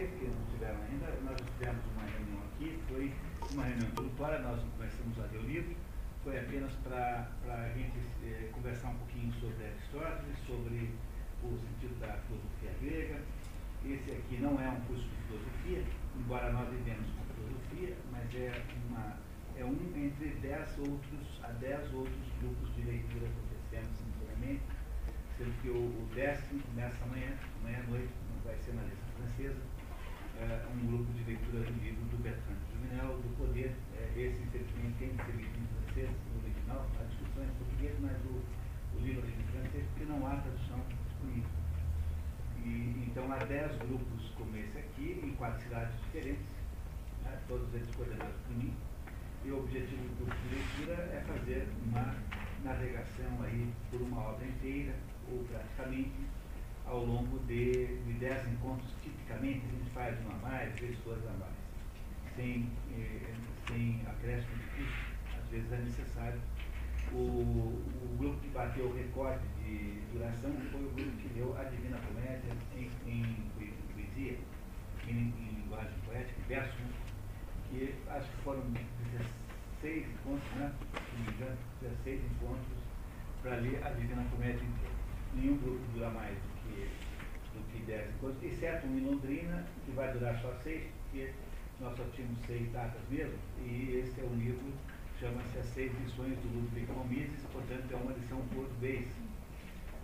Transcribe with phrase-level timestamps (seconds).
[0.00, 3.12] que não tiveram ainda, nós tivemos uma reunião aqui, foi
[3.52, 5.76] uma reunião introdutória, nós começamos a ler o livro,
[6.24, 10.90] foi apenas para a gente eh, conversar um pouquinho sobre Aristóteles, sobre
[11.42, 13.20] o sentido da filosofia grega.
[13.84, 15.84] Esse aqui não é um curso de filosofia,
[16.16, 19.18] embora nós vivemos com filosofia, mas é, uma,
[19.56, 24.62] é um entre dez outros, a dez outros grupos de leitura oferecemos simultaneamente,
[25.36, 28.12] sendo que o, o décimo começa amanhã, amanhã à noite,
[28.44, 29.60] vai ser na letra francesa,
[30.42, 33.74] um grupo de leitura do livro do Bertrand Juvenel, do Poder.
[33.94, 37.54] É, esse, infelizmente, tem que ser lido em francês, no original, a discussão é em
[37.62, 38.42] português, mas o,
[38.96, 41.50] o livro é em francês, porque não há tradução disponível.
[42.64, 46.50] E, então há dez grupos como esse aqui, em quatro cidades diferentes,
[47.22, 48.74] né, todos eles coordenados por mim.
[49.44, 52.14] E o objetivo do curso de leitura é fazer uma
[52.64, 54.94] navegação aí por uma obra inteira,
[55.30, 56.26] ou praticamente,
[56.86, 58.92] ao longo de, de dez encontros
[59.34, 61.52] a gente faz uma a mais, três coisas a mais.
[62.36, 63.34] Sem, eh,
[63.66, 66.40] sem acréscimo de custo, às vezes é necessário.
[67.12, 71.64] O, o grupo que bateu o recorde de duração foi o grupo que deu a
[71.64, 73.22] Divina Comédia em, em,
[73.60, 74.38] em poesia,
[75.08, 76.78] em, em, linguagem poética, verso,
[77.68, 78.62] que acho que foram
[79.80, 80.72] 16 encontros, né?
[80.94, 82.78] Se não me engano, 16 encontros
[83.42, 84.94] para ler a Divina Comédia inteira.
[85.34, 86.38] Nenhum grupo dura mais
[88.42, 91.32] exceto um em Londrina, que vai durar só seis, porque
[91.80, 94.72] nós só tínhamos seis datas mesmo, e esse é um livro,
[95.18, 98.68] chama-se As Seis Lições do Ludwig von Mises, portanto é uma lição por.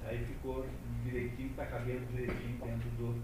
[0.06, 0.66] Aí ficou
[1.04, 3.22] direitinho, está cabendo direitinho dentro do.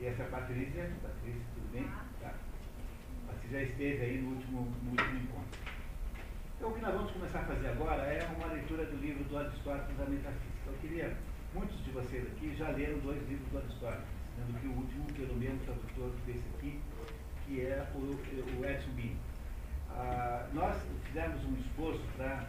[0.00, 1.84] E essa Patrícia, Patrícia, tudo bem?
[2.20, 2.34] Tá.
[3.26, 5.60] Patrícia já esteve aí no último, no último encontro.
[6.56, 9.38] Então o que nós vamos começar a fazer agora é uma leitura do livro do
[9.38, 10.66] Aristóteles da Metafísica.
[10.66, 11.16] Eu queria
[11.54, 14.04] muitos de vocês aqui já leram dois livros do Aristóteles,
[14.36, 16.80] sendo que o último pelo mesmo tradutor desse aqui,
[17.46, 19.16] que é o, o Edson Bin.
[19.90, 22.46] Ah, nós fizemos um esforço para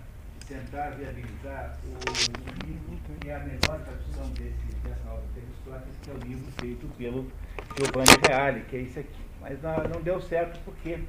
[0.47, 5.97] tentar viabilizar o, o, livro que é a melhor tradução desse, dessa obra de Aristóteles,
[6.02, 7.31] que é o livro feito pelo
[7.77, 9.21] Giovanni Reale, que é esse aqui.
[9.39, 10.99] Mas não, não deu certo porque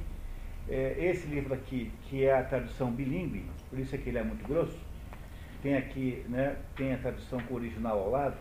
[0.68, 4.22] é, esse livro aqui, que é a tradução bilíngue, por isso é que ele é
[4.22, 4.78] muito grosso,
[5.62, 8.36] tem aqui, né, tem a tradução com o original ao lado,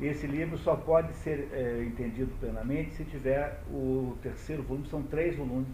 [0.00, 5.34] esse livro só pode ser é, entendido plenamente se tiver o terceiro volume, são três
[5.34, 5.68] volumes,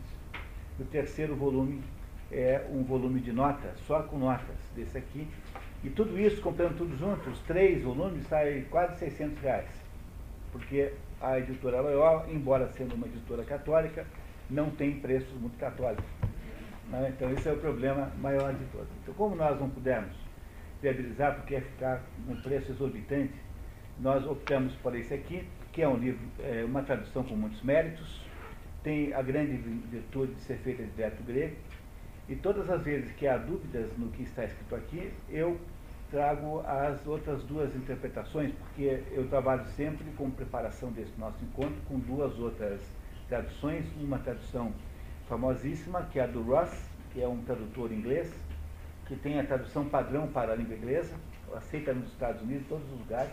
[0.78, 1.82] o terceiro volume
[2.30, 5.26] é um volume de notas, só com notas desse aqui.
[5.84, 9.68] E tudo isso, comprando tudo junto, os três volumes, sai quase 600 reais.
[10.52, 14.06] Porque a editora Loyola, embora sendo uma editora católica,
[14.48, 16.04] não tem preços muito católicos.
[16.88, 17.12] Né?
[17.14, 18.88] Então esse é o problema maior de todos.
[19.02, 20.14] Então como nós não pudermos
[20.82, 23.32] viabilizar, porque ia ficar um preço exorbitante,
[24.00, 28.20] nós optamos por esse aqui, que é um livro, é, uma tradução com muitos méritos,
[28.82, 29.56] tem a grande
[29.90, 31.56] virtude de ser feita direto grego,
[32.28, 35.58] e todas as vezes que há dúvidas no que está escrito aqui, eu
[36.10, 41.98] trago as outras duas interpretações, porque eu trabalho sempre com preparação desse nosso encontro com
[41.98, 42.80] duas outras
[43.28, 44.74] traduções, uma tradução
[45.28, 46.70] famosíssima, que é a do Ross,
[47.12, 48.30] que é um tradutor inglês,
[49.12, 51.14] que tem a tradução padrão para a língua inglesa,
[51.54, 53.32] aceita nos Estados Unidos, em todos os lugares.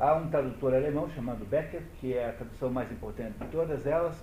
[0.00, 4.20] Há um tradutor alemão chamado Becker, que é a tradução mais importante de todas elas,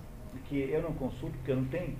[0.49, 1.95] que eu não consulto, porque eu não tenho,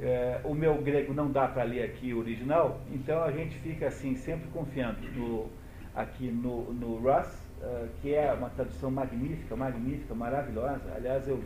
[0.00, 3.88] é, o meu grego não dá para ler aqui o original, então a gente fica
[3.88, 5.50] assim, sempre confiando no,
[5.96, 10.92] aqui no, no Russ, uh, que é uma tradução magnífica, magnífica, maravilhosa.
[10.94, 11.42] Aliás, eu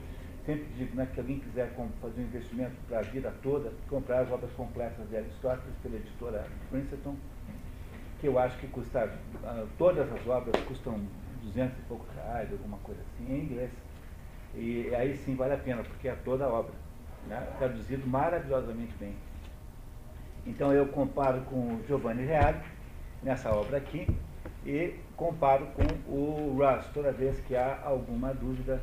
[0.49, 1.71] sempre digo né, que alguém quiser
[2.01, 6.47] fazer um investimento para a vida toda, comprar as obras completas de Aristóteles pela editora
[6.71, 7.17] Princeton,
[8.19, 10.99] que eu acho que custa, uh, todas as obras custam
[11.43, 13.71] 200 e poucos reais, alguma coisa assim, em inglês.
[14.55, 16.73] E aí sim vale a pena, porque é toda a obra
[17.27, 19.17] né, traduzido maravilhosamente bem.
[20.47, 22.63] Então eu comparo com o Giovanni Reale,
[23.23, 24.07] nessa obra aqui,
[24.65, 28.81] e comparo com o Russ, toda vez que há alguma dúvida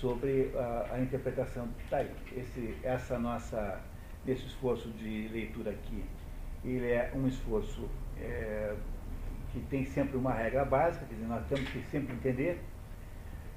[0.00, 1.68] sobre a, a interpretação.
[1.90, 3.80] Tá aí, esse, essa nossa,
[4.26, 6.04] esse esforço de leitura aqui,
[6.64, 7.88] ele é um esforço
[8.20, 8.74] é,
[9.52, 12.60] que tem sempre uma regra básica, quer dizer, nós temos que sempre entender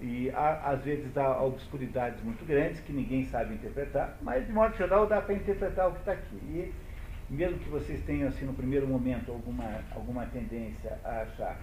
[0.02, 4.76] e há, às vezes há obscuridades muito grandes que ninguém sabe interpretar, mas de modo
[4.76, 6.36] geral dá para interpretar o que está aqui.
[6.36, 6.74] E
[7.30, 11.60] mesmo que vocês tenham assim no primeiro momento alguma, alguma tendência a achar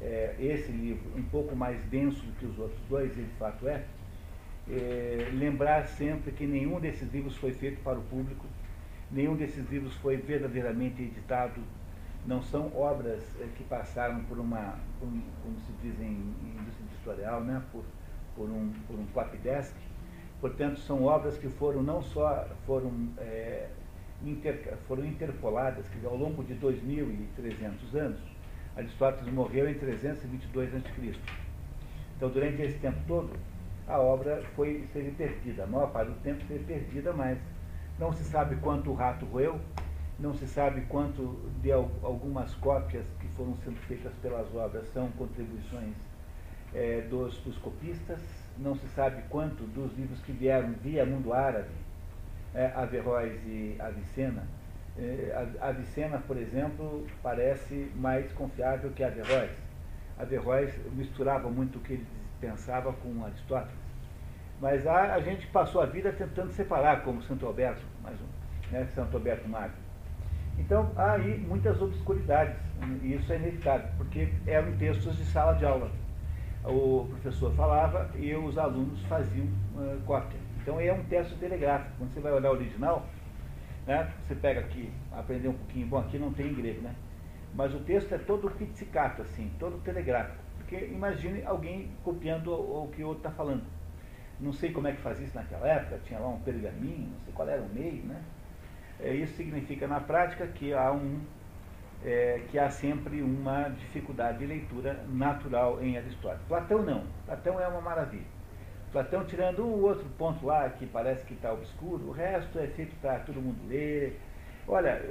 [0.00, 3.66] é, esse livro um pouco mais denso do que os outros dois, e de fato
[3.66, 3.82] é,
[4.70, 8.46] é, lembrar sempre que nenhum desses livros foi feito para o público,
[9.10, 11.60] nenhum desses livros foi verdadeiramente editado
[12.26, 17.62] não são obras eh, que passaram por uma, como se diz em, indústria editorial, né,
[17.70, 17.84] por,
[18.34, 19.74] por um, por um Quapdesk.
[20.40, 23.68] Portanto, são obras que foram não só foram, é,
[24.24, 28.20] inter, foram interpoladas, que ao longo de 2.300 anos,
[28.76, 31.14] Aristóteles morreu em 322 a.C.
[32.16, 33.30] Então, durante esse tempo todo,
[33.86, 35.64] a obra foi esteve perdida.
[35.64, 37.38] A maior parte do tempo esteve perdida, mas
[37.98, 39.60] não se sabe quanto o rato roeu,
[40.18, 45.94] não se sabe quanto de algumas cópias que foram sendo feitas pelas obras são contribuições
[46.72, 48.18] é, dos, dos, copistas,
[48.58, 51.70] não se sabe quanto dos livros que vieram via mundo árabe,
[52.54, 54.46] é, Averroes e Avicena.
[54.96, 59.50] É, Avicena, por exemplo, parece mais confiável que Averroes.
[60.18, 62.06] Averroes misturava muito o que ele
[62.44, 63.74] pensava com Aristóteles.
[64.60, 68.86] Mas a, a gente passou a vida tentando separar, como Santo Alberto, mais um, né,
[68.94, 69.74] Santo Alberto Magno.
[70.58, 72.56] Então, há aí muitas obscuridades,
[73.02, 75.90] e isso é inevitável, porque eram textos de sala de aula.
[76.64, 80.38] O professor falava e os alunos faziam uh, cópia.
[80.62, 81.92] Então, é um texto telegráfico.
[81.98, 83.06] Quando você vai olhar o original,
[83.86, 86.94] né, você pega aqui, aprender um pouquinho, bom, aqui não tem grego, né?
[87.54, 90.43] Mas o texto é todo pizzicato, assim, todo telegráfico.
[90.66, 93.64] Porque imagine alguém copiando o, o que o outro está falando.
[94.40, 97.32] Não sei como é que fazia isso naquela época, tinha lá um pergaminho, não sei
[97.32, 98.20] qual era o meio, né?
[99.00, 101.20] É, isso significa na prática que há, um,
[102.04, 106.44] é, que há sempre uma dificuldade de leitura natural em Aristóteles.
[106.48, 107.04] Platão não.
[107.26, 108.34] Platão é uma maravilha.
[108.90, 112.94] Platão, tirando o outro ponto lá que parece que está obscuro, o resto é feito
[113.00, 114.20] para todo mundo ler.
[114.66, 115.02] Olha,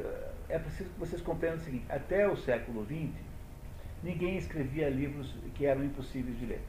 [0.50, 3.12] é preciso que vocês compreendam o seguinte: até o século XX,
[4.04, 6.62] ninguém escrevia livros que eram impossíveis de ler.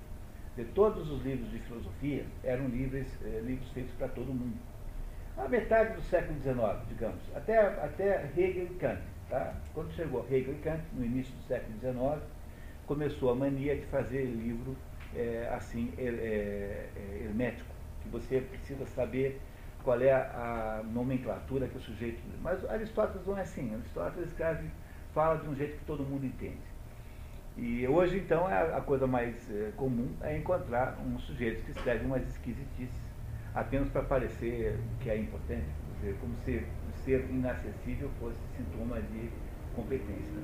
[0.57, 4.57] De todos os livros de filosofia, eram livros, eh, livros feitos para todo mundo
[5.37, 9.01] a metade do século XIX, digamos, até, até Hegel e Kant.
[9.29, 9.55] Tá?
[9.73, 12.23] Quando chegou Hegel e Kant, no início do século XIX,
[12.87, 14.77] começou a mania de fazer livro
[15.17, 19.41] é, assim é, é, hermético, que você precisa saber
[19.83, 22.21] qual é a, a nomenclatura que o sujeito.
[22.41, 23.75] Mas Aristóteles não é assim.
[23.75, 24.69] Aristóteles escreve,
[25.13, 26.74] fala de um jeito que todo mundo entende.
[27.57, 32.05] E hoje, então, a, a coisa mais é, comum é encontrar um sujeito que escreve
[32.05, 33.01] umas esquisitices
[33.55, 35.67] apenas para parecer que é importante,
[36.01, 36.67] dizer, como se
[37.05, 39.31] ser inacessível fosse sintoma de
[39.75, 40.35] competência.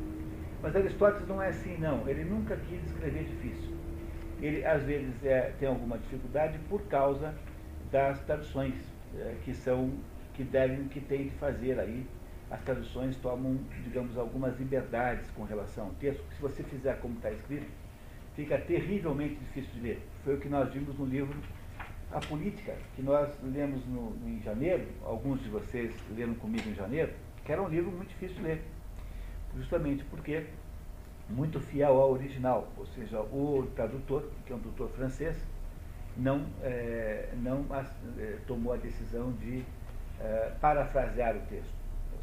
[0.62, 2.06] Mas Aristóteles não é assim, não.
[2.08, 3.70] Ele nunca quis escrever difícil.
[4.40, 7.34] Ele, às vezes, é, tem alguma dificuldade por causa
[7.90, 8.74] das traduções
[9.18, 9.90] é, que são,
[10.34, 12.06] que devem, que tem de fazer aí.
[12.50, 17.14] As traduções tomam, digamos, algumas liberdades com relação ao texto, que se você fizer como
[17.14, 17.66] está escrito,
[18.34, 20.02] fica terrivelmente difícil de ler.
[20.24, 21.36] Foi o que nós vimos no livro
[22.12, 27.12] a política que nós lemos no, em janeiro, alguns de vocês leram comigo em janeiro,
[27.44, 28.62] que era um livro muito difícil de ler,
[29.56, 30.46] justamente porque
[31.28, 35.36] muito fiel ao original, ou seja, o tradutor, que é um doutor francês,
[36.16, 37.64] não, é, não
[38.18, 39.62] é, tomou a decisão de
[40.20, 41.79] é, parafrasear o texto.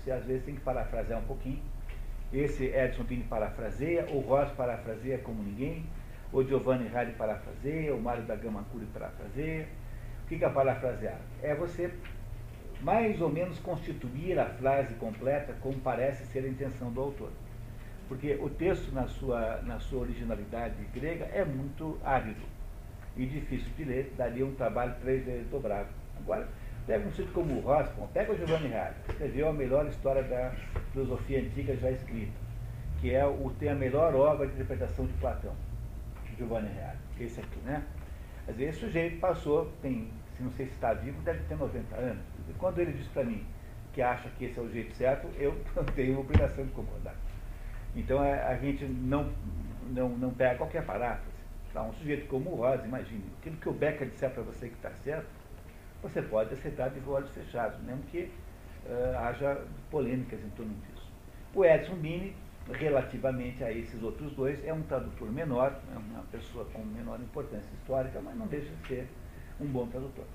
[0.08, 1.62] Você às vezes tem que parafrasear um pouquinho.
[2.32, 5.86] Esse Edson Pini parafraseia, o Ross parafraseia como ninguém,
[6.32, 9.68] o Giovanni Rari parafraseia, o Mário da Gama Curi parafraseia.
[10.24, 11.20] O que é parafrasear?
[11.44, 11.92] É você
[12.80, 17.32] mais ou menos constituir a frase completa como parece ser a intenção do autor.
[18.08, 22.46] Porque o texto, na sua, na sua originalidade grega, é muito árido
[23.18, 25.90] e difícil de ler, daria um trabalho três vezes dobrado.
[26.18, 26.48] Agora,
[26.88, 30.54] pega um sítio como o Rospon, pega o Giovanni Rari, escreveu a melhor história da
[30.94, 32.32] filosofia antiga já escrita,
[33.02, 35.54] que é o, tem a melhor obra de interpretação de Platão.
[36.38, 37.84] Giovanni Reale, esse aqui, né?
[38.48, 42.24] Dizer, esse sujeito passou, tem, se não sei se está vivo, deve ter 90 anos.
[42.48, 43.44] E quando ele diz para mim
[43.92, 45.60] que acha que esse é o jeito certo, eu
[45.96, 47.16] tenho obrigação de concordar.
[47.96, 49.34] Então a, a gente não,
[49.90, 51.36] não, não pega qualquer paráfrase.
[51.74, 51.84] Tá?
[51.84, 54.92] Um sujeito como o Rosa, imagine, aquilo que o Becker disser para você que está
[55.04, 55.28] certo,
[56.02, 58.32] você pode aceitar de olhos fechados, mesmo que
[58.86, 61.12] uh, haja polêmicas em torno disso.
[61.54, 62.36] O Edson Bini
[62.74, 67.70] relativamente a esses outros dois, é um tradutor menor, é uma pessoa com menor importância
[67.74, 69.08] histórica, mas não deixa de ser
[69.60, 70.26] um bom tradutor.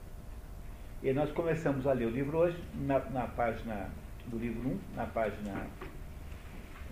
[1.02, 3.90] E nós começamos a ler o livro hoje, na, na página
[4.26, 5.66] do livro 1, na página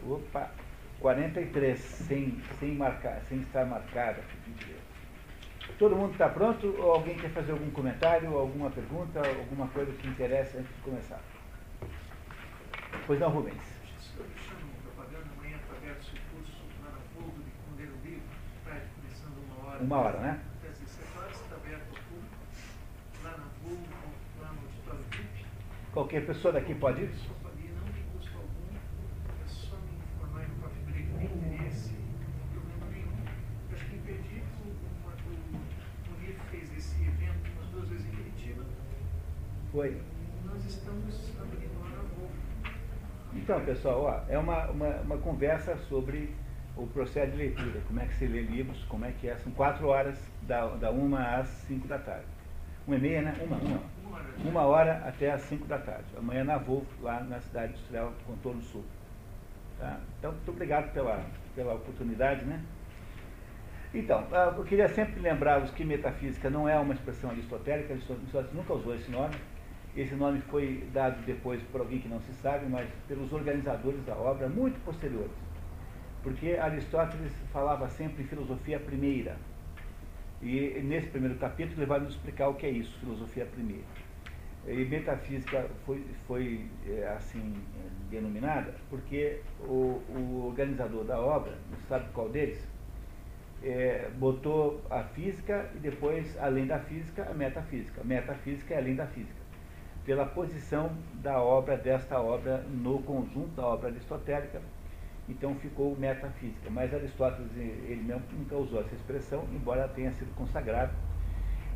[0.07, 0.51] opa,
[1.01, 4.21] 43, sem, sem, marcar, sem estar marcada.
[5.81, 6.77] Todo mundo está pronto?
[6.79, 11.19] Ou alguém quer fazer algum comentário, alguma pergunta, alguma coisa que interessa antes de começar?
[13.07, 13.57] Pois não, Rubens.
[19.81, 20.41] Uma hora, né?
[25.95, 27.40] Qualquer pessoa daqui pode ir?
[39.81, 39.97] Foi.
[40.45, 42.05] Nós estamos agora
[43.33, 46.35] Então, pessoal, ó, é uma, uma, uma, conversa sobre
[46.77, 49.37] o processo de leitura, como é que se lê livros, como é que é.
[49.37, 52.27] São quatro horas, da, da uma às cinco da tarde.
[52.87, 53.35] Uma e meia, né?
[53.41, 53.81] Uma, uma.
[54.45, 56.05] Uma hora até às cinco da tarde.
[56.15, 58.85] Amanhã na Volvo, lá na cidade industrial Contorno Sul.
[59.79, 59.99] Tá?
[60.19, 62.63] Então, muito obrigado pela, pela oportunidade, né?
[63.95, 68.75] Então, ah, eu queria sempre lembrá-los que metafísica não é uma expressão aristotélica, Aristóteles nunca
[68.75, 69.35] usou esse nome.
[69.97, 74.15] Esse nome foi dado depois por alguém que não se sabe, mas pelos organizadores da
[74.15, 75.33] obra, muito posteriores.
[76.23, 79.37] Porque Aristóteles falava sempre em filosofia primeira.
[80.41, 83.85] E nesse primeiro capítulo ele vai nos explicar o que é isso, filosofia primeira.
[84.67, 87.55] E metafísica foi, foi é, assim
[88.11, 92.63] denominada porque o, o organizador da obra, não sabe qual deles,
[93.63, 98.03] é, botou a física e depois, além da física, a metafísica.
[98.05, 99.40] Metafísica é além da física.
[100.11, 100.91] Pela posição
[101.23, 104.61] da obra, desta obra, no conjunto da obra aristotélica,
[105.29, 106.69] então ficou metafísica.
[106.69, 110.91] Mas Aristóteles, ele mesmo nunca usou essa expressão, embora tenha sido consagrado.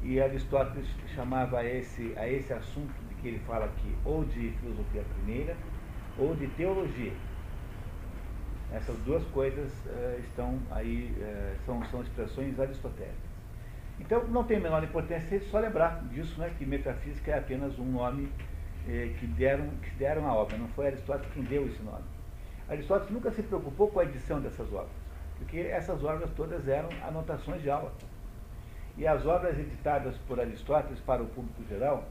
[0.02, 4.50] E Aristóteles chamava a esse, a esse assunto de que ele fala aqui, ou de
[4.60, 5.56] filosofia primeira,
[6.18, 7.12] ou de teologia.
[8.72, 13.23] Essas duas coisas uh, estão aí, uh, são, são expressões aristotélicas.
[14.00, 17.84] Então, não tem a menor importância só lembrar disso, né, que metafísica é apenas um
[17.84, 18.30] nome
[18.88, 22.04] eh, que, deram, que deram à obra, não foi Aristóteles quem deu esse nome.
[22.68, 24.90] Aristóteles nunca se preocupou com a edição dessas obras,
[25.38, 27.92] porque essas obras todas eram anotações de aula.
[28.96, 32.04] E as obras editadas por Aristóteles para o público geral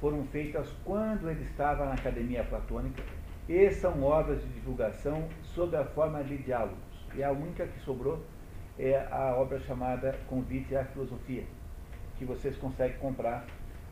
[0.00, 3.02] foram feitas quando ele estava na Academia Platônica
[3.48, 6.76] e são obras de divulgação sob a forma de diálogos.
[7.14, 8.22] E a única que sobrou
[8.78, 11.44] é a obra chamada Convite à Filosofia,
[12.18, 13.46] que vocês conseguem comprar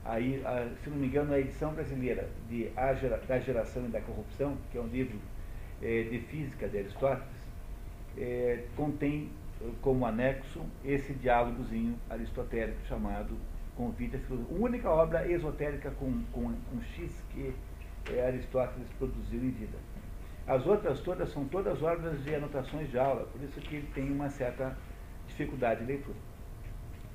[0.05, 0.43] aí,
[0.83, 4.57] se não me engano, a edição brasileira de a Gera, da Geração e da Corrupção,
[4.71, 5.19] que é um livro
[5.83, 7.49] é, de física de Aristóteles,
[8.19, 9.31] é, contém
[9.81, 13.37] como anexo esse diálogozinho aristotélico chamado
[13.77, 14.57] Convite à Filosofia.
[14.57, 17.55] A única obra esotérica com, com, com X que
[18.13, 19.79] é, Aristóteles produziu em vida.
[20.47, 24.11] As outras todas são todas obras de anotações de aula, por isso que ele tem
[24.11, 24.77] uma certa
[25.27, 26.17] dificuldade de leitura.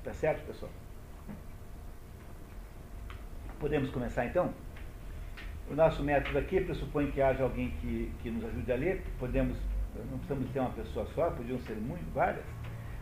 [0.02, 0.72] Tá certo, pessoal?
[3.60, 4.52] Podemos começar então?
[5.70, 9.04] O nosso método aqui pressupõe que haja alguém que, que nos ajude a ler.
[9.20, 9.56] Podemos,
[10.10, 12.44] não precisamos ter uma pessoa só, podiam ser muito, várias.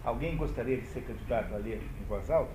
[0.04, 2.52] Alguém gostaria de ser candidato a ler em voz alta?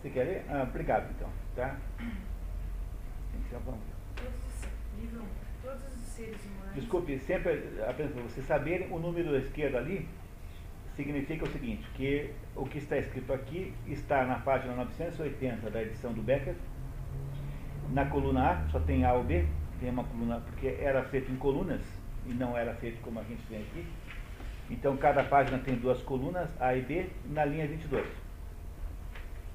[0.00, 0.44] Você quer ler?
[0.48, 1.28] Ah, obrigado, então.
[1.56, 1.76] Tá?
[3.46, 3.98] Então vamos
[5.62, 6.74] Todos os seres humanos.
[6.74, 10.08] Desculpe, sempre apenas para vocês saberem, o número da esquerda ali
[10.96, 16.12] significa o seguinte, que o que está escrito aqui está na página 980 da edição
[16.12, 16.54] do Becker.
[17.90, 19.46] Na coluna A, só tem A ou B,
[19.80, 21.80] tem uma coluna, porque era feito em colunas
[22.26, 23.86] e não era feito como a gente tem aqui.
[24.70, 28.06] Então cada página tem duas colunas, A e B, na linha 22.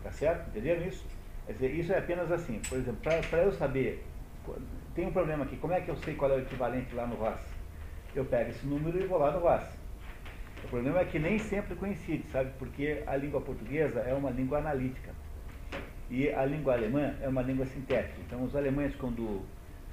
[0.02, 0.50] Tá certo?
[0.50, 1.06] Entenderam isso?
[1.46, 2.62] Quer dizer, isso é apenas assim.
[2.68, 4.06] Por exemplo, para eu saber,
[4.96, 7.16] tem um problema aqui, como é que eu sei qual é o equivalente lá no
[7.16, 7.40] ROS?
[8.16, 9.64] Eu pego esse número e vou lá no ROS.
[10.64, 12.52] O problema é que nem sempre coincide, sabe?
[12.58, 15.12] Porque a língua portuguesa é uma língua analítica.
[16.10, 18.16] E a língua alemã é uma língua sintética.
[18.26, 19.42] Então, os alemães, quando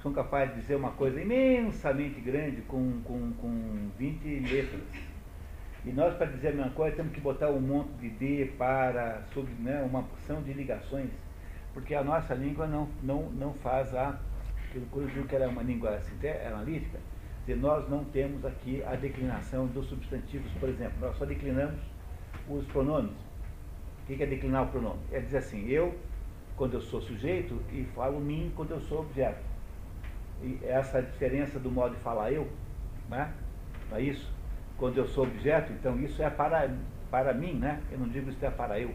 [0.01, 4.81] são capazes de dizer uma coisa imensamente grande com, com, com 20 letras,
[5.83, 9.23] e nós, para dizer a mesma coisa, temos que botar um monte de D para,
[9.33, 11.09] sobre né, uma porção de ligações,
[11.73, 14.19] porque a nossa língua não, não, não faz a.
[14.89, 15.99] Quando eu digo que ela é uma língua
[16.47, 16.99] analítica,
[17.41, 21.79] dizer, nós não temos aqui a declinação dos substantivos, por exemplo, nós só declinamos
[22.47, 23.11] os pronomes.
[24.03, 24.99] O que é declinar o pronome?
[25.11, 25.97] É dizer assim, eu,
[26.55, 29.43] quando eu sou sujeito, e falo mim quando eu sou objeto.
[30.41, 32.49] E essa diferença do modo de falar eu,
[33.09, 33.33] né?
[33.89, 34.31] não é isso?
[34.81, 36.75] quando eu sou objeto, então isso é para,
[37.11, 37.79] para mim, né?
[37.91, 38.91] Eu não digo isso é para eu.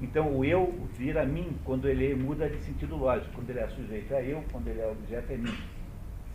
[0.00, 3.34] Então o eu vira mim quando ele muda de sentido lógico.
[3.34, 5.54] Quando ele é sujeito é eu, quando ele é objeto é mim.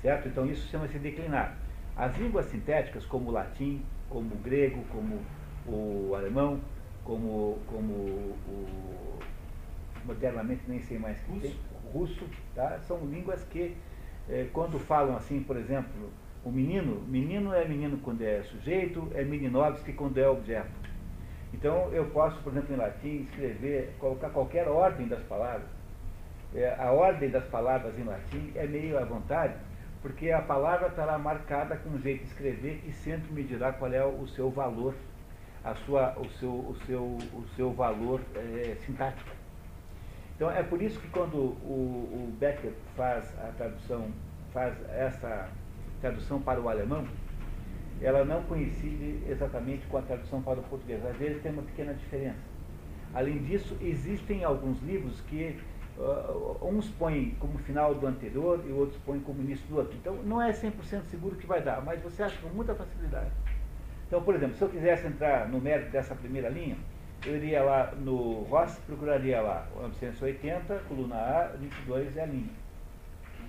[0.02, 0.28] Certo?
[0.28, 1.58] Então isso chama-se declinar.
[1.96, 5.22] As línguas sintéticas, como o latim, como o grego, como
[5.68, 6.60] o alemão,
[7.04, 9.20] como, como o.
[10.06, 12.26] modernamente nem sei mais que tem, o russo,
[12.56, 12.80] tá?
[12.82, 13.76] são línguas que,
[14.30, 16.10] eh, quando falam assim, por exemplo,
[16.44, 20.81] o menino, menino é menino quando é sujeito, é meninovski quando é objeto.
[21.54, 25.68] Então eu posso, por exemplo, em latim, escrever, colocar qualquer ordem das palavras.
[26.54, 29.56] É, a ordem das palavras em latim é meio à vontade,
[30.02, 33.92] porque a palavra estará marcada com um jeito de escrever que sempre me dirá qual
[33.94, 34.94] é o seu valor
[35.64, 39.30] a sua, o, seu, o, seu, o seu valor é, sintático.
[40.36, 44.12] Então é por isso que quando o, o Becker faz a tradução,
[44.52, 45.50] faz essa
[46.00, 47.08] tradução para o alemão,
[48.02, 51.06] ela não coincide exatamente com a tradução para o português.
[51.06, 52.40] Às vezes tem uma pequena diferença.
[53.14, 55.58] Além disso, existem alguns livros que
[55.98, 59.96] uh, uns põem como final do anterior e outros põem como início do outro.
[60.00, 63.32] Então não é 100% seguro que vai dar, mas você acha com muita facilidade.
[64.08, 66.78] Então, por exemplo, se eu quisesse entrar no mérito dessa primeira linha,
[67.26, 72.50] eu iria lá no Ross, procuraria lá 980, coluna A, 22 é a linha.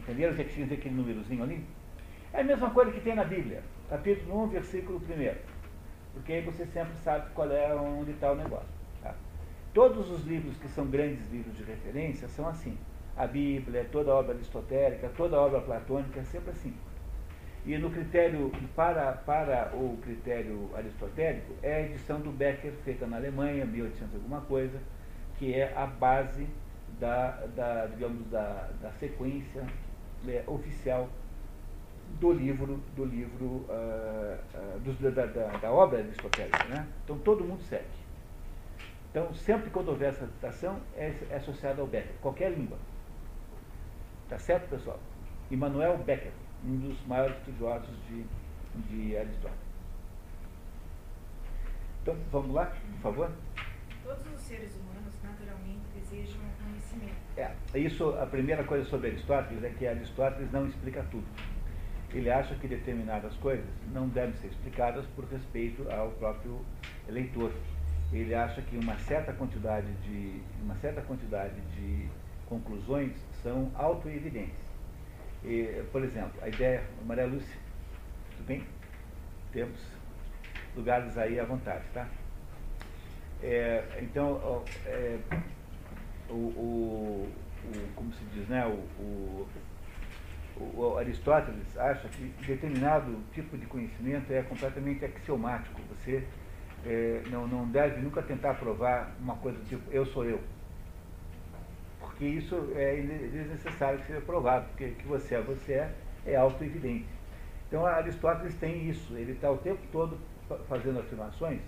[0.02, 1.64] Entenderam o que significa aquele númerozinho ali?
[2.32, 3.62] É a mesma coisa que tem na Bíblia,
[3.92, 5.34] capítulo 1, versículo 1.
[6.14, 8.68] Porque aí você sempre sabe qual é onde está o negócio.
[9.02, 9.14] Tá?
[9.74, 12.78] Todos os livros que são grandes livros de referência são assim.
[13.14, 16.74] A Bíblia, toda a obra aristotélica, toda a obra platônica é sempre assim.
[17.66, 23.18] E no critério, para, para o critério aristotélico, é a edição do Becker, feita na
[23.18, 24.80] Alemanha, 1800 alguma coisa,
[25.38, 26.48] que é a base
[26.98, 29.66] da, da digamos, da, da sequência
[30.26, 31.10] é, oficial
[32.20, 36.64] do livro, do livro uh, uh, dos, da, da, da, obra aristotélica.
[36.64, 36.86] Né?
[37.04, 37.84] Então todo mundo segue.
[39.10, 42.78] Então, sempre quando houver essa citação, é, é associada ao Becker, qualquer língua.
[44.28, 44.98] Tá certo, pessoal?
[45.50, 46.32] Immanuel Becker
[46.64, 48.24] um dos maiores estudiosos de,
[48.88, 49.72] de Aristóteles.
[52.02, 53.32] Então, vamos lá, por favor?
[54.02, 57.16] Todos os seres humanos naturalmente desejam conhecimento.
[57.36, 61.26] É, isso, a primeira coisa sobre Aristóteles é que Aristóteles não explica tudo.
[62.12, 66.60] Ele acha que determinadas coisas não devem ser explicadas por respeito ao próprio
[67.08, 67.52] leitor.
[68.12, 72.08] Ele acha que uma certa quantidade de, uma certa quantidade de
[72.46, 74.72] conclusões são autoevidentes
[75.90, 77.56] por exemplo, a ideia, Maria Lúcia,
[78.36, 78.64] tudo bem?
[79.52, 79.80] Temos
[80.76, 82.08] lugares aí à vontade, tá?
[83.42, 85.18] É, então, é,
[86.30, 87.32] o, o,
[87.64, 88.64] o, como se diz, né?
[88.66, 89.48] O, o,
[90.56, 95.80] o, Aristóteles acha que determinado tipo de conhecimento é completamente axiomático.
[95.90, 96.24] Você
[96.84, 100.40] é, não, não deve nunca tentar provar uma coisa tipo eu sou eu
[102.22, 103.00] porque isso é
[103.32, 105.92] desnecessário que seja provado, porque que você é você é,
[106.26, 107.08] é auto-evidente.
[107.66, 110.16] Então Aristóteles tem isso, ele está o tempo todo
[110.68, 111.60] fazendo afirmações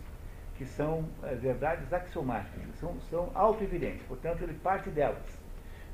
[0.56, 5.26] que são é, verdades axiomáticas, são, são auto-evidentes, portanto ele parte delas.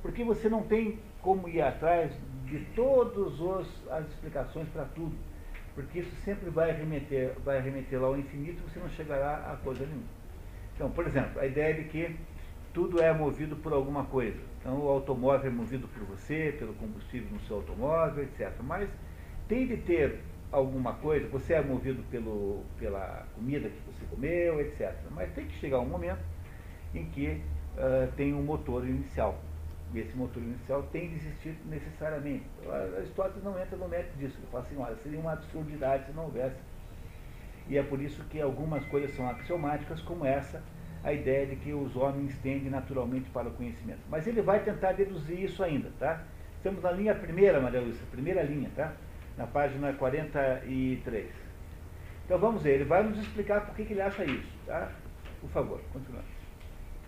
[0.02, 2.12] Porque você não tem como ir atrás
[2.50, 3.40] de todas
[3.90, 5.14] as explicações para tudo,
[5.74, 9.56] porque isso sempre vai remeter, vai remeter lá ao infinito e você não chegará a
[9.56, 10.20] coisa nenhuma.
[10.74, 12.16] Então, por exemplo, a ideia de que
[12.72, 14.38] tudo é movido por alguma coisa.
[14.58, 18.52] Então, o automóvel é movido por você, pelo combustível no seu automóvel, etc.
[18.62, 18.88] Mas
[19.48, 24.94] tem de ter alguma coisa, você é movido pelo, pela comida que você comeu, etc.
[25.10, 26.22] Mas tem que chegar um momento
[26.94, 27.40] em que
[27.76, 29.38] uh, tem um motor inicial.
[29.94, 32.44] Esse motor inicial tem de existir necessariamente.
[32.96, 34.36] Aristóteles não entra no mérito disso.
[34.38, 36.56] Ele fala assim, olha, seria uma absurdidade se não houvesse.
[37.68, 40.62] E é por isso que algumas coisas são axiomáticas, como essa,
[41.02, 44.00] a ideia de que os homens tendem naturalmente para o conhecimento.
[44.08, 46.22] Mas ele vai tentar deduzir isso ainda, tá?
[46.56, 48.92] Estamos na linha primeira, Maria Lúcia, primeira linha, tá?
[49.36, 51.30] Na página 43.
[52.26, 54.92] Então vamos ver, ele vai nos explicar por que ele acha isso, tá?
[55.40, 56.28] Por favor, continuando.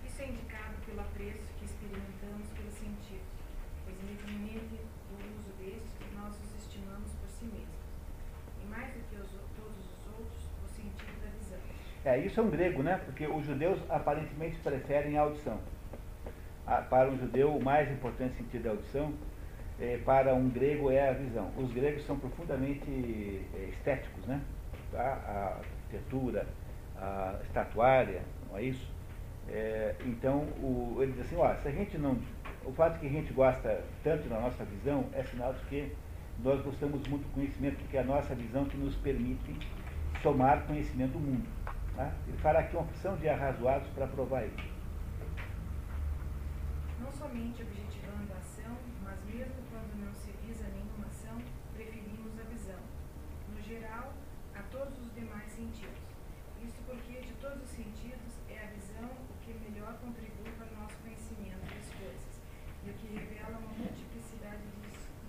[0.05, 3.29] Isso é indicado pelo apreço que experimentamos pelos sentidos,
[3.85, 7.85] pois independentemente do uso destes, nós os estimamos por si mesmos.
[8.63, 11.61] E mais do que os, todos os outros, o sentido da visão.
[12.05, 13.01] É, isso é um grego, né?
[13.05, 15.59] Porque os judeus aparentemente preferem a audição.
[16.67, 19.13] Ah, para um judeu, o mais importante sentido da audição,
[19.81, 21.51] é, para um grego, é a visão.
[21.57, 24.41] Os gregos são profundamente é, estéticos, né?
[24.91, 25.01] Tá?
[25.01, 26.47] A arquitetura,
[26.97, 28.91] a estatuária, não é isso?
[29.49, 32.19] É, então, o, ele diz assim, ó, se a gente não.
[32.65, 35.93] O fato que a gente gosta tanto da nossa visão é sinal de que
[36.43, 39.57] nós gostamos muito do conhecimento, porque é a nossa visão que nos permite
[40.23, 41.62] tomar conhecimento do mundo.
[41.97, 42.13] Tá?
[42.27, 44.73] Ele fará aqui uma opção de arrazoados para provar isso.
[47.01, 51.37] Não somente objetivando a ação, mas mesmo quando não se visa nenhuma ação,
[51.75, 52.81] preferimos a visão.
[53.55, 54.15] No geral,
[54.55, 56.01] a todos os demais sentidos.
[56.63, 60.81] Isso porque de todos os sentidos é a visão o que melhor contribui para o
[60.81, 62.41] nosso conhecimento das coisas
[62.87, 64.63] e o que revela uma multiplicidade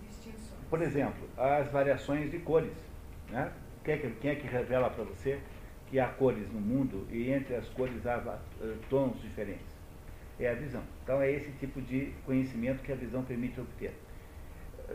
[0.00, 0.64] de distinções.
[0.70, 2.72] Por exemplo, as variações de cores.
[3.28, 3.52] Né?
[3.84, 5.40] Quem é que, quem é que revela para você
[5.94, 9.72] que há cores no mundo e entre as cores há uh, tons diferentes.
[10.40, 10.82] É a visão.
[11.04, 13.94] Então é esse tipo de conhecimento que a visão permite obter.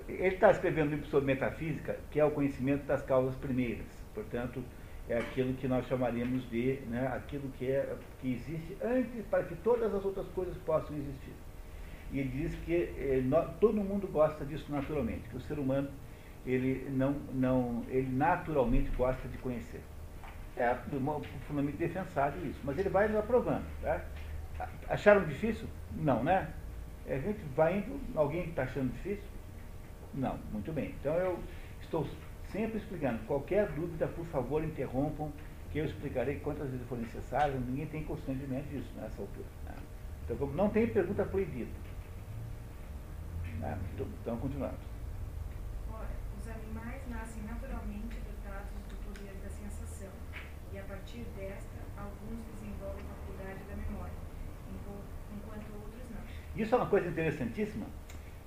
[0.10, 3.86] Ele está escrevendo sobre metafísica, que é o conhecimento das causas primeiras.
[4.14, 4.62] Portanto,
[5.08, 9.56] é aquilo que nós chamaríamos de né, aquilo que, é, que existe antes para que
[9.56, 11.34] todas as outras coisas possam existir.
[12.12, 13.24] E ele diz que eh,
[13.62, 15.88] todo mundo gosta disso naturalmente, que o ser humano
[16.46, 19.80] ele não, não, ele naturalmente gosta de conhecer.
[20.60, 23.66] É profundamente defensável isso, mas ele vai nos aprovando.
[23.82, 24.02] Tá?
[24.90, 25.68] Acharam difícil?
[25.94, 26.54] Não, né?
[27.08, 29.24] A gente vai indo, alguém está achando difícil?
[30.14, 30.94] Não, muito bem.
[31.00, 31.40] Então eu
[31.82, 32.06] estou
[32.52, 33.20] sempre explicando.
[33.26, 35.32] Qualquer dúvida, por favor, interrompam,
[35.72, 37.60] que eu explicarei quantas vezes for necessário.
[37.60, 39.48] Ninguém tem constrangimento disso nessa altura.
[39.66, 39.76] Né?
[40.26, 41.72] Então, não tem pergunta proibida.
[43.60, 43.78] Né?
[43.94, 44.78] Então, continuando.
[45.92, 46.08] Ora,
[46.40, 50.10] os animais nascem naturalmente dotados do poder da sensação,
[50.72, 54.14] e a partir desta, alguns desenvolvem faculdade da memória,
[55.36, 56.62] enquanto outros não.
[56.62, 57.88] Isso é uma coisa interessantíssima,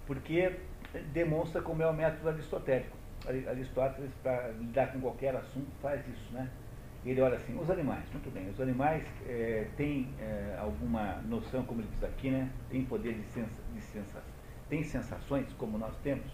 [0.06, 0.60] porque
[1.12, 2.96] demonstra como é o método aristotélico.
[3.26, 6.50] Aristóteles, para lidar com qualquer assunto, faz isso, né?
[7.04, 11.80] Ele olha assim, os animais, muito bem, os animais é, têm é, alguma noção, como
[11.80, 12.50] ele diz aqui, né?
[12.70, 13.80] Tem poder de, sensa, de
[14.68, 16.26] tem sensações, como nós temos.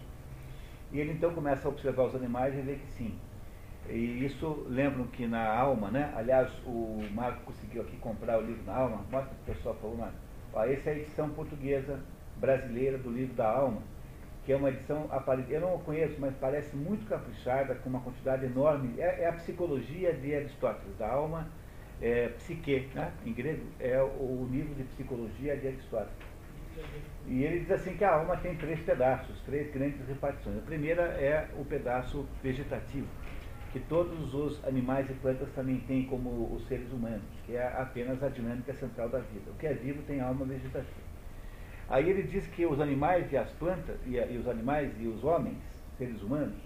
[0.91, 3.19] E ele então começa a observar os animais e vê que sim.
[3.89, 6.13] E isso lembram que na alma, né?
[6.15, 9.05] Aliás, o Marco conseguiu aqui comprar o livro na alma.
[9.11, 10.17] Mostra o pessoal, falou, Marco.
[10.53, 11.99] Ó, essa é a edição portuguesa
[12.37, 13.81] brasileira do livro da alma
[14.49, 15.07] que é uma edição,
[15.47, 18.99] eu não conheço, mas parece muito caprichada, com uma quantidade enorme.
[18.99, 21.47] É, é a psicologia de Aristóteles, da alma,
[22.01, 23.13] é, psique, né?
[23.23, 26.29] em grego, é o nível de psicologia de Aristóteles.
[27.27, 30.57] E ele diz assim que a alma tem três pedaços, três grandes repartições.
[30.57, 33.07] A primeira é o pedaço vegetativo,
[33.71, 38.21] que todos os animais e plantas também têm como os seres humanos, que é apenas
[38.23, 39.51] a dinâmica central da vida.
[39.51, 41.09] O que é vivo tem alma vegetativa.
[41.87, 45.23] Aí ele diz que os animais e as plantas, e, e os animais e os
[45.23, 45.57] homens,
[45.97, 46.57] seres humanos,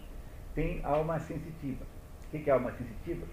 [0.54, 1.86] têm alma sensitiva.
[2.28, 3.26] O que é alma sensitiva?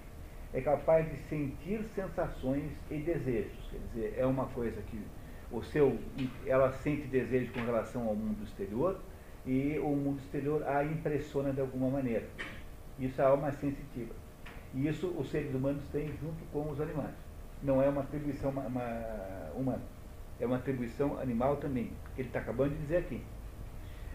[0.52, 3.70] É capaz de sentir sensações e desejos.
[3.70, 5.00] Quer dizer, é uma coisa que
[5.50, 5.98] o seu,
[6.46, 9.00] ela sente desejo com relação ao mundo exterior
[9.46, 12.26] e o mundo exterior a impressiona de alguma maneira.
[13.00, 14.14] Isso é alma sensitiva.
[14.74, 17.14] E isso os seres humanos têm junto com os animais.
[17.62, 19.80] Não é uma atribuição humana
[20.40, 23.22] é uma atribuição animal também, ele está acabando de dizer aqui.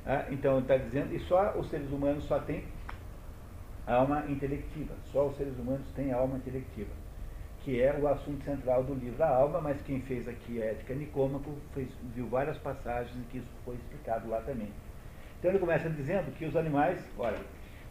[0.05, 2.63] Ah, então ele está dizendo, e só os seres humanos só têm
[3.85, 6.89] alma intelectiva, só os seres humanos têm alma intelectiva,
[7.63, 10.93] que é o assunto central do livro A Alma, mas quem fez aqui a Ética
[10.95, 14.69] Nicômaco fez, viu várias passagens em que isso foi explicado lá também.
[15.39, 17.37] Então ele começa dizendo que os animais, olha,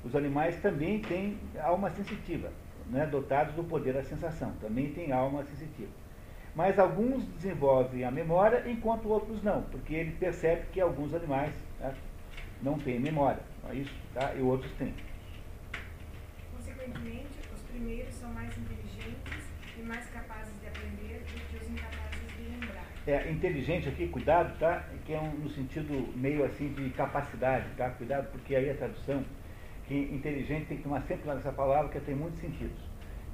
[0.05, 2.53] os animais também têm alma sensitiva,
[2.91, 5.91] né, dotados do poder da sensação, também têm alma sensitiva.
[6.55, 11.95] Mas alguns desenvolvem a memória, enquanto outros não, porque ele percebe que alguns animais né,
[12.63, 13.95] não têm memória, é isso?
[14.13, 14.33] Tá?
[14.35, 14.95] E outros têm.
[16.57, 22.37] Consequentemente, os primeiros são mais inteligentes e mais capazes de aprender do que os incapazes
[22.37, 22.87] de lembrar.
[23.07, 24.85] É, inteligente aqui, cuidado, tá?
[25.05, 27.91] Que é um, no sentido meio assim de capacidade, tá?
[27.91, 29.25] Cuidado, porque aí a tradução,
[29.87, 32.77] que inteligente tem que tomar sempre nessa palavra, que tem muitos sentidos.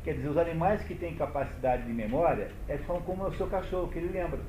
[0.03, 3.89] Quer dizer, os animais que têm capacidade de memória é, são como o seu cachorro,
[3.89, 4.41] que ele lembra.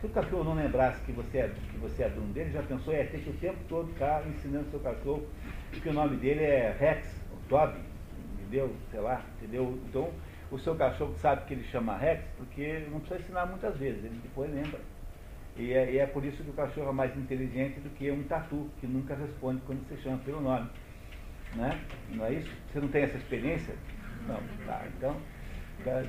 [0.00, 2.94] Se o cachorro não lembrasse que você é, que você é dono dele, já pensou,
[2.94, 5.26] é ter que o tempo todo ficar ensinando o seu cachorro
[5.72, 7.78] que o nome dele é Rex, o Toby,
[8.34, 8.74] entendeu?
[8.90, 9.78] Sei lá, entendeu?
[9.88, 10.10] Então,
[10.50, 14.18] o seu cachorro sabe que ele chama Rex, porque não precisa ensinar muitas vezes, ele
[14.22, 14.80] depois lembra.
[15.56, 18.22] E é, e é por isso que o cachorro é mais inteligente do que um
[18.22, 20.70] tatu, que nunca responde quando você chama pelo nome.
[21.54, 21.80] Né?
[22.10, 22.50] Não é isso?
[22.70, 23.74] Você não tem essa experiência?
[24.26, 24.84] Não, tá.
[24.96, 25.16] Então,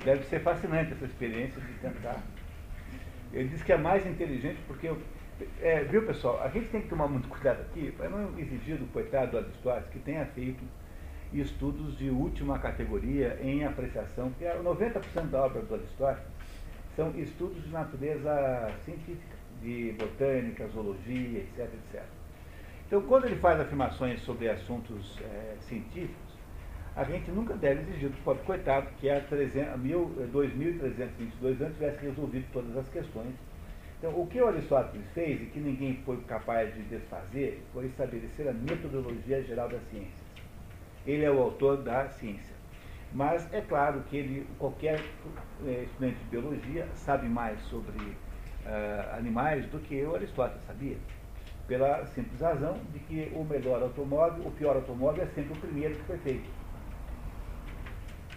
[0.03, 2.21] deve ser fascinante essa experiência de tentar.
[3.31, 4.91] Ele diz que é mais inteligente porque.
[5.61, 6.41] É, viu, pessoal?
[6.43, 9.89] A gente tem que tomar muito cuidado aqui para não exigir do coitado do Aristóteles
[9.89, 10.61] que tenha feito
[11.31, 16.27] estudos de última categoria em apreciação, porque 90% da obra do Aristóteles
[16.95, 22.03] são estudos de natureza científica, de botânica, zoologia, etc, etc.
[22.89, 26.33] Então, quando ele faz afirmações sobre assuntos é, científicos,
[26.95, 32.75] a gente nunca deve exigir do pobre coitado que há 2.322 anos tivesse resolvido todas
[32.75, 33.35] as questões.
[33.99, 38.53] Então, o que Aristóteles fez e que ninguém foi capaz de desfazer foi estabelecer a
[38.53, 40.25] metodologia geral das ciências.
[41.05, 42.55] Ele é o autor da ciência.
[43.13, 44.99] Mas é claro que ele, qualquer
[45.63, 50.97] é, estudante de biologia sabe mais sobre uh, animais do que o Aristóteles sabia.
[51.69, 55.95] Pela simples razão de que o melhor automóvel, o pior automóvel é sempre o primeiro
[55.95, 56.49] que foi feito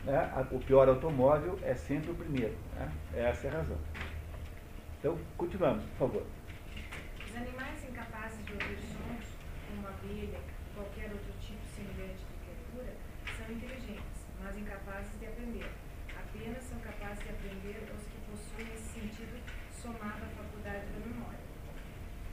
[0.05, 2.57] né, o pior automóvel é sempre o primeiro.
[2.75, 2.93] Né?
[3.15, 3.79] Essa é a razão.
[4.99, 6.27] Então, continuamos, por favor.
[7.25, 9.27] Os animais incapazes de ouvir sons,
[9.69, 10.41] como a abelha,
[10.75, 12.95] qualquer outro tipo semelhante de criatura,
[13.37, 15.71] são inteligentes, mas mas incapazes de aprender.
[16.15, 19.41] Apenas são capazes de aprender os que possuem esse sentido
[19.73, 21.41] somado à faculdade da memória.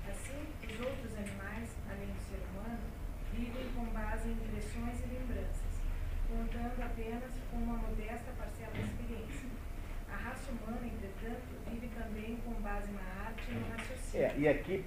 [0.10, 2.84] Assim, os outros animais, além do ser humano,
[3.32, 5.80] vivem com base em impressões e lembranças,
[6.28, 9.50] contando apenas com uma modesta parcela da experiência.
[10.12, 14.26] A raça humana, entretanto, vive também com base na arte e no raciocínio.
[14.26, 14.86] É, e aqui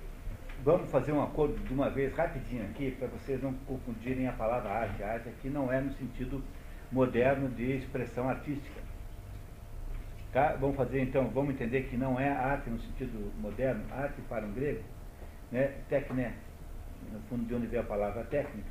[0.64, 4.70] vamos fazer um acordo de uma vez rapidinho aqui, para vocês não confundirem a palavra
[4.70, 5.02] arte.
[5.02, 6.42] A arte aqui não é no sentido
[6.90, 8.80] moderno de expressão artística.
[10.32, 10.56] Tá?
[10.58, 14.52] Vamos fazer então, vamos entender que não é arte no sentido moderno, arte para um
[14.52, 14.82] grego,
[15.50, 15.74] né?
[15.88, 16.32] Tecné,
[17.12, 18.70] no fundo de onde vem a palavra técnica,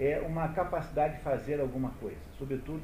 [0.00, 2.18] é uma capacidade de fazer alguma coisa.
[2.36, 2.82] Sobretudo,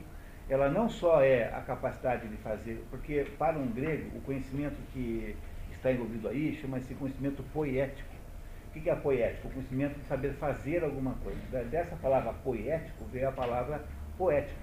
[0.49, 5.35] ela não só é a capacidade de fazer, porque para um grego o conhecimento que
[5.73, 8.14] está envolvido aí chama-se conhecimento poético.
[8.75, 9.47] O que é poético?
[9.47, 11.39] O conhecimento de saber fazer alguma coisa.
[11.71, 13.81] Dessa palavra poético veio a palavra
[14.19, 14.59] poético.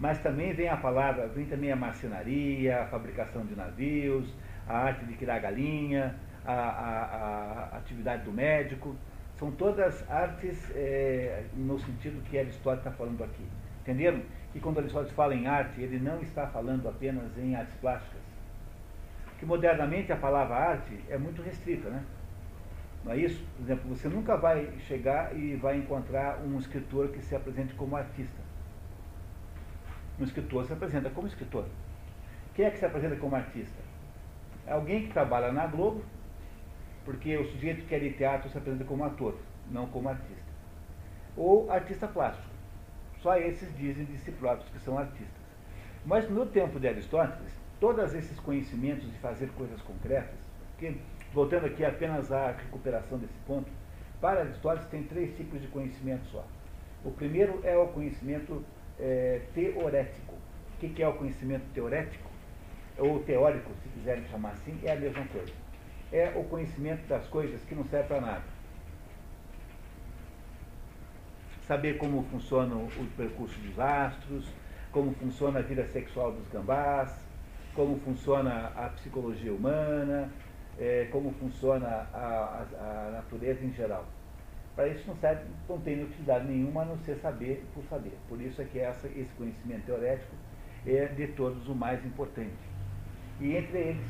[0.00, 4.34] Mas também vem a palavra, vem também a marcenaria, a fabricação de navios,
[4.68, 8.96] a arte de criar galinha, a, a, a atividade do médico.
[9.36, 13.46] São todas artes é, no sentido que Aristóteles está falando aqui.
[13.82, 14.20] Entenderam?
[14.52, 18.20] Que quando Aristóteles fala em arte, ele não está falando apenas em artes plásticas.
[19.38, 22.02] Que modernamente a palavra arte é muito restrita, né?
[23.06, 23.40] Não é isso?
[23.56, 27.96] Por exemplo, você nunca vai chegar e vai encontrar um escritor que se apresente como
[27.96, 28.42] artista.
[30.18, 31.66] Um escritor se apresenta como escritor.
[32.52, 33.80] Quem é que se apresenta como artista?
[34.66, 36.04] É alguém que trabalha na Globo,
[37.04, 39.38] porque o sujeito que é de teatro se apresenta como ator,
[39.70, 40.50] não como artista.
[41.36, 42.48] Ou artista plástico.
[43.20, 45.46] Só esses dizem de si próprios que são artistas.
[46.04, 50.40] Mas no tempo de Aristóteles, todos esses conhecimentos de fazer coisas concretas,
[50.76, 51.00] que
[51.32, 53.70] voltando aqui apenas à recuperação desse ponto,
[54.20, 56.44] para Aristóteles tem três tipos de conhecimento só.
[57.04, 58.64] O primeiro é o conhecimento
[58.98, 60.34] é, teorético.
[60.34, 62.30] O que, é o conhecimento teorético?
[62.98, 65.52] Ou teórico, se quiserem chamar assim, é a mesma coisa.
[66.12, 68.42] É o conhecimento das coisas que não serve para nada.
[71.66, 74.48] Saber como funciona o percurso dos astros,
[74.92, 77.12] como funciona a vida sexual dos gambás,
[77.74, 80.30] como funciona a psicologia humana,
[80.78, 84.06] é, como funciona a, a, a, natureza em geral.
[84.74, 88.12] Para isso não, serve, não tem utilidade nenhuma a não ser saber por saber.
[88.28, 90.34] Por isso é que essa, esse conhecimento teorético
[90.86, 92.52] é de todos o mais importante.
[93.40, 94.06] E entre eles,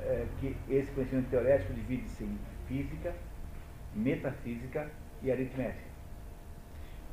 [0.00, 2.38] é, que esse conhecimento teorético divide-se em
[2.68, 3.14] física,
[3.94, 4.90] metafísica
[5.22, 5.94] e aritmética.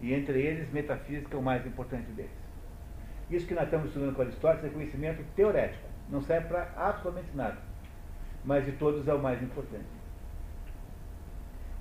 [0.01, 2.31] E entre eles, metafísica é o mais importante deles.
[3.29, 5.87] Isso que nós estamos estudando com Aristóteles é conhecimento teorético.
[6.09, 7.70] Não serve para absolutamente nada
[8.43, 9.85] mas de todos é o mais importante.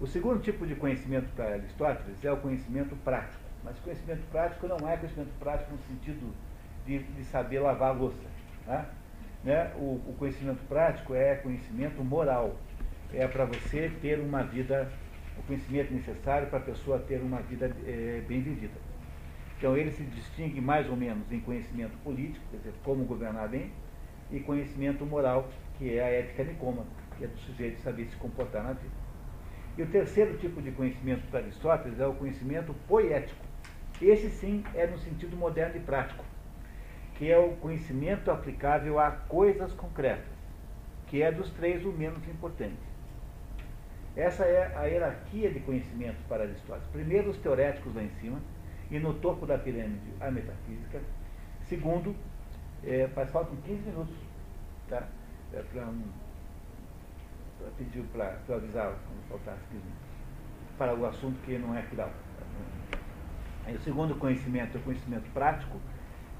[0.01, 3.43] O segundo tipo de conhecimento para Aristóteles é o conhecimento prático.
[3.63, 6.35] Mas conhecimento prático não é conhecimento prático no sentido
[6.87, 8.25] de, de saber lavar a louça.
[8.65, 8.89] Tá?
[9.45, 9.73] Né?
[9.77, 12.57] O, o, conhecimento prático é conhecimento moral.
[13.13, 14.91] É para você ter uma vida,
[15.39, 18.75] o conhecimento necessário para a pessoa ter uma vida é, bem vivida.
[19.59, 23.71] Então ele se distingue mais ou menos em conhecimento político, quer dizer, como governar bem,
[24.31, 28.63] e conhecimento moral, que é a ética nicômana, que é do sujeito saber se comportar
[28.63, 28.93] na vida.
[29.79, 33.43] E o terceiro tipo de conhecimento para Aristóteles é o conhecimento poético.
[34.01, 36.23] Esse sim é no sentido moderno e prático,
[37.15, 40.27] que é o conhecimento aplicável a coisas concretas,
[41.07, 42.91] que é dos três o menos importante.
[44.15, 46.89] Essa é a hierarquia de conhecimentos para Aristóteles.
[46.93, 48.39] Primeiro, os teoréticos lá em cima,
[48.91, 51.01] e no topo da pirâmide, a metafísica.
[51.63, 52.15] Segundo,
[52.85, 54.17] é, faz faltam 15 minutos.
[54.89, 55.09] Tá?
[55.53, 56.03] É, para um,
[57.77, 59.63] pediu para avisar quando faltasse
[60.79, 62.11] para o assunto que não é final.
[63.67, 65.79] Aí, o segundo conhecimento é o conhecimento prático,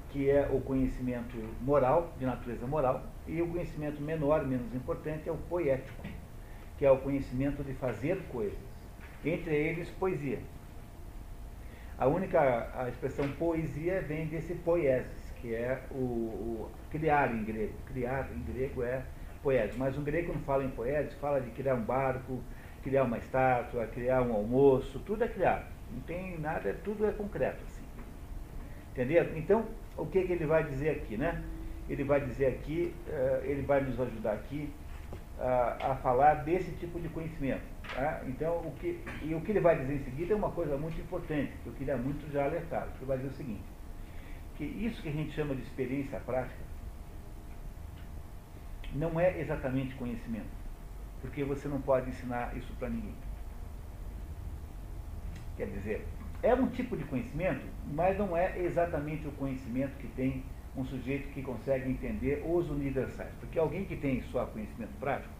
[0.09, 5.31] que é o conhecimento moral, de natureza moral, e o conhecimento menor, menos importante, é
[5.31, 6.03] o poético,
[6.77, 8.57] que é o conhecimento de fazer coisas,
[9.23, 10.39] entre eles poesia.
[11.97, 17.73] A única a expressão poesia vem desse poiesis, que é o, o, criar em grego.
[17.87, 19.01] Criar em grego é
[19.41, 19.73] poesia.
[19.77, 22.39] Mas o grego não fala em poesia, fala de criar um barco,
[22.83, 25.67] criar uma estátua, criar um almoço, tudo é criar.
[25.91, 27.63] Não tem nada, tudo é concreto.
[27.63, 27.83] Assim.
[28.91, 29.37] Entenderam?
[29.37, 29.65] Então,
[29.97, 31.43] o que, que ele vai dizer aqui, né?
[31.89, 34.71] Ele vai dizer aqui, uh, ele vai nos ajudar aqui
[35.37, 37.63] uh, a falar desse tipo de conhecimento.
[37.93, 38.21] Tá?
[38.27, 40.99] Então, o que, e o que ele vai dizer em seguida é uma coisa muito
[41.01, 42.87] importante, que eu queria muito já alertar.
[42.95, 43.63] Ele vai dizer o seguinte,
[44.55, 46.70] que isso que a gente chama de experiência prática
[48.93, 50.49] não é exatamente conhecimento,
[51.21, 53.15] porque você não pode ensinar isso para ninguém.
[55.55, 56.07] Quer dizer,
[56.43, 60.43] É um tipo de conhecimento, mas não é exatamente o conhecimento que tem
[60.75, 63.33] um sujeito que consegue entender os universais.
[63.39, 65.33] Porque alguém que tem só conhecimento prático,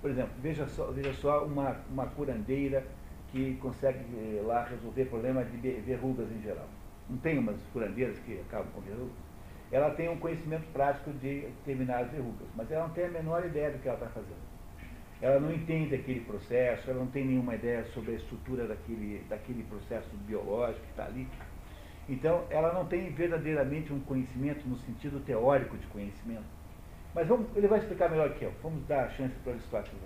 [0.00, 2.86] por exemplo, veja só, veja só uma, uma curandeira
[3.28, 6.68] que consegue eh, lá resolver problemas de verrugas em geral.
[7.08, 9.25] Não tem umas curandeiras que acabam com verrugas?
[9.70, 13.70] Ela tem um conhecimento prático de determinadas verrugas, mas ela não tem a menor ideia
[13.70, 14.56] do que ela está fazendo.
[15.20, 19.64] Ela não entende aquele processo, ela não tem nenhuma ideia sobre a estrutura daquele, daquele
[19.64, 21.26] processo biológico que está ali.
[22.08, 26.44] Então, ela não tem verdadeiramente um conhecimento no sentido teórico de conhecimento.
[27.14, 28.52] Mas vamos, ele vai explicar melhor que eu.
[28.62, 29.98] Vamos dar a chance para Aristóteles.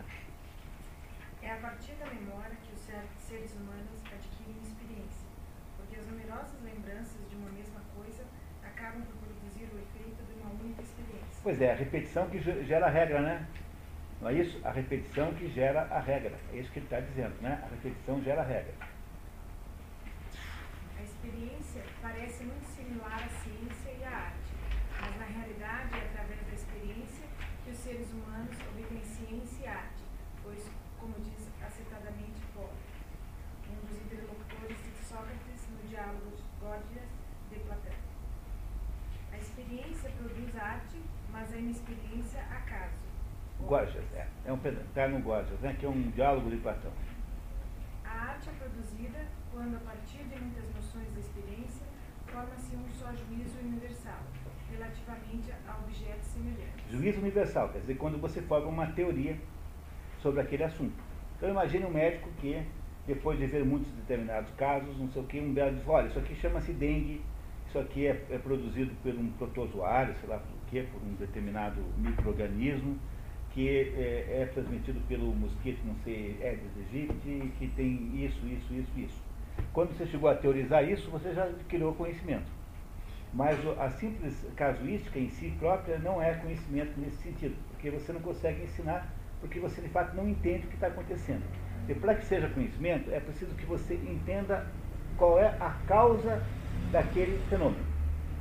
[1.42, 2.80] É a partir da memória que os
[3.18, 5.26] seres humanos adquirem experiência,
[5.76, 8.24] porque as numerosas lembranças de uma mesma coisa
[8.62, 11.29] acabam por produzir o efeito de uma única experiência.
[11.42, 13.46] Pois é, a repetição que gera a regra, né?
[14.20, 14.60] Não é isso?
[14.62, 16.36] A repetição que gera a regra.
[16.52, 17.58] É isso que ele está dizendo, né?
[17.64, 18.74] A repetição gera a regra.
[20.98, 24.52] A experiência parece muito similar à ciência e à arte,
[25.00, 27.24] mas na realidade é através da experiência
[27.64, 30.02] que os seres humanos obtêm ciência e arte,
[30.42, 32.68] pois, como diz acitadamente Paul,
[33.70, 37.08] um dos interlocutores de Sócrates no diálogo de Gorgias
[37.50, 37.94] de Platão.
[39.32, 41.00] A experiência produz arte,
[41.30, 43.08] mas a inexperiência acaso.
[43.60, 44.04] Gorgias,
[44.54, 45.06] é.
[45.06, 46.92] Um Gorgias, né, que é um diálogo de Platão.
[48.04, 49.18] A arte é produzida
[49.52, 51.86] quando, a partir de muitas noções da experiência,
[52.26, 54.20] forma-se um só juízo universal,
[54.70, 56.90] relativamente a objetos semelhantes.
[56.90, 59.36] Juízo universal, quer dizer, quando você forma uma teoria
[60.20, 60.94] sobre aquele assunto.
[61.36, 62.62] Então imagine um médico que,
[63.06, 66.18] depois de ver muitos determinados casos, não sei o que, um belo diz, olha, isso
[66.18, 67.22] aqui chama-se dengue,
[67.68, 71.80] isso aqui é, é, produzido por um protozoário, sei lá por quê, por um determinado
[71.96, 72.98] microorganismo,
[73.60, 78.90] que é, é, transmitido pelo mosquito, não sei, Aedes aegypti, que tem isso, isso, isso,
[78.96, 79.22] isso.
[79.74, 82.50] Quando você chegou a teorizar isso, você já criou conhecimento.
[83.34, 88.20] Mas a simples casuística em si própria não é conhecimento nesse sentido, porque você não
[88.20, 91.42] consegue ensinar, porque você de fato não entende o que está acontecendo.
[91.86, 94.66] E para que seja conhecimento, é preciso que você entenda
[95.18, 96.42] qual é a causa
[96.90, 97.84] daquele fenômeno.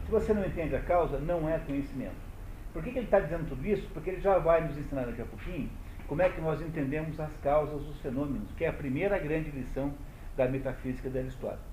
[0.06, 2.29] Se você não entende a causa, não é conhecimento.
[2.74, 3.90] Por que, que ele está dizendo tudo isso?
[3.94, 5.70] Porque ele já vai nos ensinar daqui a pouquinho
[6.08, 9.94] como é que nós entendemos as causas dos fenômenos, que é a primeira grande lição
[10.36, 11.64] da metafísica de Aristóteles.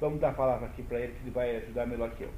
[0.00, 2.32] Vamos dar a palavra aqui para ele, que ele vai ajudar melhor que eu.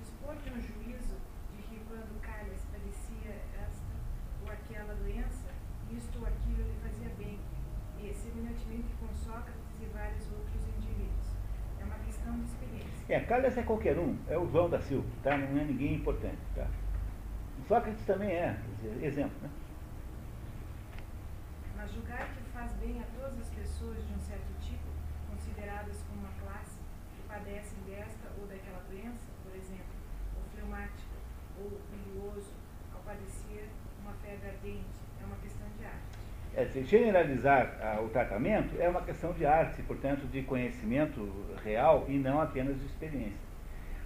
[0.00, 1.14] Dispor de um juízo
[1.56, 3.94] de que quando Calhas padecia esta
[4.44, 5.50] ou aquela doença,
[5.90, 7.38] isto ou aquilo lhe fazia bem,
[8.00, 11.36] e semelhantemente com Sócrates e vários outros indivíduos.
[11.80, 13.04] É uma questão de experiência.
[13.08, 15.36] É, Calhas é qualquer um, é o João da Silva, tá?
[15.36, 16.38] não é ninguém importante.
[16.54, 16.66] Tá?
[17.68, 18.56] Sócrates também é,
[19.02, 19.36] exemplo.
[19.42, 19.50] Né?
[21.76, 24.88] Mas julgar que faz bem a todas as pessoas de um certo tipo,
[25.28, 26.80] consideradas como uma classe,
[27.14, 29.84] que padecem desta ou daquela doença, por exemplo,
[30.34, 31.12] o fleumático
[31.60, 32.54] ou bilioso,
[32.94, 33.68] ao padecer
[34.00, 36.18] uma febre ardente, é uma questão de arte.
[36.56, 41.30] É, se generalizar ah, o tratamento é uma questão de arte, portanto, de conhecimento
[41.62, 43.47] real e não apenas de experiência.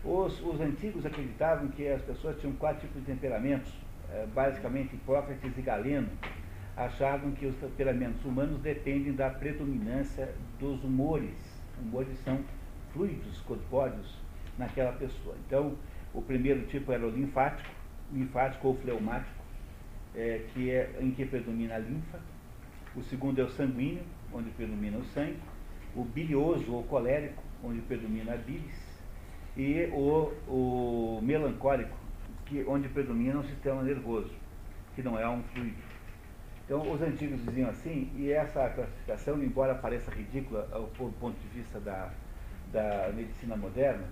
[0.05, 3.73] Os, os antigos acreditavam que as pessoas tinham quatro tipos de temperamentos,
[4.13, 6.09] é, basicamente Hipócrates e Galeno
[6.77, 11.35] achavam que os temperamentos humanos dependem da predominância dos humores.
[11.81, 12.41] Humores são
[12.93, 14.19] fluidos corpóreos
[14.59, 15.37] naquela pessoa.
[15.47, 15.77] Então,
[16.13, 17.71] o primeiro tipo era o linfático,
[18.13, 19.43] linfático ou fleumático,
[20.17, 22.19] é, que é em que predomina a linfa.
[22.97, 25.39] O segundo é o sanguíneo, onde predomina o sangue.
[25.95, 28.82] O bilioso ou colérico, onde predomina a bilis
[29.57, 31.97] e o, o melancólico,
[32.47, 34.31] que, onde predomina o sistema nervoso,
[34.95, 35.77] que não é um fluido.
[36.65, 41.79] Então, os antigos diziam assim, e essa classificação, embora pareça ridícula do ponto de vista
[41.81, 42.11] da,
[42.73, 44.05] da medicina moderna,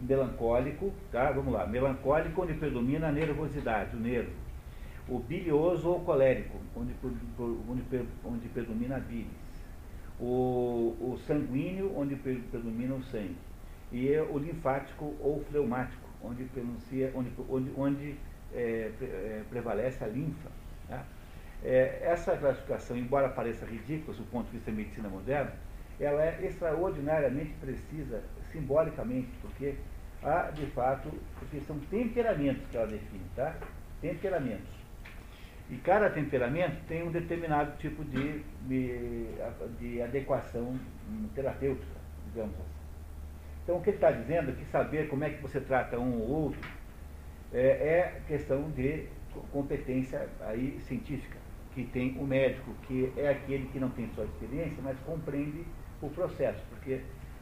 [0.00, 1.30] melancólico, tá?
[1.30, 4.32] Vamos lá, melancólico onde predomina a nervosidade, o nervo.
[5.08, 7.82] O bilioso ou colérico, onde, onde,
[8.24, 9.26] onde predomina a bilis.
[10.18, 13.36] O, o sanguíneo, onde predomina o sangue
[13.92, 18.16] e é o linfático ou fleumático, onde, pronuncia, onde, onde, onde
[18.54, 20.50] é, é, prevalece a linfa.
[20.88, 21.04] Tá?
[21.62, 25.52] É, essa classificação, embora pareça ridícula do ponto de vista da medicina moderna,
[26.00, 29.74] ela é extraordinariamente precisa simbolicamente, porque
[30.22, 33.54] há, de fato, porque são temperamentos que ela define, tá?
[34.00, 34.82] Temperamentos.
[35.70, 39.26] E cada temperamento tem um determinado tipo de, de,
[39.78, 40.78] de adequação
[41.34, 42.71] terapêutica, digamos assim.
[43.62, 46.20] Então, o que ele está dizendo é que saber como é que você trata um
[46.20, 46.60] ou outro
[47.52, 49.06] é, é questão de
[49.52, 51.38] competência aí científica,
[51.74, 55.64] que tem o médico, que é aquele que não tem só experiência, mas compreende
[56.00, 57.00] o processo, porque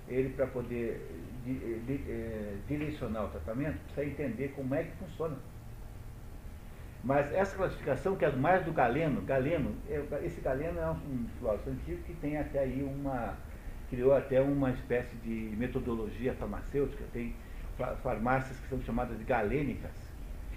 [0.09, 1.07] ele, para poder
[1.45, 5.37] di, eh, direcionar o tratamento, precisa entender como é que funciona.
[7.03, 11.71] Mas essa classificação, que é mais do Galeno, Galeno, é, esse Galeno é um filósofo
[11.71, 13.39] antigo que tem até aí uma,
[13.91, 17.35] criou até uma espécie de metodologia farmacêutica, tem
[18.03, 19.91] farmácias que são chamadas de galênicas.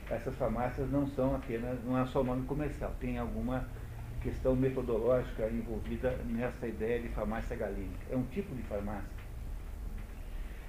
[0.10, 3.68] Essas farmácias não são apenas, não é só o nome comercial, tem alguma
[4.22, 8.06] questão metodológica envolvida nessa ideia de farmácia galênica.
[8.12, 9.24] É um tipo de farmácia.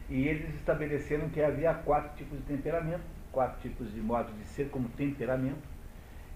[0.09, 4.71] E eles estabeleceram que havia quatro tipos de temperamento, quatro tipos de modos de ser
[4.71, 5.75] como temperamento,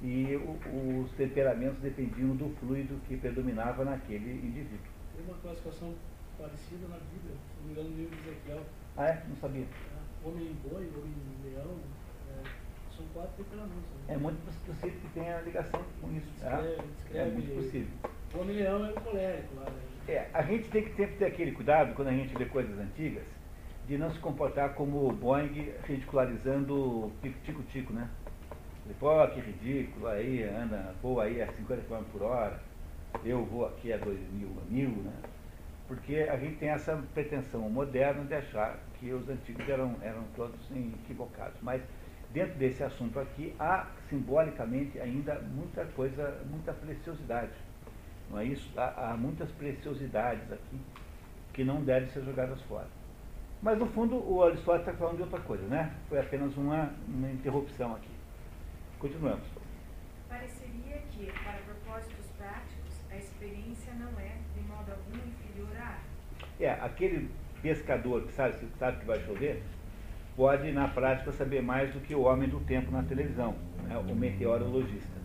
[0.02, 4.78] e os temperamentos dependiam do fluido que predominava naquele indivíduo.
[5.16, 5.94] Tem uma classificação
[6.38, 8.62] parecida na Bíblia, se não me engano, no livro de Ezequiel.
[8.96, 9.22] Ah, é?
[9.28, 9.64] Não sabia.
[9.64, 11.14] É, homem boi, homem
[11.44, 11.78] leão,
[12.30, 12.48] é,
[12.96, 13.90] são quatro temperamentos.
[14.06, 14.14] Né?
[14.14, 16.26] É muito possível que tenha ligação com isso.
[16.32, 16.82] Descreve, tá?
[16.96, 17.88] descreve, é muito possível.
[18.34, 19.70] O homem leão é o colérico lá.
[19.70, 19.80] Né?
[20.08, 23.24] É, a gente tem que sempre ter aquele cuidado quando a gente lê coisas antigas,
[23.86, 27.12] de não se comportar como o Boeing ridicularizando o
[27.44, 28.08] tico-tico, né?
[28.98, 32.58] Pô, que ridículo, aí anda, voa aí a 50 km por hora,
[33.22, 35.12] eu vou aqui a 2 mil, a mil, né?
[35.88, 40.54] Porque a gente tem essa pretensão moderna de achar que os antigos eram, eram todos
[40.70, 41.58] equivocados.
[41.62, 41.82] Mas
[42.30, 47.52] dentro desse assunto aqui há simbolicamente ainda muita coisa, muita preciosidade.
[48.30, 48.70] Não é isso?
[48.78, 50.78] Há, há muitas preciosidades aqui
[51.54, 52.86] que não devem ser jogadas fora.
[53.60, 55.92] Mas, no fundo, o Aristóteles está falando de outra coisa, né?
[56.08, 58.10] Foi apenas uma, uma interrupção aqui.
[59.00, 59.44] Continuamos.
[60.28, 66.47] Pareceria que, para propósitos práticos, a experiência não é, de modo algum, inferior à arte.
[66.60, 67.30] É, aquele
[67.62, 69.62] pescador que sabe, sabe que vai chover,
[70.36, 73.54] pode, na prática, saber mais do que o homem do tempo na televisão,
[73.84, 73.96] né?
[73.98, 75.18] o meteorologista.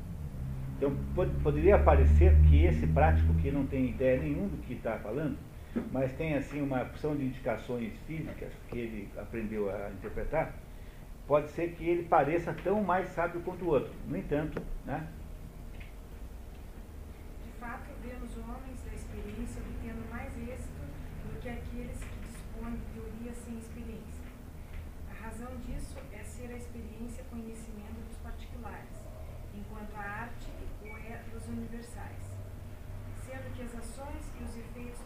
[0.77, 0.95] Então,
[1.41, 5.38] poderia parecer que esse prático, que não tem ideia nenhuma do que está falando,
[5.91, 10.53] mas tem assim uma opção de indicações físicas que ele aprendeu a interpretar,
[11.27, 13.91] pode ser que ele pareça tão mais sábio quanto o outro.
[14.07, 15.07] No entanto, né?
[17.43, 20.84] De fato, vemos homens da experiência obtendo mais êxito
[21.25, 24.23] do que aqueles que dispõem de teoria sem experiência.
[25.09, 29.07] A razão disso é ser a experiência conhecimento dos particulares,
[29.55, 30.51] enquanto a arte
[30.84, 32.34] o é dos universais.
[33.25, 35.03] Sendo que as ações e os efeitos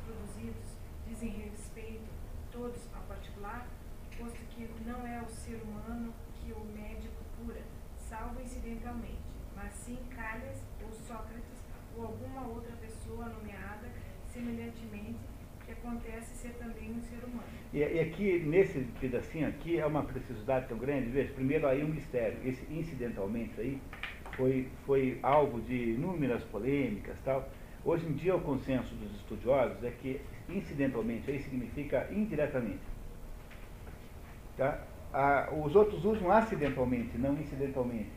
[1.20, 2.06] dizem respeito
[2.52, 3.68] todos ao particular,
[4.20, 7.62] posto que não é o ser humano que o médico cura,
[7.98, 9.18] salvo incidentalmente,
[9.56, 11.64] mas sim Calhas ou Sócrates
[11.96, 13.90] ou alguma outra pessoa nomeada
[14.32, 15.20] semelhantemente
[15.66, 17.57] que acontece ser também um ser humano.
[17.74, 21.90] E, e aqui, nesse pedacinho aqui, é uma precisidade tão grande, veja, primeiro aí um
[21.90, 23.80] mistério, esse incidentalmente aí
[24.38, 27.50] foi, foi alvo de inúmeras polêmicas tal.
[27.84, 32.80] Hoje em dia o consenso dos estudiosos é que incidentalmente, aí significa indiretamente.
[34.58, 34.82] Tá?
[35.64, 38.12] Os outros usam acidentalmente, não incidentalmente.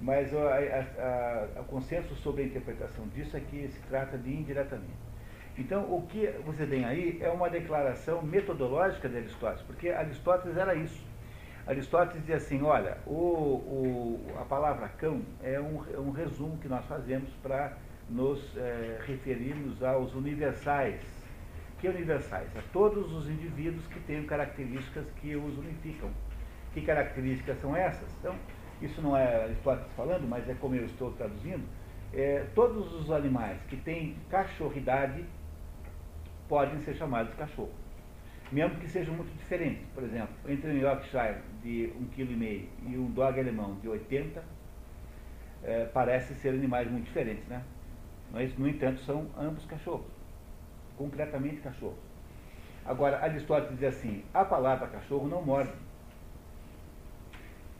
[0.00, 5.13] Mas o consenso sobre a interpretação disso é que se trata de indiretamente.
[5.56, 10.74] Então, o que você tem aí é uma declaração metodológica de Aristóteles, porque Aristóteles era
[10.74, 11.00] isso.
[11.66, 16.68] Aristóteles dizia assim, olha, o, o, a palavra cão é um, é um resumo que
[16.68, 17.76] nós fazemos para
[18.10, 21.00] nos é, referirmos aos universais
[21.84, 22.48] que universais?
[22.56, 26.08] A todos os indivíduos que têm características que os unificam.
[26.72, 28.08] Que características são essas?
[28.18, 28.34] Então,
[28.80, 31.62] isso não é Aristóteles falando, mas é como eu estou traduzindo.
[32.10, 35.26] É, todos os animais que têm cachorridade
[36.54, 37.72] podem ser chamados cachorro.
[38.52, 39.84] Mesmo que sejam muito diferentes.
[39.92, 44.40] Por exemplo, entre um Yorkshire de 1,5 kg e um dog alemão de 80,
[45.64, 47.60] é, parece ser animais muito diferentes, né?
[48.30, 50.06] Mas, no entanto, são ambos cachorros
[50.96, 51.98] concretamente cachorro.
[52.84, 55.72] Agora, Aristóteles diz assim: a palavra cachorro não morde.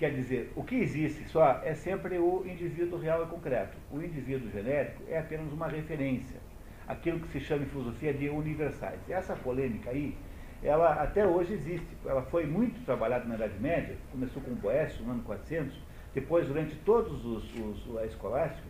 [0.01, 3.77] Quer dizer, o que existe só é sempre o indivíduo real e concreto.
[3.93, 6.41] O indivíduo genérico é apenas uma referência.
[6.87, 8.99] Aquilo que se chama em filosofia de universais.
[9.09, 10.17] Essa polêmica aí,
[10.63, 11.87] ela até hoje existe.
[12.05, 15.75] Ela foi muito trabalhada na Idade Média, começou com Boécio no ano 400,
[16.15, 18.67] depois durante todos os, os a escolástica.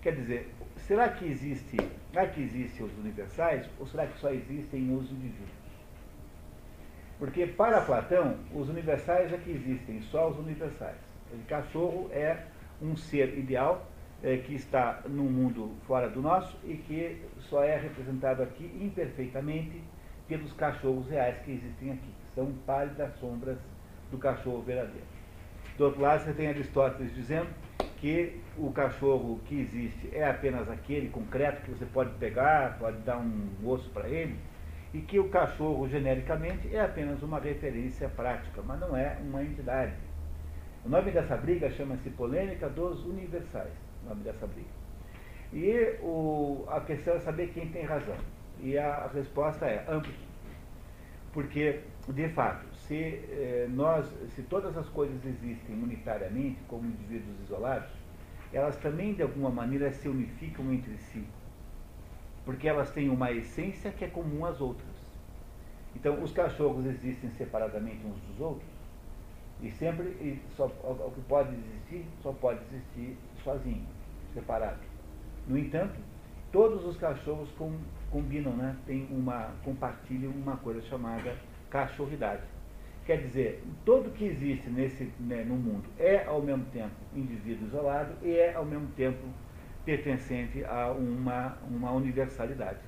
[0.00, 1.76] Quer dizer, será que existe,
[2.12, 5.58] será que existem os universais ou será que só existem os indivíduos?
[7.18, 10.96] Porque para Platão, os universais é que existem, só os universais.
[11.32, 12.44] O cachorro é
[12.80, 13.87] um ser ideal
[14.20, 19.82] que está num mundo fora do nosso e que só é representado aqui imperfeitamente
[20.26, 23.58] pelos cachorros reais que existem aqui, que são pálidas sombras
[24.10, 25.06] do cachorro verdadeiro.
[25.76, 27.48] Do outro lado, você tem Aristóteles dizendo
[27.98, 33.18] que o cachorro que existe é apenas aquele concreto que você pode pegar, pode dar
[33.18, 34.36] um osso para ele,
[34.92, 39.92] e que o cachorro, genericamente, é apenas uma referência prática, mas não é uma entidade.
[40.84, 43.72] O nome dessa briga chama-se Polêmica dos Universais,
[44.04, 44.68] o nome dessa briga.
[45.52, 48.16] E o, a questão é saber quem tem razão.
[48.60, 50.14] E a, a resposta é ambos.
[51.32, 57.90] Porque, de fato, se, eh, nós, se todas as coisas existem unitariamente, como indivíduos isolados,
[58.52, 61.24] elas também, de alguma maneira, se unificam entre si.
[62.44, 64.98] Porque elas têm uma essência que é comum às outras.
[65.94, 68.68] Então, os cachorros existem separadamente uns dos outros,
[69.60, 73.86] e sempre, e só, o que pode existir, só pode existir sozinho,
[74.34, 74.80] separado.
[75.46, 75.98] No entanto,
[76.52, 77.72] todos os cachorros com,
[78.10, 78.76] combinam, né?
[78.86, 81.36] Tem uma, compartilham uma coisa chamada
[81.70, 82.42] cachorridade.
[83.06, 88.12] Quer dizer, tudo que existe nesse, né, no mundo é ao mesmo tempo indivíduo isolado
[88.22, 89.26] e é ao mesmo tempo
[89.84, 92.80] pertencente a uma, uma universalidade.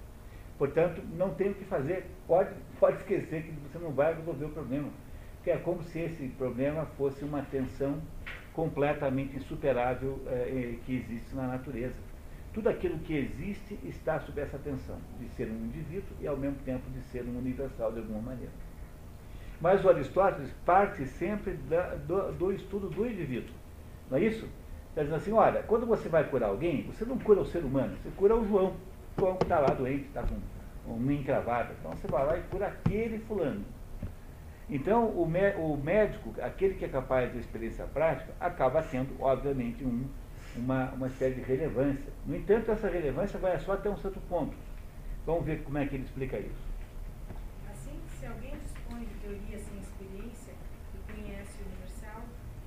[0.58, 4.50] Portanto, não tem o que fazer, pode, pode esquecer que você não vai resolver o
[4.50, 4.90] problema.
[5.42, 7.98] Que é como se esse problema fosse uma tensão
[8.52, 11.94] completamente insuperável eh, que existe na natureza.
[12.52, 16.58] Tudo aquilo que existe está sob essa tensão de ser um indivíduo e ao mesmo
[16.64, 18.52] tempo de ser um universal de alguma maneira.
[19.60, 23.54] Mas o Aristóteles parte sempre da, do, do, estudo do indivíduo.
[24.10, 24.48] Não é isso?
[24.88, 27.96] Está dizendo assim, olha, quando você vai curar alguém, você não cura o ser humano,
[28.02, 28.74] você cura o João.
[29.16, 30.36] O João está lá doente, está com
[30.92, 31.72] uma encravada.
[31.78, 33.64] Então você vai lá e cura aquele fulano.
[34.70, 40.08] Então o, o médico, aquele que é capaz de experiência prática, acaba tendo, obviamente, um,
[40.56, 42.12] uma, uma espécie de relevância.
[42.24, 44.56] No entanto, essa relevância vai só até um certo ponto.
[45.26, 46.64] Vamos ver como é que ele explica isso.
[47.68, 50.54] Assim, se alguém dispõe de teoria sem experiência
[50.94, 52.22] e conhece o universal,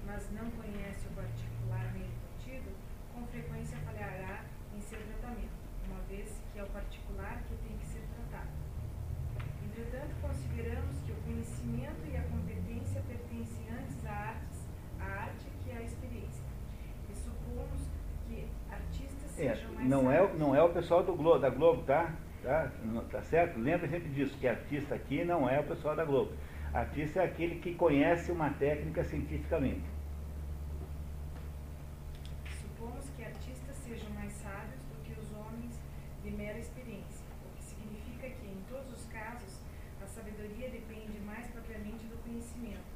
[0.05, 2.69] mas não conhece o particular nele contido,
[3.13, 4.43] com frequência falhará
[4.75, 5.55] em seu tratamento,
[5.87, 8.49] uma vez que é o particular que tem que ser tratado.
[9.65, 14.57] Entretanto, consideramos que o conhecimento e a competência pertencem antes à arte,
[14.99, 16.45] à arte que à experiência.
[17.09, 17.81] E supomos
[18.27, 20.39] que artistas É, sejam mais não, é, sábios.
[20.39, 22.13] não é o pessoal do Globo, da Globo, tá?
[22.43, 22.69] Tá,
[23.09, 23.57] tá certo?
[23.59, 26.33] Lembre sempre disso, que artista aqui não é o pessoal da Globo.
[26.73, 29.83] Artista é aquele que conhece uma técnica cientificamente.
[32.61, 35.79] Supomos que artistas sejam mais sábios do que os homens
[36.23, 39.59] de mera experiência, o que significa que, em todos os casos,
[40.01, 42.91] a sabedoria depende mais propriamente do conhecimento.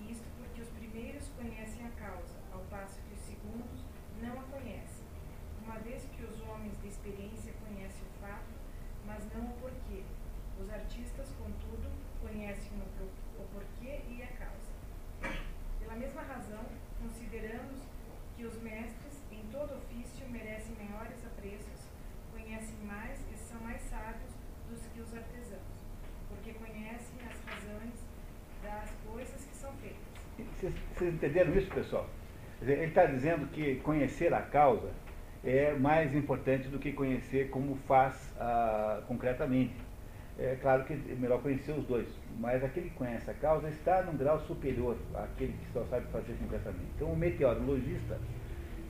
[0.00, 3.80] E isto porque os primeiros conhecem a causa, ao passo que os segundos
[4.20, 5.06] não a conhecem.
[5.64, 8.52] Uma vez que os homens de experiência conhecem o fato,
[9.06, 10.02] mas não o porquê.
[10.60, 11.88] Os artistas, contudo,
[12.22, 15.36] conhecem o, pro- o porquê e a causa.
[15.80, 16.64] Pela mesma razão,
[17.00, 17.80] consideramos
[18.36, 21.86] que os mestres, em todo ofício, merecem maiores apreços,
[22.32, 24.32] conhecem mais e são mais sábios
[24.70, 25.62] dos que os artesãos,
[26.28, 27.94] porque conhecem as razões
[28.62, 30.74] das coisas que são feitas.
[30.96, 32.08] Vocês, entenderam isso, pessoal?
[32.62, 34.88] Ele está dizendo que conhecer a causa
[35.44, 39.74] é mais importante do que conhecer como faz ah, concretamente.
[40.38, 44.02] É claro que é melhor conhecer os dois, mas aquele que conhece a causa está
[44.04, 46.86] num grau superior àquele que só sabe fazer concretamente.
[46.96, 48.18] Então, o meteorologista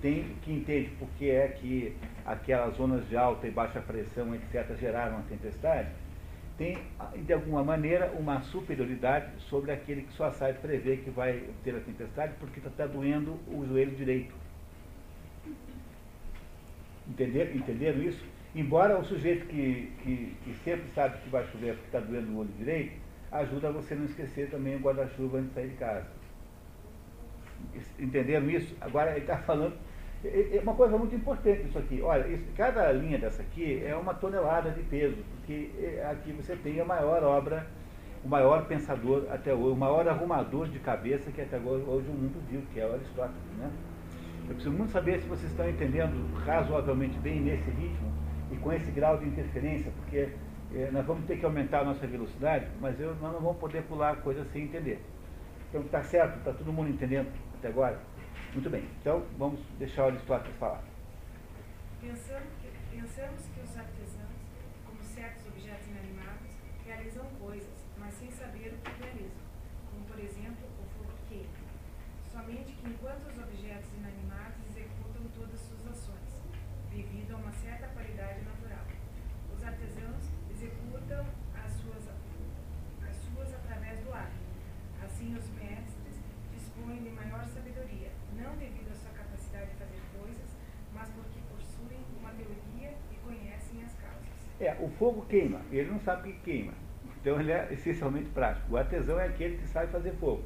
[0.01, 4.77] tem que entende por que é que aquelas zonas de alta e baixa pressão, etc.,
[4.79, 5.89] geraram a tempestade,
[6.57, 6.79] tem,
[7.25, 11.81] de alguma maneira, uma superioridade sobre aquele que só sabe prever que vai ter a
[11.81, 14.35] tempestade porque está doendo o joelho direito.
[17.09, 18.25] Entenderam, entenderam isso?
[18.55, 22.39] Embora o sujeito que, que, que sempre sabe que vai chover porque está doendo o
[22.39, 22.95] olho direito,
[23.31, 26.07] ajuda você a não esquecer também o guarda-chuva antes de sair de casa.
[27.99, 28.75] Entenderam isso?
[28.81, 29.77] Agora ele está falando.
[30.27, 32.01] É é uma coisa muito importante isso aqui.
[32.03, 36.57] Olha, isso- cada linha dessa aqui é uma tonelada de peso, porque é, aqui você
[36.57, 37.67] tem a maior obra,
[38.25, 42.43] o maior pensador até hoje, o maior arrumador de cabeça que até hoje o mundo
[42.51, 43.41] viu, que é o Aristóteles.
[43.59, 43.71] Né?
[44.49, 46.15] Eu preciso muito saber se vocês estão entendendo
[46.45, 48.13] razoavelmente bem nesse ritmo
[48.51, 50.29] e com esse grau de interferência, porque
[50.75, 53.83] eh, nós vamos ter que aumentar a nossa velocidade, mas eu, nós não vamos poder
[53.83, 55.01] pular a coisa sem entender.
[55.69, 56.39] Então está certo?
[56.39, 57.99] Está todo mundo entendendo até agora?
[58.57, 58.89] Muito bem.
[59.01, 60.83] Então vamos deixar o Aristóteles falar
[63.57, 64.41] que os artesãos,
[64.87, 69.45] como certos objetos inanimados, realizam coisas, mas sem saber o que realizam,
[69.91, 71.53] como por exemplo o fogo queima.
[72.33, 76.41] Somente que enquanto os objetos inanimados executam todas suas ações,
[76.91, 78.87] devido a uma certa qualidade natural.
[79.53, 84.31] Os artesãos executam as suas, as suas através do ar.
[85.05, 86.17] Assim, os mestres
[86.53, 90.57] dispõem de maior sabedoria, não devido à sua capacidade de fazer coisas,
[90.93, 94.37] mas porque possuem uma teoria e conhecem as causas.
[94.61, 96.73] É, o fogo queima, ele não sabe o que queima.
[97.21, 98.73] Então ele é essencialmente prático.
[98.73, 100.43] O artesão é aquele que sabe fazer fogo.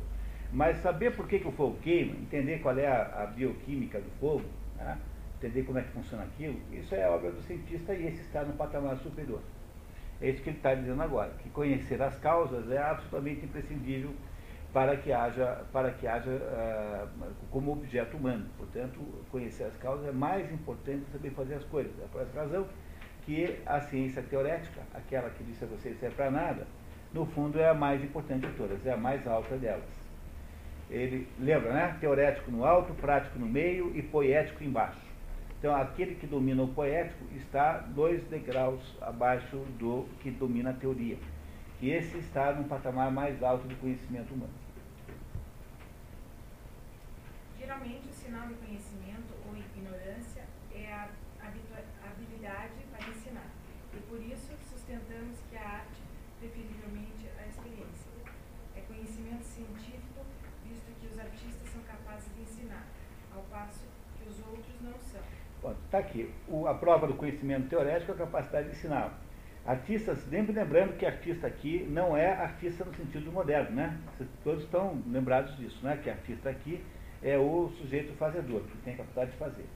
[0.53, 4.11] Mas saber por que, que o fogo queima, entender qual é a, a bioquímica do
[4.19, 4.45] fogo,
[4.77, 4.99] né?
[5.37, 8.53] entender como é que funciona aquilo, isso é obra do cientista e esse está no
[8.55, 9.41] patamar superior.
[10.21, 14.13] É isso que ele está dizendo agora, que conhecer as causas é absolutamente imprescindível
[14.73, 17.09] para que haja, para que haja uh,
[17.51, 18.47] como objeto humano.
[18.57, 21.93] Portanto, conhecer as causas é mais importante do que saber fazer as coisas.
[22.03, 22.67] É por essa razão
[23.31, 26.67] que a ciência teorética, aquela que disse a vocês serve para nada,
[27.15, 29.89] no fundo é a mais importante de todas, é a mais alta delas.
[30.91, 31.97] Ele lembra, né?
[32.01, 34.99] Teorético no alto, prático no meio e poético embaixo.
[35.61, 41.17] Então, aquele que domina o poético está dois degraus abaixo do que domina a teoria.
[41.81, 44.53] E esse está num patamar mais alto do conhecimento humano.
[47.57, 50.43] Geralmente, o sinal de conhecimento ou ignorância
[50.75, 51.09] é a
[52.11, 53.51] habilidade para ensinar.
[53.95, 56.03] E por isso sustentamos que a arte,
[56.39, 58.11] preferivelmente a experiência.
[58.77, 60.25] É conhecimento científico,
[60.65, 62.87] visto que os artistas são capazes de ensinar,
[63.41, 63.85] ao passo
[64.19, 65.73] que os outros não são.
[65.85, 66.33] Está aqui.
[66.49, 69.19] O, a prova do conhecimento teorético é a capacidade de ensinar.
[69.67, 73.99] Artistas, sempre lembrando que artista aqui não é artista no sentido moderno, né?
[74.43, 75.99] Todos estão lembrados disso, né?
[76.03, 76.83] Que artista aqui
[77.23, 79.67] é o sujeito fazedor, que tem a capacidade de fazer.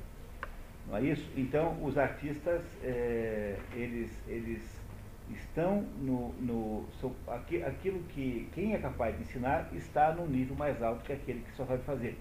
[0.87, 1.31] Não é isso?
[1.37, 4.63] Então, os artistas, é, eles, eles
[5.31, 6.33] estão no.
[6.41, 11.13] no são, aquilo que quem é capaz de ensinar está no nível mais alto que
[11.13, 12.19] aquele que só sabe fazer.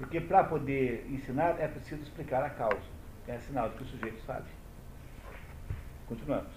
[0.00, 2.80] Porque para poder ensinar é preciso explicar a causa,
[3.28, 4.48] é sinal de que o sujeito sabe.
[6.08, 6.50] Continuamos.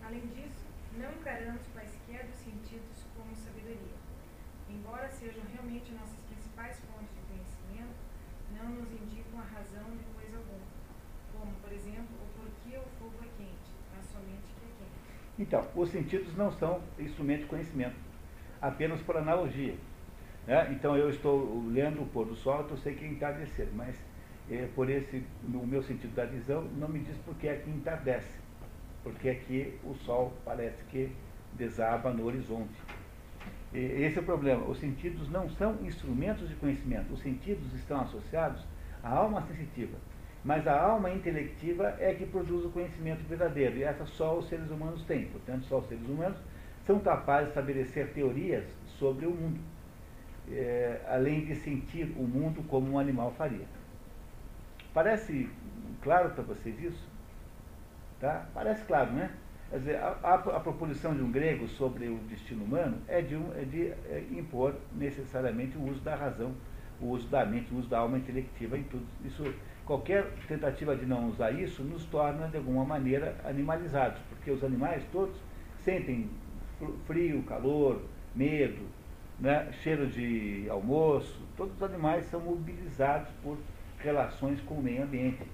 [0.00, 0.64] Além disso,
[0.96, 3.98] não encaramos quaisquer dos sentidos como sabedoria.
[4.70, 7.98] Embora sejam realmente nossas principais fontes de conhecimento,
[8.56, 10.68] não nos indicam a razão de coisa alguma.
[11.36, 15.36] Como, por exemplo, o porquê o fogo é quente, mas somente que é quente.
[15.36, 17.96] Então, os sentidos não são instrumento de conhecimento,
[18.62, 19.74] apenas por analogia.
[20.48, 20.72] Né?
[20.72, 23.94] Então, eu estou lendo o pôr do sol, eu sei que é entardecer, mas
[24.50, 27.68] é, por esse, no meu sentido da visão, não me diz por que é que
[27.68, 28.40] entardece,
[29.04, 31.12] porque aqui o sol parece que
[31.52, 32.80] desaba no horizonte.
[33.74, 34.64] Esse é o problema.
[34.64, 37.12] Os sentidos não são instrumentos de conhecimento.
[37.12, 38.64] Os sentidos estão associados
[39.02, 39.98] à alma sensitiva.
[40.42, 43.76] Mas a alma intelectiva é que produz o conhecimento verdadeiro.
[43.76, 45.26] E essa só os seres humanos têm.
[45.26, 46.38] Portanto, só os seres humanos
[46.86, 48.64] são capazes de estabelecer teorias
[48.98, 49.60] sobre o mundo.
[50.50, 53.66] É, além de sentir o mundo como um animal faria.
[54.94, 55.48] Parece
[56.02, 57.08] claro para vocês isso?
[58.20, 58.46] Tá?
[58.54, 59.30] Parece claro, né?
[59.70, 63.36] Quer dizer, a, a, a, proposição de um grego sobre o destino humano é de,
[63.36, 66.54] um, é de é impor necessariamente o uso da razão,
[67.00, 69.04] o uso da mente, o uso da alma intelectiva em tudo.
[69.24, 69.44] Isso,
[69.84, 75.04] qualquer tentativa de não usar isso nos torna, de alguma maneira, animalizados, porque os animais
[75.12, 75.36] todos
[75.80, 76.30] sentem
[77.06, 78.00] frio, calor,
[78.34, 78.86] medo,
[79.38, 83.58] né, cheiro de almoço, todos os animais são mobilizados por
[83.98, 85.46] relações com o meio ambiente.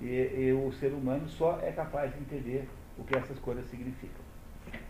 [0.00, 4.24] E, e o ser humano só é capaz de entender o que essas coisas significam.
[4.72, 4.80] É,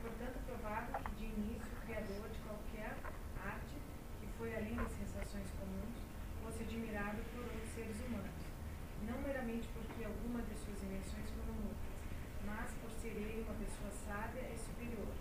[0.00, 2.96] portanto, provável que, de início, o criador de qualquer
[3.44, 3.76] arte
[4.20, 6.00] que foi além das sensações comuns
[6.42, 8.46] fosse admirado por outros seres humanos,
[9.06, 11.92] não meramente porque alguma de suas invenções foram muitas,
[12.46, 15.12] mas por ser ele uma pessoa sábia e superior.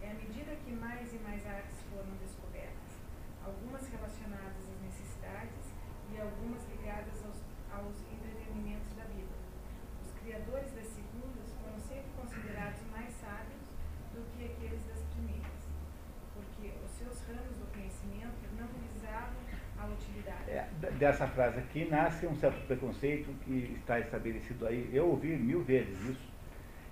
[0.00, 2.96] É à medida que mais e mais artes foram descobertas,
[3.44, 5.74] algumas relacionadas às necessidades
[6.10, 9.36] e algumas ligadas aos, aos entretenimentos da vida
[10.28, 13.64] criadores das segundas foram sempre considerados mais sábios
[14.12, 15.64] do que aqueles das primeiras,
[16.34, 19.40] porque os seus ramos do conhecimento não visavam
[19.78, 20.50] a utilidade.
[20.50, 20.68] É,
[20.98, 24.90] dessa frase aqui nasce um certo preconceito que está estabelecido aí.
[24.92, 26.28] Eu ouvi mil vezes isso,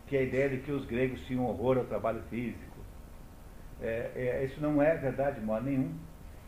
[0.07, 2.76] que é a ideia de que os gregos tinham horror ao trabalho físico.
[3.82, 5.92] É, é, isso não é verdade de modo nenhum.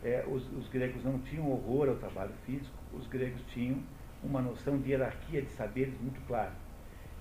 [0.03, 3.83] É, os, os gregos não tinham horror ao trabalho físico, os gregos tinham
[4.23, 6.53] uma noção de hierarquia de saberes muito clara.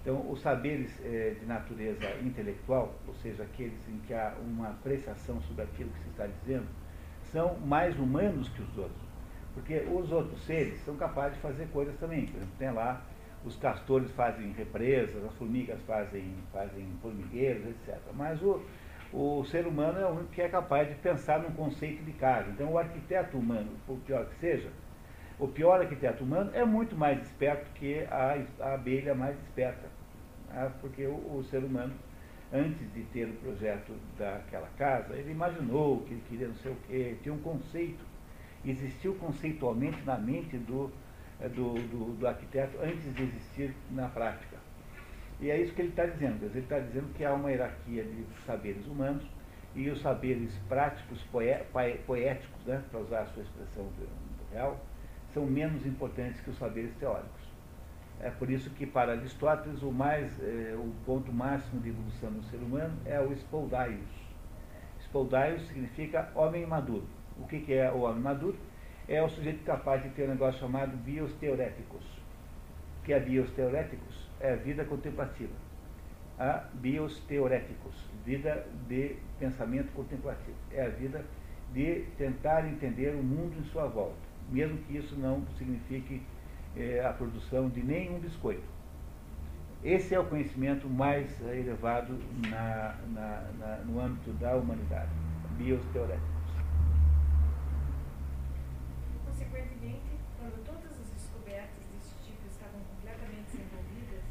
[0.01, 5.41] Então, os saberes eh, de natureza intelectual, ou seja, aqueles em que há uma apreciação
[5.43, 6.66] sobre aquilo que se está dizendo,
[7.32, 9.08] são mais humanos que os outros.
[9.55, 12.26] Porque os outros seres são capazes de fazer coisas também.
[12.26, 13.03] Por exemplo, tem lá,
[13.44, 17.99] os castores fazem represas, as formigas fazem, fazem formigueiros, etc.
[18.14, 18.62] Mas o,
[19.12, 22.51] o ser humano é o único que é capaz de pensar num conceito de casa.
[22.51, 24.70] Então, o arquiteto humano, por pior que seja,
[25.38, 29.88] o pior arquiteto humano é muito mais esperto que a, a abelha mais esperta.
[30.49, 30.72] Né?
[30.80, 31.94] Porque o, o, ser humano,
[32.53, 36.76] antes de ter o projeto daquela casa, ele imaginou que ele queria não sei o
[36.86, 38.05] quê, tinha um conceito.
[38.65, 40.91] Existiu conceitualmente na mente do,
[41.41, 44.57] é, do, do, do arquiteto antes de existir na prática.
[45.41, 46.45] E é isso que ele está dizendo.
[46.45, 49.25] Ele está dizendo que há uma hierarquia de saberes humanos
[49.75, 51.23] e os saberes práticos,
[52.07, 53.89] poéticos, né, para usar a sua expressão
[54.53, 54.79] real,
[55.33, 57.49] são menos importantes que os saberes teóricos.
[58.21, 62.43] É por isso que para Aristóteles o mais é, o ponto máximo de evolução do
[62.45, 64.01] ser humano é o spoldaios.
[65.01, 67.07] Spoldaios significa homem maduro.
[67.39, 68.57] O que, que é o homem maduro?
[69.07, 72.05] É o sujeito capaz de ter um negócio chamado bios teoréticos.
[73.01, 74.28] O que é bios teoréticos?
[74.41, 75.55] É vida contemplativa.
[76.39, 80.57] A bios teoréticos, vida de pensamento contemplativo.
[80.70, 81.24] É a vida
[81.72, 84.16] de tentar entender o mundo em sua volta,
[84.51, 86.22] mesmo que isso não signifique
[86.76, 88.62] é, a produção de nenhum biscoito.
[89.82, 92.18] Esse é o conhecimento mais elevado
[92.49, 95.11] na, na, na, no âmbito da humanidade,
[95.57, 96.39] bios teoréticos.
[99.24, 104.24] Consequentemente, quando todas as descobertas desse tipo estavam completamente desenvolvidas,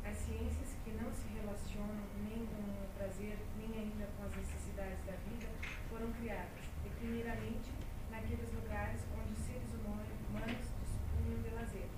[0.00, 4.96] as ciências que não se relacionam nem com o prazer, nem ainda com as necessidades
[5.04, 5.46] da vida,
[5.90, 7.68] foram criadas, e primeiramente
[8.10, 11.88] naqueles lugares onde os seres humanos dispunham de lazer.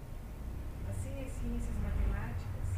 [0.89, 2.69] Assim, as ciências matemáticas,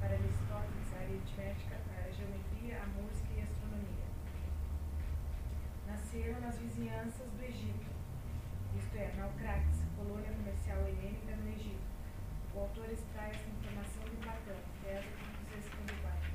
[0.00, 4.08] para Aristóteles, a aritmética, a geometria, a música e a astronomia,
[5.86, 7.86] nasceram nas vizinhanças do Egito,
[8.76, 11.84] isto é, na Ucrates, colônia comercial helênica no Egito.
[12.54, 15.10] O autor extrai essa informação de Platão, Fesa
[15.50, 16.34] 254.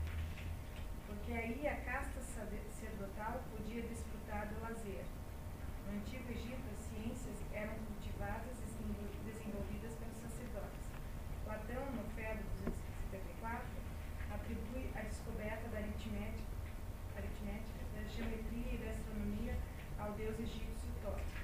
[1.08, 5.06] Porque aí a casta sacerdotal podia desfrutar do lazer.
[5.86, 8.70] No Antigo Egito, as ciências eram cultivadas e
[9.26, 10.86] desenvolvidas pelos sacerdotes.
[11.44, 13.66] Platão, no Fedro 254,
[14.32, 16.56] atribui a descoberta da aritmética,
[17.18, 19.58] aritmética, da geometria e da astronomia
[19.98, 21.40] ao deus egípcio Thoth.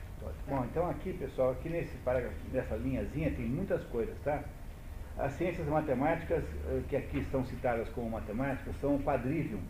[0.47, 4.43] Bom, então aqui, pessoal, aqui nesse parágrafo, nessa linhazinha, tem muitas coisas, tá?
[5.17, 9.61] As ciências matemáticas, eh, que aqui estão citadas como matemáticas, são o quadrivium.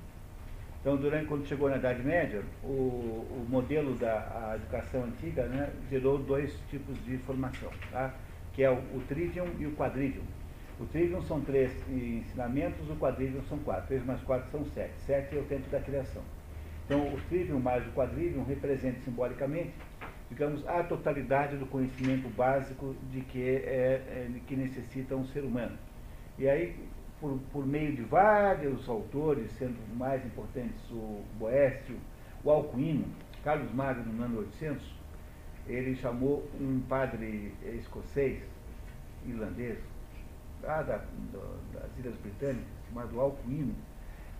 [0.81, 6.17] Então, durante, quando chegou na Idade Média, o, o modelo da educação antiga né, gerou
[6.17, 8.11] dois tipos de formação, tá?
[8.53, 10.23] que é o, o trivium e o quadrivium.
[10.79, 13.85] O trivium são três ensinamentos, o quadrivium são quatro.
[13.85, 14.95] Três mais quatro são sete.
[15.05, 16.23] Sete é o tempo da criação.
[16.85, 19.71] Então, o trivium mais o quadrivium representa simbolicamente
[20.29, 25.77] digamos, a totalidade do conhecimento básico de que, é, é, que necessita um ser humano.
[26.37, 26.75] E aí,
[27.19, 31.97] por, por meio de vários autores, sendo mais importantes o Boécio,
[32.43, 33.05] o Alcuino,
[33.43, 34.95] Carlos Magno, no ano 800,
[35.67, 38.43] ele chamou um padre escocês,
[39.25, 39.77] irlandês,
[40.61, 40.97] lá da,
[41.73, 43.73] das Ilhas Britânicas, chamado Alcuino,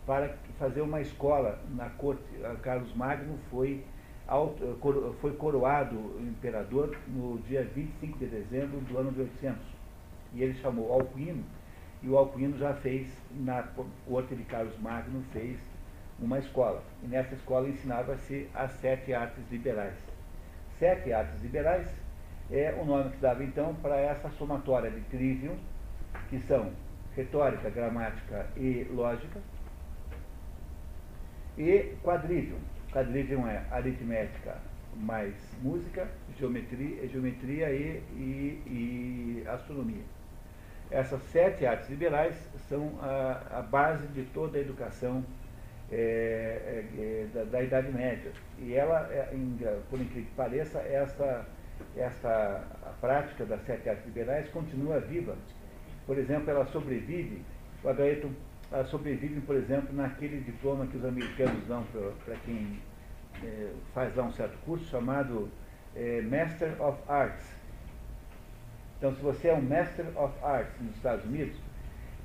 [0.05, 2.23] para fazer uma escola na corte.
[2.61, 3.83] Carlos Magno foi
[5.21, 9.61] foi coroado imperador no dia 25 de dezembro do ano de 800.
[10.33, 11.43] E ele chamou Alcuino,
[12.01, 13.63] e o Alcuino já fez, na
[14.07, 15.57] corte de Carlos Magno, fez
[16.19, 16.83] uma escola.
[17.03, 19.95] E nessa escola ensinava-se as sete artes liberais.
[20.79, 21.87] Sete artes liberais
[22.51, 25.55] é o nome que dava então para essa somatória de trivium,
[26.29, 26.71] que são
[27.15, 29.39] retórica, gramática e lógica,
[31.57, 32.59] e quadrivium,
[32.95, 34.55] Quadrivium é aritmética
[34.95, 36.07] mais música,
[36.39, 40.03] geometria, geometria e, e, e astronomia.
[40.89, 42.35] Essas sete artes liberais
[42.69, 45.25] são a, a base de toda a educação
[45.91, 48.31] é, é, é da, da, Idade Média.
[48.59, 49.57] E ela, é, em,
[49.89, 51.45] por incrível que pareça, essa,
[51.97, 52.63] essa
[53.01, 55.35] prática das sete artes liberais continua viva.
[56.07, 57.43] Por exemplo, ela sobrevive,
[57.83, 58.31] o Agaeton
[58.85, 61.83] sobrevivem, por exemplo, naquele diploma que os americanos dão
[62.25, 62.79] para quem
[63.45, 65.49] é, faz lá um certo curso chamado
[65.95, 67.55] é, Master of Arts.
[68.97, 71.55] Então, se você é um Master of Arts nos Estados Unidos,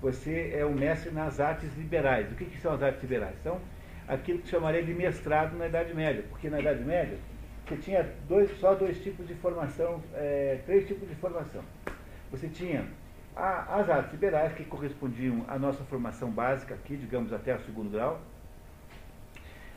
[0.00, 2.30] você é um mestre nas artes liberais.
[2.32, 3.36] O que, que são as artes liberais?
[3.42, 3.60] São
[4.08, 7.18] aquilo que chamaria de mestrado na Idade Média, porque na Idade Média
[7.66, 11.62] você tinha dois, só dois tipos de formação, é, três tipos de formação.
[12.30, 12.84] Você tinha
[13.36, 17.90] a, as artes liberais, que correspondiam à nossa formação básica aqui, digamos até o segundo
[17.90, 18.20] grau.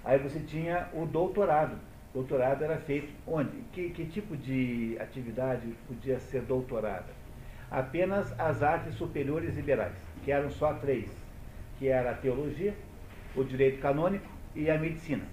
[0.03, 1.77] Aí você tinha o doutorado.
[2.13, 3.57] Doutorado era feito onde?
[3.71, 7.07] Que, que tipo de atividade podia ser doutorada?
[7.71, 11.09] Apenas as artes superiores liberais, que eram só três,
[11.79, 12.75] que era a teologia,
[13.35, 15.23] o direito canônico e a medicina.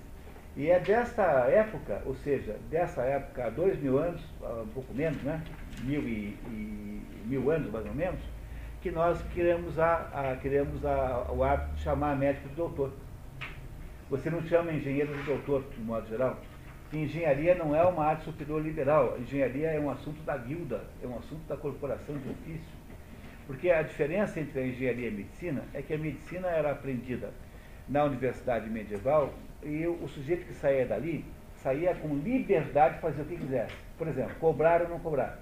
[0.57, 5.23] E é desta época, ou seja, dessa época há dois mil anos, um pouco menos,
[5.23, 5.43] né?
[5.83, 8.21] Mil e, e mil anos mais ou menos,
[8.81, 12.93] que nós queremos, a, a queremos a, o hábito de chamar médico de doutor.
[14.11, 16.37] Você não chama engenheiro de doutor, de modo geral.
[16.93, 19.17] engenharia não é uma arte superior liberal.
[19.21, 22.81] Engenharia é um assunto da guilda, é um assunto da corporação de ofício.
[23.47, 27.31] Porque a diferença entre a engenharia e a medicina é que a medicina era aprendida
[27.89, 29.33] na universidade medieval
[29.63, 31.25] e o sujeito que saía dali
[31.63, 33.75] saía com liberdade de fazer o que quisesse.
[33.97, 35.39] Por exemplo, cobrar ou não cobrar.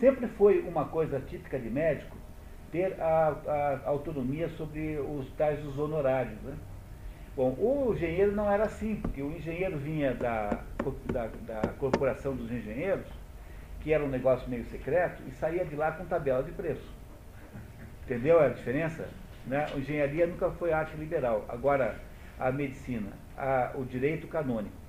[0.00, 2.16] Sempre foi uma coisa típica de médico
[2.72, 6.40] ter a, a autonomia sobre os tais os honorários.
[6.42, 6.54] Né?
[7.36, 10.62] Bom, o engenheiro não era assim, porque o engenheiro vinha da,
[11.12, 13.08] da, da, corporação dos engenheiros,
[13.80, 16.88] que era um negócio meio secreto, e saía de lá com tabela de preço.
[18.04, 19.08] Entendeu a diferença?
[19.48, 19.66] Né?
[19.74, 21.44] A engenharia nunca foi arte liberal.
[21.48, 21.98] Agora,
[22.38, 24.84] a medicina, a, o direito canônico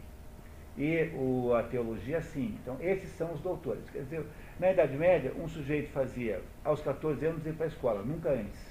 [0.77, 2.59] e o, a teologia, sim.
[2.61, 3.89] Então, esses são os doutores.
[3.89, 4.23] Quer dizer,
[4.59, 8.64] na Idade Média, um sujeito fazia, aos 14 anos, ir para a escola, nunca antes.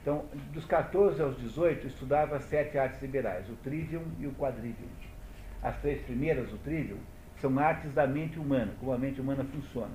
[0.00, 4.88] Então, dos 14 aos 18, estudava as sete artes liberais, o trivium e o quadrivium.
[5.62, 6.98] As três primeiras, o trivium,
[7.38, 9.92] são artes da mente humana, como a mente humana funciona.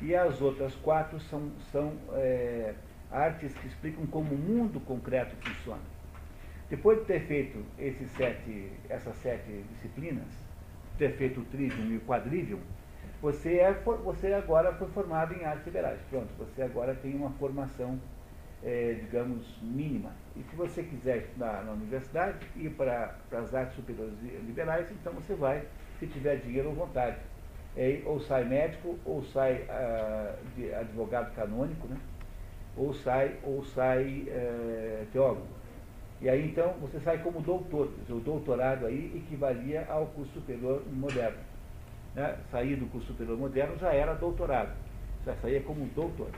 [0.00, 2.74] E as outras quatro são, são é,
[3.10, 5.82] artes que explicam como o mundo concreto funciona.
[6.68, 10.28] Depois de ter feito esses sete, essas sete disciplinas,
[10.96, 12.60] ter feito o trivium e o quadrivium,
[13.20, 15.98] você, é, você agora foi formado em artes liberais.
[16.08, 17.98] Pronto, você agora tem uma formação
[18.62, 20.12] é, digamos, mínima.
[20.36, 24.14] E se você quiser estudar na universidade, ir para, para as artes superiores
[24.46, 25.64] liberais, então você vai,
[25.98, 27.16] se tiver dinheiro ou vontade.
[27.76, 30.34] É, ou sai médico, ou sai ah,
[30.80, 31.96] advogado canônico, né?
[32.76, 35.46] ou sai, ou sai é, teólogo.
[36.20, 41.38] E aí então você sai como doutor, o doutorado aí equivalia ao curso superior moderno.
[42.14, 42.36] Né?
[42.50, 44.72] Sair do curso superior moderno já era doutorado,
[45.24, 46.30] já saía como doutor.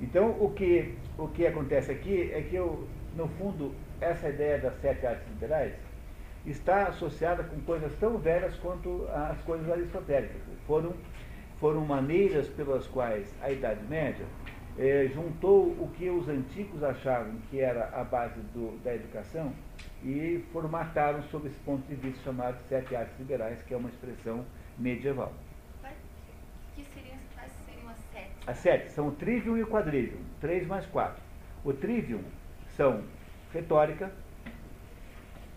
[0.00, 2.86] Então, o que, o que acontece aqui é que, eu,
[3.16, 5.72] no fundo, essa ideia das sete artes liberais
[6.44, 10.40] está associada com coisas tão velhas quanto as coisas aristotélicas.
[10.66, 10.92] Foram,
[11.58, 14.24] foram maneiras pelas quais a Idade Média
[14.78, 19.52] eh, juntou o que os antigos achavam que era a base do, da educação
[20.04, 24.44] e formataram sob esse ponto de vista chamado sete artes liberais, que é uma expressão
[24.78, 25.32] medieval.
[28.46, 31.20] As sete são o trivium e o quadrivium, três mais quatro.
[31.64, 32.22] O trivium
[32.76, 33.02] são
[33.52, 34.12] retórica,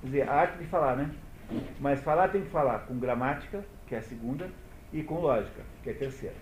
[0.02, 1.12] quer dizer, a arte de falar, né?
[1.80, 4.50] Mas falar tem que falar com gramática, que é a segunda,
[4.92, 6.36] e com lógica, que é a terceira.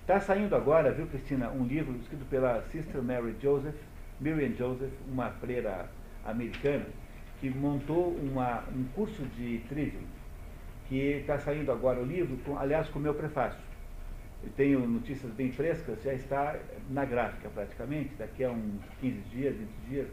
[0.00, 3.76] Está saindo agora, viu, Cristina, um livro escrito pela Sister Mary Joseph,
[4.18, 5.90] Miriam Joseph, uma freira
[6.24, 6.86] americana,
[7.40, 10.04] que montou uma, um curso de trivium,
[10.88, 13.73] que está saindo agora o livro, com, aliás, com o meu prefácio
[14.56, 16.56] tenho notícias bem frescas, já está
[16.90, 20.08] na gráfica praticamente, daqui a uns 15 dias, 20 dias,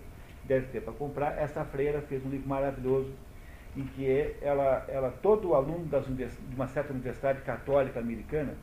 [0.45, 1.38] deve ter para comprar.
[1.38, 3.11] Essa freira fez um livro maravilhoso
[3.75, 8.53] em que ela, ela todo aluno das, de uma certa universidade católica americana,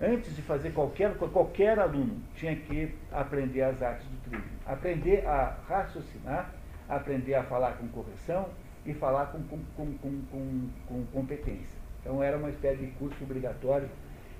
[0.00, 4.44] antes de fazer qualquer, qualquer aluno, tinha que aprender as artes do trigo.
[4.66, 6.54] Aprender a raciocinar,
[6.88, 8.48] aprender a falar com correção
[8.84, 11.78] e falar com, com, com, com, com competência.
[12.00, 13.88] Então era uma espécie de curso obrigatório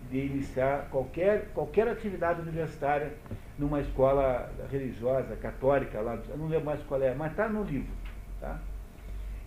[0.09, 3.12] de iniciar qualquer, qualquer atividade universitária
[3.59, 7.92] numa escola religiosa, católica, lá, não lembro mais qual é, mas está no livro.
[8.40, 8.59] Tá?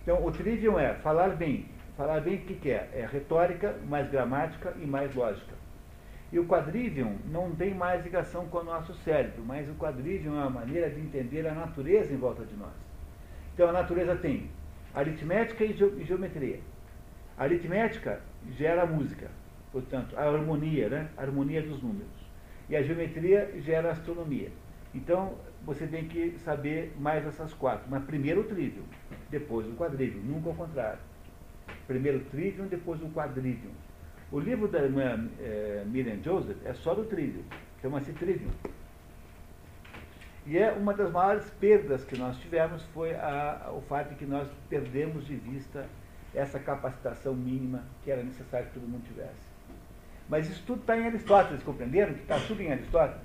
[0.02, 1.66] Então, o trivium é falar bem.
[1.96, 2.90] Falar bem o que, que é?
[2.92, 5.54] É retórica, mais gramática e mais lógica.
[6.32, 10.40] E o quadrivium não tem mais ligação com o nosso cérebro, mas o quadrivium é
[10.40, 12.72] uma maneira de entender a natureza em volta de nós.
[13.54, 14.50] Então, a natureza tem
[14.92, 15.72] aritmética e
[16.04, 16.60] geometria.
[17.38, 18.20] A aritmética
[18.56, 19.30] gera música,
[19.74, 21.08] portanto, a harmonia, né?
[21.16, 22.12] a harmonia dos números.
[22.68, 24.52] E a geometria gera astronomia.
[24.94, 25.34] Então,
[25.66, 27.84] você tem que saber mais essas quatro.
[27.90, 28.84] Mas primeiro o trivium,
[29.28, 31.00] depois o quadrivium, nunca o contrário.
[31.88, 33.72] Primeiro o trivium, depois o quadrivium.
[34.30, 37.42] O livro da irmã é, Miriam Joseph é só do trivium,
[37.82, 38.50] chama-se Trivium.
[40.46, 44.24] E é uma das maiores perdas que nós tivemos foi a, o fato de que
[44.24, 45.84] nós perdemos de vista
[46.32, 49.53] essa capacitação mínima que era necessário que todo mundo tivesse.
[50.28, 52.14] Mas isso tudo está em Aristóteles, compreenderam?
[52.14, 53.22] Que está tudo em Aristóteles.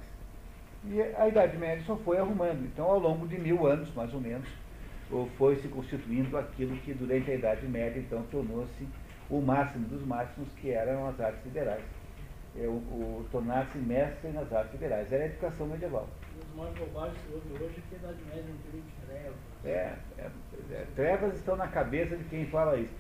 [0.86, 2.66] E a Idade Média só foi arrumando.
[2.66, 4.48] Então, ao longo de mil anos, mais ou menos,
[5.38, 8.88] foi se constituindo aquilo que durante a Idade Média, então, tornou-se
[9.30, 11.84] o máximo dos máximos, que eram as artes liberais.
[12.58, 15.12] É, o, o tornar-se mestre nas artes liberais.
[15.12, 16.08] Era a educação medieval.
[16.40, 19.06] Os mais bobagens que houve hoje é que a Idade Média é um período de
[19.06, 19.36] trevas.
[19.66, 20.30] É, é,
[20.72, 22.94] é, trevas estão na cabeça de quem fala isso.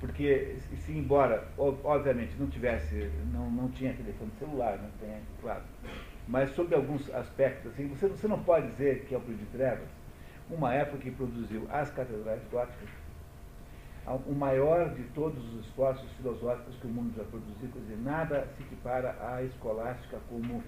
[0.00, 5.62] Porque, se embora, obviamente, não tivesse, não, não tinha telefone celular, não tem, claro.
[6.26, 9.46] Mas sobre alguns aspectos, assim, você, você não pode dizer que é o período de
[9.46, 9.88] trevas,
[10.48, 12.88] uma época que produziu as catedrais góticas,
[14.26, 18.48] o maior de todos os esforços filosóficos que o mundo já produziu, quer dizer, nada
[18.56, 20.62] se equipara à escolástica como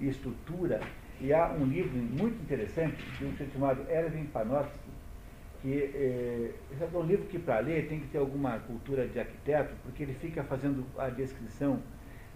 [0.00, 0.80] estrutura.
[1.20, 4.90] E há um livro muito interessante de um chamado Erwin Panofsky,
[5.62, 6.50] que é,
[6.80, 10.14] é um livro que para ler tem que ter alguma cultura de arquiteto, porque ele
[10.14, 11.80] fica fazendo a descrição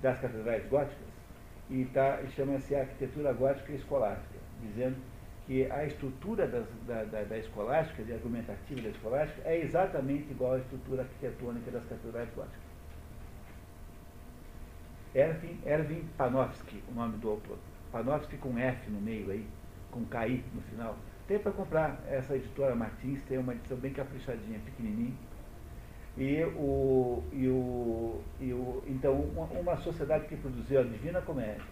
[0.01, 1.07] das catedrais góticas
[1.68, 4.97] e tá, chama-se Arquitetura Gótica Escolástica, dizendo
[5.47, 10.55] que a estrutura das, da, da, da, escolástica, de argumentativa da escolástica, é exatamente igual
[10.55, 12.66] à estrutura arquitetônica das catedrais góticas.
[15.14, 17.59] Erwin, Erwin Panofsky, o nome do autor.
[17.91, 19.47] Panofsky com F no meio aí,
[19.91, 20.97] com KI no final.
[21.27, 25.14] Tem para comprar essa editora Martins, tem uma edição bem caprichadinha, pequenininha.
[26.16, 31.62] E o, e o, e o, então, uma, uma sociedade que produziu a Divina Comédia,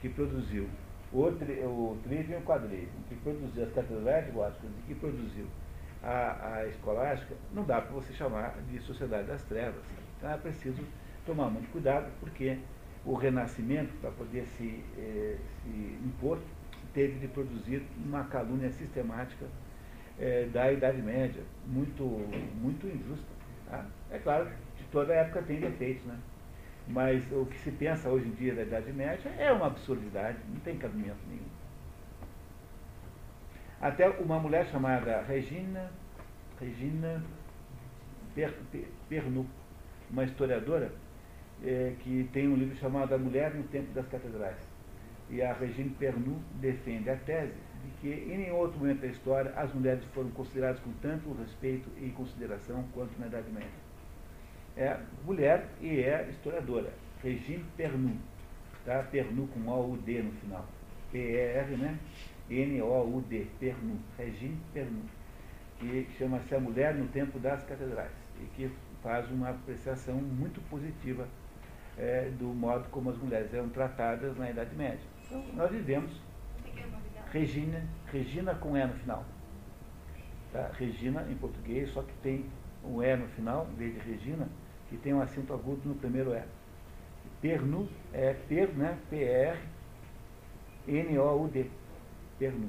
[0.00, 0.68] que produziu
[1.12, 5.46] o, tri, o Trivium Quadrivium, que produziu as catedrais góticas e que produziu
[6.02, 9.84] a, a escolástica, não dá para você chamar de sociedade das trevas.
[10.16, 10.82] Então é preciso
[11.24, 12.58] tomar muito cuidado, porque
[13.04, 15.68] o Renascimento, para poder se, eh, se
[16.04, 16.38] impor,
[16.94, 19.44] teve de produzir uma calúnia sistemática
[20.18, 22.04] eh, da Idade Média, muito,
[22.60, 23.26] muito injusta.
[23.68, 23.84] Tá?
[24.10, 26.16] É claro que toda época tem defeitos, né?
[26.86, 30.60] Mas o que se pensa hoje em dia da Idade Média é uma absurdidade, não
[30.60, 31.42] tem cabimento nenhum.
[33.80, 35.90] Até uma mulher chamada Regina,
[36.60, 37.22] Regina
[39.08, 39.46] Pernu,
[40.10, 40.92] uma historiadora,
[41.62, 44.73] é, que tem um livro chamado A Mulher no Tempo das Catedrais.
[45.30, 49.52] E a Regina Pernu defende a tese de que em nenhum outro momento da história
[49.56, 53.84] as mulheres foram consideradas com tanto respeito e consideração quanto na Idade Média
[54.76, 56.92] é mulher e é historiadora.
[57.22, 58.16] Regine Pernu.
[58.84, 59.02] Tá?
[59.04, 60.66] Pernu com O-U-D no final.
[61.12, 61.98] P-E-R, né?
[62.50, 63.46] N-O-U-D.
[63.60, 63.98] Pernu.
[64.18, 65.02] Regine Pernu.
[65.78, 68.10] Que chama-se A Mulher no Tempo das Catedrais.
[68.40, 68.70] E que
[69.02, 71.26] faz uma apreciação muito positiva
[71.96, 75.13] é, do modo como as mulheres eram tratadas na Idade Média.
[75.26, 76.10] Então, nós vivemos
[77.32, 79.24] Regina, Regina com E no final.
[80.52, 80.70] Tá?
[80.78, 82.46] Regina em português, só que tem
[82.84, 84.46] um E no final, em vez de Regina,
[84.88, 86.42] que tem um acento agudo no primeiro E.
[87.40, 88.98] Pernu é per, né?
[89.10, 89.60] P-R-N-O-U-D.
[92.38, 92.68] Pernu.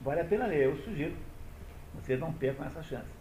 [0.00, 1.14] Vale a pena ler, eu sugiro.
[1.94, 3.19] Vocês não percam essa chance.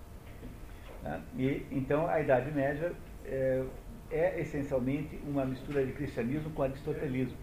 [1.03, 1.21] Né?
[1.37, 2.91] E, então, a Idade Média
[3.25, 3.63] é,
[4.11, 7.37] é essencialmente uma mistura de cristianismo com aristotelismo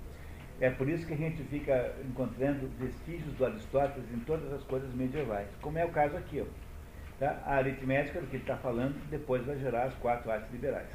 [0.61, 4.93] é por isso que a gente fica encontrando vestígios do Aristóteles em todas as coisas
[4.95, 6.41] medievais, como é o caso aqui.
[6.41, 6.47] Ó.
[7.19, 7.43] Tá?
[7.45, 10.89] A aritmética do que ele está falando depois vai gerar as quatro artes liberais.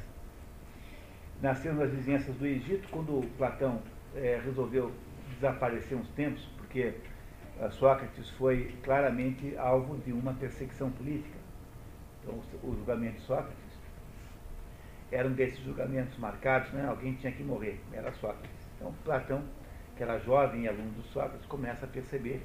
[1.40, 3.80] Nasceram nas vizinhanças do Egito, quando Platão
[4.16, 4.92] é, resolveu
[5.34, 6.94] desaparecer uns tempos, porque
[7.70, 11.41] Sócrates foi claramente alvo de uma perseguição política.
[12.22, 13.72] Então, o julgamento de Sócrates
[15.10, 16.86] era um desses julgamentos marcados, né?
[16.86, 18.50] alguém tinha que morrer, era Sócrates.
[18.76, 19.42] Então, Platão,
[19.96, 22.42] que era jovem e aluno do Sócrates, começa a perceber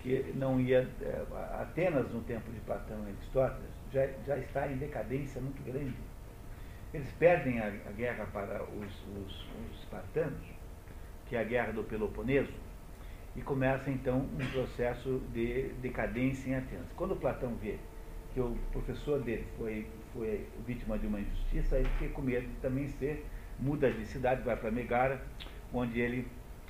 [0.00, 0.86] que não ia.
[1.00, 1.24] É,
[1.60, 5.94] Atenas, no tempo de Platão e Aristóteles, já, já está em decadência muito grande.
[6.92, 10.46] Eles perdem a, a guerra para os, os, os espartanos,
[11.26, 12.52] que é a guerra do Peloponeso,
[13.34, 16.86] e começa então um processo de decadência em Atenas.
[16.94, 17.78] Quando Platão vê
[18.34, 22.54] que o professor dele foi, foi vítima de uma injustiça, ele fica com medo de
[22.56, 23.24] também ser,
[23.60, 25.22] muda de cidade, vai para Megara,
[25.72, 26.26] onde ele,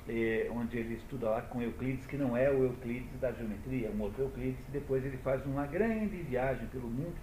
[0.07, 3.91] eh, onde ele estuda lá com Euclides, que não é o Euclides da geometria, é
[3.91, 7.15] um outro Euclides, depois ele faz uma grande viagem pelo mundo,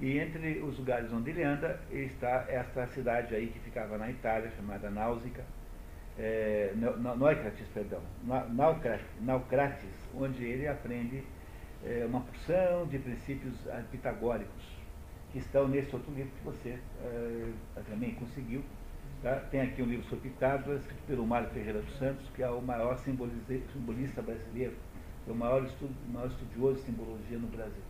[0.00, 4.50] e entre os lugares onde ele anda está esta cidade aí que ficava na Itália,
[4.56, 5.44] chamada Náusica,
[6.18, 8.00] é, Naucrates, perdão,
[9.20, 11.22] Naucrates, onde ele aprende
[11.84, 13.54] é, uma porção de princípios
[13.90, 14.64] pitagóricos,
[15.32, 17.52] que estão nesse outro livro que você é,
[17.88, 18.62] também conseguiu,
[19.22, 19.36] Tá?
[19.50, 22.62] Tem aqui um livro sobre Pitágoras, escrito pelo Mário Ferreira dos Santos, que é o
[22.62, 24.74] maior simbolista brasileiro,
[25.28, 27.82] é o maior, estudo, maior estudioso de simbologia no Brasil.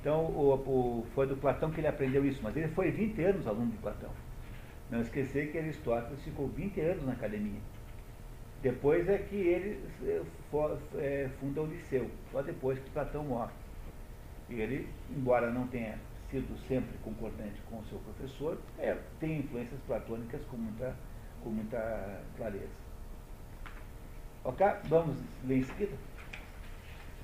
[0.00, 3.46] Então, o, o, foi do Platão que ele aprendeu isso, mas ele foi 20 anos
[3.46, 4.10] aluno de Platão.
[4.90, 7.60] Não esquecer que Aristóteles ficou 20 anos na academia.
[8.62, 13.52] Depois é que ele é, for, é, funda o Liceu, só depois que Platão morre.
[14.50, 15.98] E ele, embora não tenha
[16.30, 20.94] sido sempre concordante com o seu professor, é, tem influências platônicas com muita,
[21.42, 22.68] com muita clareza.
[24.44, 24.66] Ok?
[24.84, 25.96] Vamos ler em seguida?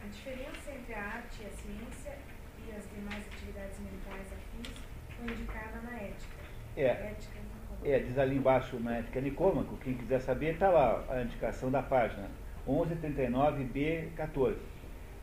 [0.02, 2.18] A diferença entre a arte e a ciência
[2.66, 4.74] e as demais atividades mentais afins
[5.16, 6.36] foi indicada na ética.
[6.76, 7.38] É, ética
[7.90, 11.82] é diz ali embaixo na ética Nicômaco, quem quiser saber, está lá a indicação da
[11.82, 12.28] página.
[12.66, 14.56] 1139B14.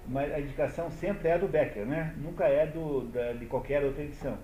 [0.07, 2.13] Mas a indicação sempre é do Becker, né?
[2.17, 4.37] nunca é do, da, de qualquer outra edição.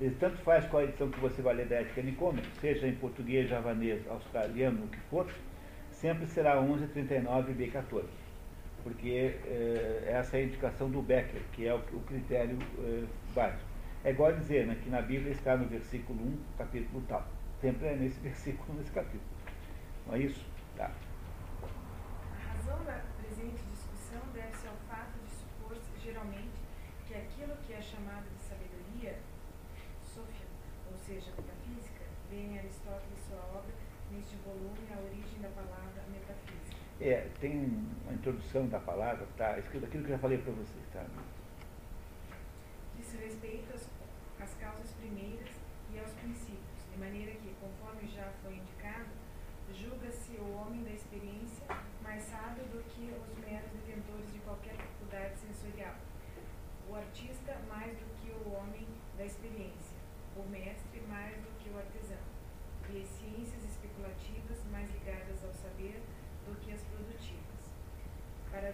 [0.00, 3.48] Ele tanto faz qual edição que você vai ler da Ética Nicômica, seja em português,
[3.48, 5.26] javanês, australiano, o que for,
[5.90, 8.04] sempre será 1139B14.
[8.84, 13.04] Porque eh, essa é a indicação do Becker, que é o, o critério eh,
[13.34, 13.64] básico.
[14.04, 17.26] É igual dizer né, que na Bíblia está no versículo 1, capítulo tal.
[17.66, 19.24] Sempre é nesse versículo, nesse capítulo.
[20.06, 20.46] Não é isso?
[20.76, 20.92] Tá.
[22.30, 26.62] A razão da presente discussão deve-se ao fato de supor-se geralmente
[27.08, 29.18] que aquilo que é chamado de sabedoria,
[30.00, 30.46] Sofia,
[30.88, 33.74] ou seja, metafísica, vem em Aristóteles sua obra
[34.12, 36.76] neste volume A Origem da Palavra Metafísica.
[37.00, 37.66] É, tem
[38.04, 39.58] uma introdução da palavra, tá?
[39.58, 41.04] Escrito aquilo que eu já falei para vocês, tá?
[42.96, 43.90] Diz respeito às,
[44.40, 45.50] às causas primeiras
[45.92, 47.45] e aos princípios, de maneira que,
[48.06, 49.10] conforme já foi indicado,
[49.74, 51.66] julga-se o homem da experiência
[52.02, 55.94] mais sábio do que os meros detentores de qualquer faculdade sensorial,
[56.88, 58.86] o artista mais do que o homem
[59.18, 59.98] da experiência,
[60.36, 62.22] o mestre mais do que o artesão,
[62.90, 66.00] e as ciências especulativas mais ligadas ao saber
[66.46, 67.42] do que as produtivas.
[68.50, 68.68] Para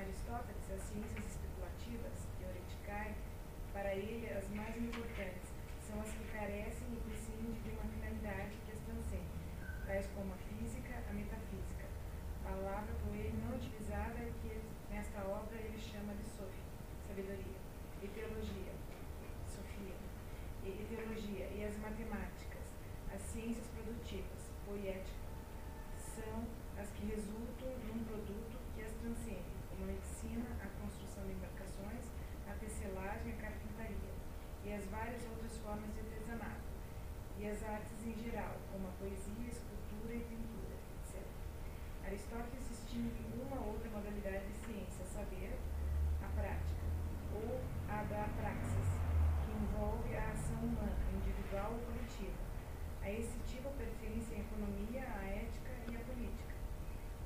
[0.00, 3.14] Aristóteles, as ciências especulativas, teoreticae,
[3.72, 5.58] para ele as mais importantes
[5.88, 9.40] são as que carecem e prescindem de uma finalidade que as transcende,
[9.86, 11.86] tais como a física, a metafísica.
[12.44, 13.32] Palavra por ele
[13.98, 14.60] não utilizada que
[14.94, 16.70] nesta obra ele chama de sofia,
[17.08, 17.58] sabedoria,
[18.00, 18.72] e teologia,
[19.44, 19.96] sofia,
[20.62, 22.62] e, e teologia, e as matemáticas,
[23.12, 25.26] as ciências produtivas, poética,
[25.98, 26.46] são
[26.78, 32.06] as que resultam num produto que as transcende, como a medicina, a construção de embarcações,
[32.46, 34.14] a tecelagem, a carpintaria,
[34.64, 36.70] e as várias outras formas de artesanato,
[37.38, 41.22] e as artes em geral, como a poesia, escultura e pintura, etc.
[42.04, 45.52] Aristóteles distingue uma ou outra modalidade de ciência, a saber,
[46.24, 46.84] a prática,
[47.34, 48.88] ou a da praxis,
[49.44, 52.40] que envolve a ação humana, individual ou coletiva.
[53.02, 56.54] A esse tipo pertencem a economia, a ética e a política.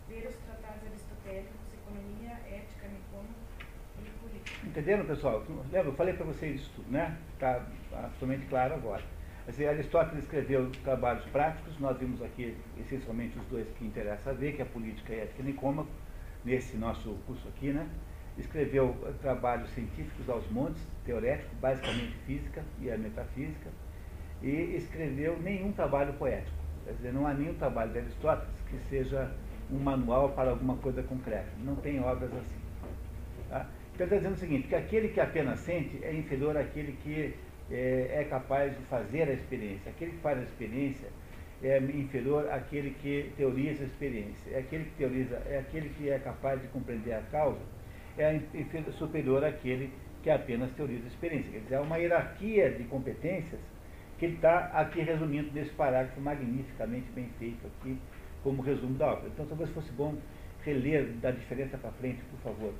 [0.09, 3.39] Ver os tratados aristotélicos, economia, ética, nicômica
[3.99, 4.66] e política.
[4.83, 5.45] Entenderam, pessoal?
[5.70, 7.16] Lembra, eu falei para vocês isso tudo, né?
[7.35, 9.01] Está absolutamente claro agora.
[9.47, 14.61] Assim, Aristóteles escreveu trabalhos práticos, nós vimos aqui essencialmente os dois que interessa ver, que
[14.61, 15.89] é a política e a ética nicômaco,
[16.45, 17.89] nesse nosso curso aqui, né?
[18.37, 23.70] Escreveu trabalhos científicos aos montes, teoréticos, basicamente física e a metafísica,
[24.43, 26.57] e escreveu nenhum trabalho poético.
[26.85, 29.30] Quer dizer, não há nenhum trabalho de Aristóteles que seja
[29.70, 31.53] um manual para alguma coisa concreta.
[31.62, 32.62] Não tem obras assim.
[33.95, 37.34] Então está dizendo o seguinte, que aquele que apenas sente é inferior àquele que
[37.70, 39.90] é, é capaz de fazer a experiência.
[39.90, 41.09] Aquele que faz a experiência
[41.62, 44.51] é inferior àquele que teoriza a experiência.
[44.51, 47.61] É aquele que teoriza, é aquele que é capaz de compreender a causa,
[48.18, 48.40] é
[48.93, 51.51] superior àquele que apenas teoriza a experiência.
[51.53, 53.61] Quer dizer, é uma hierarquia de competências
[54.18, 57.99] que ele está aqui resumindo nesse parágrafo magnificamente bem feito aqui,
[58.43, 59.28] como resumo da obra.
[59.28, 60.16] Então talvez fosse bom
[60.64, 62.72] reler da diferença para frente, por favor.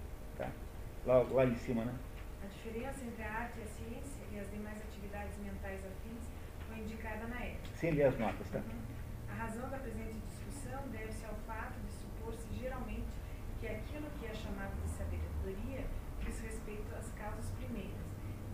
[1.05, 1.95] Lá, lá em cima, né?
[2.43, 6.23] A diferença entre a arte e a ciência e as demais atividades mentais afins
[6.69, 7.77] foi indicada na ética.
[7.77, 8.59] Sem ler as notas, tá?
[8.59, 8.83] Uhum.
[9.29, 13.11] A razão da presente discussão deve-se ao fato de supor-se geralmente
[13.59, 15.85] que aquilo que é chamado de sabedoria
[16.25, 18.07] diz respeito às causas primeiras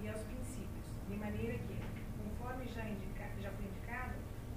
[0.03, 1.77] e aos princípios, de maneira que,
[2.23, 4.15] conforme já, indica, já foi indicado,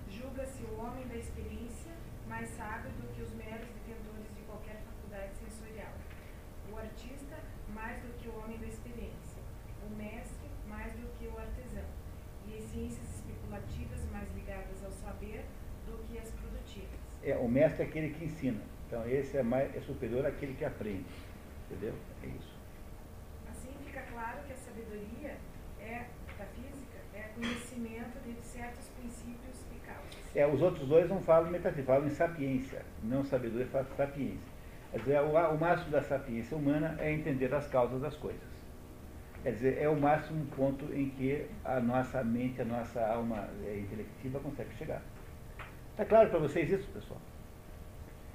[0.09, 1.91] julga-se o homem da experiência
[2.27, 5.93] mais sábio do que os meros detentores de qualquer faculdade sensorial,
[6.71, 7.37] o artista
[7.73, 9.41] mais do que o homem da experiência,
[9.85, 11.87] o mestre mais do que o artesão,
[12.45, 15.45] e as ciências especulativas mais ligadas ao saber
[15.85, 16.99] do que as produtivas.
[17.23, 18.61] É, o mestre é aquele que ensina.
[18.87, 21.05] Então esse é, mais, é superior àquele que aprende.
[21.69, 21.93] Entendeu?
[22.23, 22.53] É isso.
[23.49, 25.35] Assim fica claro que a sabedoria
[25.79, 26.05] é,
[26.37, 30.35] da física, é conhecimento de certos princípios e causas.
[30.35, 32.85] É, os outros dois não falam em metafísica, falam em sapiência.
[33.03, 34.51] Não sabedoria, falam sapiência.
[34.91, 38.51] Quer dizer, o, o máximo da sapiência humana é entender as causas das coisas.
[39.43, 43.79] Quer dizer, é o máximo ponto em que a nossa mente, a nossa alma é,
[43.79, 45.01] intelectiva consegue chegar.
[45.91, 47.19] Está claro para vocês isso, pessoal?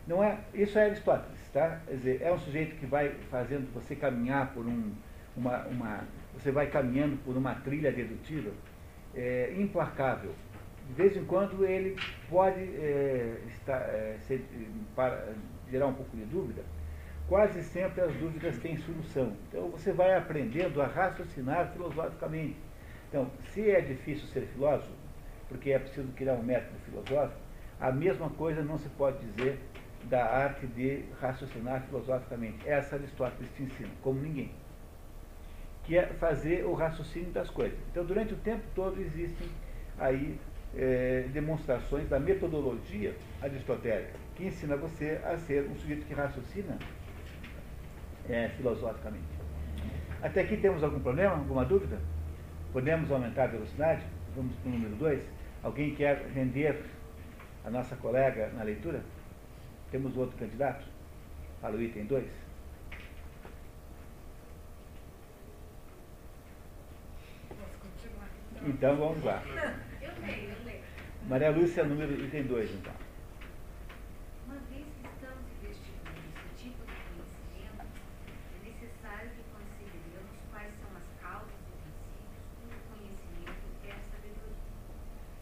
[0.06, 1.80] Não é, isso é Aristóteles, tá?
[1.86, 4.92] Quer dizer, é um sujeito que vai fazendo você caminhar por um,
[5.36, 6.04] uma, uma
[6.34, 8.50] você vai caminhando por uma trilha dedutiva
[9.14, 10.32] é, implacável.
[10.86, 11.96] De vez em quando ele
[12.28, 14.46] pode é, estar, é, ser,
[14.94, 15.32] para,
[15.68, 16.62] gerar um pouco de dúvida,
[17.28, 19.32] quase sempre as dúvidas têm solução.
[19.48, 22.56] Então você vai aprendendo a raciocinar filosoficamente.
[23.08, 24.92] Então, se é difícil ser filósofo,
[25.48, 27.40] porque é preciso criar um método filosófico,
[27.80, 29.58] a mesma coisa não se pode dizer
[30.08, 32.68] da arte de raciocinar filosoficamente.
[32.68, 34.50] Essa Aristóteles te ensina, como ninguém.
[35.84, 37.78] Que é fazer o raciocínio das coisas.
[37.90, 39.48] Então, durante o tempo todo existem
[39.98, 40.38] aí
[40.76, 46.78] é, demonstrações da metodologia aristotélica, que ensina você a ser um sujeito que raciocina
[48.28, 49.24] é, filosoficamente.
[50.22, 51.98] Até aqui temos algum problema, alguma dúvida?
[52.72, 54.02] Podemos aumentar a velocidade?
[54.34, 55.22] Vamos para o número 2.
[55.62, 56.84] Alguém quer render
[57.64, 59.00] a nossa colega na leitura?
[59.90, 60.84] Temos outro candidato?
[61.60, 62.46] Para o item 2?
[68.66, 69.42] Então vamos lá.
[70.02, 70.82] Eu leio, eu leio.
[71.28, 72.92] Maria Lúcia, número item 2, então.
[74.46, 80.90] Uma vez que estamos investigando esse tipo de conhecimento, é necessário que consideremos quais são
[80.98, 84.66] as causas e princípios cujo conhecimento é a sabedoria.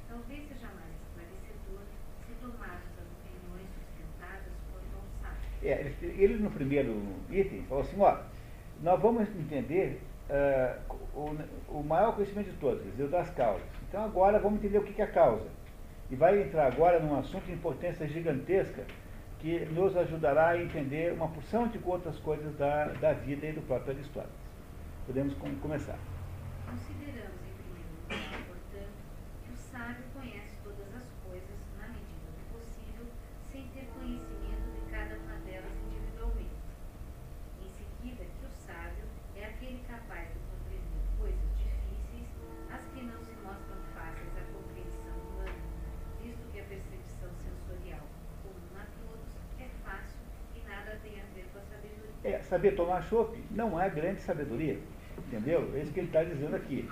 [0.08, 1.80] Talvez seja mais esclarecedor
[2.28, 5.53] se tomarmos as opiniões sustentadas por Dom Sábio.
[5.64, 8.18] É, ele, no primeiro item falou assim, ó,
[8.82, 10.78] nós vamos entender ah,
[11.14, 11.34] o,
[11.78, 13.66] o maior conhecimento de todos, quer dizer, o das causas.
[13.88, 15.48] Então agora vamos entender o que que é a causa.
[16.10, 18.84] E vai entrar agora num assunto de importância gigantesca
[19.38, 23.62] que nos ajudará a entender uma porção de outras coisas da, da vida e do
[23.62, 24.36] próprio Aristóteles.
[25.06, 25.98] Podemos com- começar.
[26.66, 28.96] Consideramos, em primeiro lugar, portanto,
[29.44, 33.04] que o sábio conhece todas as coisas, na medida do possível,
[33.52, 36.56] sem ter conhecimento de cada uma delas individualmente.
[37.60, 39.04] Em seguida, que o sábio
[39.36, 42.28] é aquele capaz de compreender coisas difíceis,
[42.72, 45.60] as que não se mostram fáceis à compreensão humana,
[46.24, 48.08] visto que a percepção sensorial,
[48.40, 49.28] comum a todos,
[49.60, 50.24] é fácil
[50.56, 52.24] e nada tem a ver com a sabedoria.
[52.24, 54.78] É, saber tomar chopp não é grande sabedoria.
[55.18, 55.72] Entendeu?
[55.74, 56.88] É isso que ele está dizendo aqui.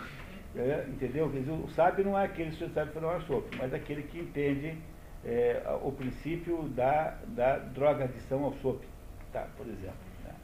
[0.57, 1.27] É, entendeu?
[1.65, 4.77] O sábio não é aquele que sabe tomar chopp, mas aquele que entende
[5.25, 8.85] é, o princípio da, da drogadição ao chopp,
[9.33, 10.03] tá, por exemplo.
[10.25, 10.35] né?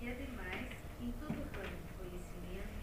[0.00, 0.70] E ademais,
[1.02, 2.74] em todo ramo de conhecimento,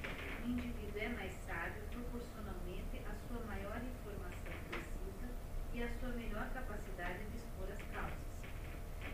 [0.45, 5.27] o indivíduo é mais sábio proporcionalmente à sua maior informação precisa
[5.73, 8.19] e à sua melhor capacidade de expor as causas.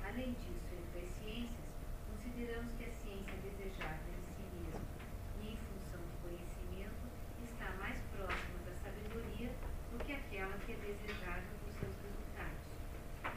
[0.03, 1.69] Além disso, entre as ciências,
[2.09, 4.81] consideramos que a ciência desejável em si mesma
[5.39, 7.05] e em função do conhecimento
[7.45, 9.49] está mais próxima da sabedoria
[9.93, 12.65] do que aquela que é desejável dos seus resultados,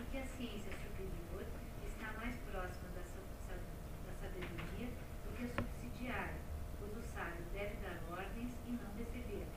[0.00, 1.44] e que a ciência superior
[1.84, 3.68] está mais próxima da, sa- sa-
[4.08, 6.40] da sabedoria do que a subsidiária,
[6.80, 9.54] pois o sábio deve dar ordens e não recebê-las.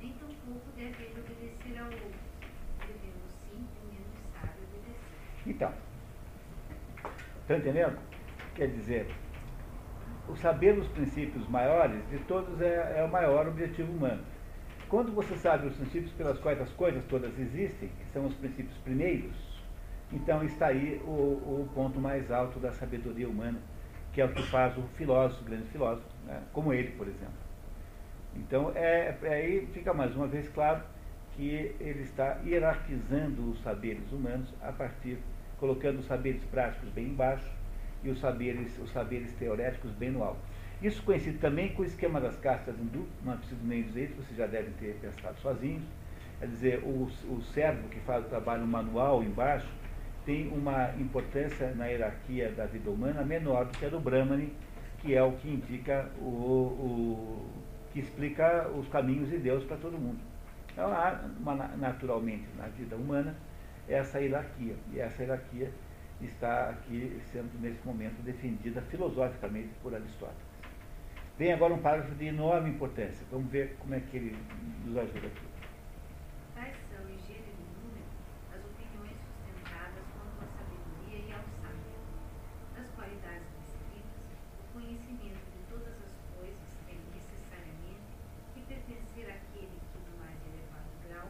[0.00, 2.28] Nem tampouco deve ele obedecer a outros,
[2.84, 5.16] devendo sim o menos sábio obedecer.
[5.46, 5.72] Então,
[7.46, 7.96] está entendendo?
[8.56, 9.06] Quer dizer,
[10.28, 14.22] o saber os princípios maiores de todos é, é o maior objetivo humano.
[14.88, 18.76] Quando você sabe os princípios pelas quais as coisas todas existem, que são os princípios
[18.78, 19.36] primeiros,
[20.12, 23.60] então está aí o, o ponto mais alto da sabedoria humana,
[24.12, 26.42] que é o que faz o filósofo, o grande filósofo, né?
[26.52, 27.46] como ele, por exemplo.
[28.34, 30.82] Então, é, é aí fica mais uma vez claro
[31.32, 35.18] que ele está hierarquizando os saberes humanos a partir,
[35.58, 37.50] colocando os saberes práticos bem embaixo
[38.02, 40.40] e os saberes, os saberes teoréticos bem no alto.
[40.82, 44.36] Isso coincide também com o esquema das castas hindu, não preciso nem dizer isso, vocês
[44.36, 45.82] já devem ter pensado sozinhos.
[46.38, 49.68] Quer dizer, o, o servo que faz o trabalho manual embaixo
[50.26, 54.52] tem uma importância na hierarquia da vida humana menor do que a do Brahmani,
[54.98, 57.50] que é o que indica o, o
[57.92, 60.18] que explica os caminhos de Deus para todo mundo.
[60.72, 63.34] Então há uma, naturalmente na vida humana
[63.88, 65.70] essa hierarquia, e essa hierarquia
[66.20, 70.46] está aqui sendo nesse momento defendida filosoficamente por Aristóteles.
[71.38, 73.26] Vem agora um parágrafo de enorme importância.
[73.30, 74.38] Vamos ver como é que ele
[74.86, 75.46] nos ajuda aqui.
[76.54, 78.08] Tais são, em gênero e número,
[78.48, 81.92] as opiniões sustentadas quanto à sabedoria e ao sábio.
[82.72, 84.24] Das qualidades descritas,
[84.64, 88.08] o conhecimento de todas as coisas tem necessariamente
[88.56, 91.28] que pertencer àquele que, no mais elevado grau,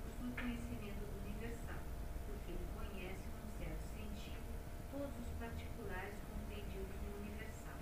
[0.00, 1.76] possui conhecimento do universal,
[2.24, 4.40] porque ele conhece, num certo sentido,
[4.88, 7.76] todos os particulares compreendidos no universal.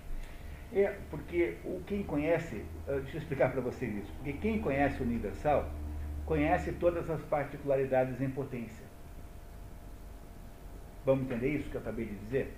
[0.75, 5.01] É, porque o quem conhece, eh, deixa eu explicar para vocês isso, porque quem conhece
[5.01, 5.69] o universal
[6.25, 8.85] conhece todas as particularidades em potência.
[11.05, 12.53] Vamos entender isso que eu acabei de dizer?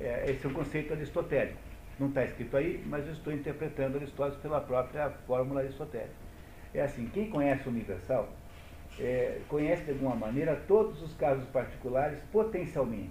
[0.00, 1.58] É, esse é um conceito aristotélico.
[1.98, 6.14] Não está escrito aí, mas eu estou interpretando Aristóteles pela própria fórmula aristotélica.
[6.74, 8.28] É assim, quem conhece o universal
[8.98, 13.10] é, conhece de alguma maneira todos os casos particulares potencialmente.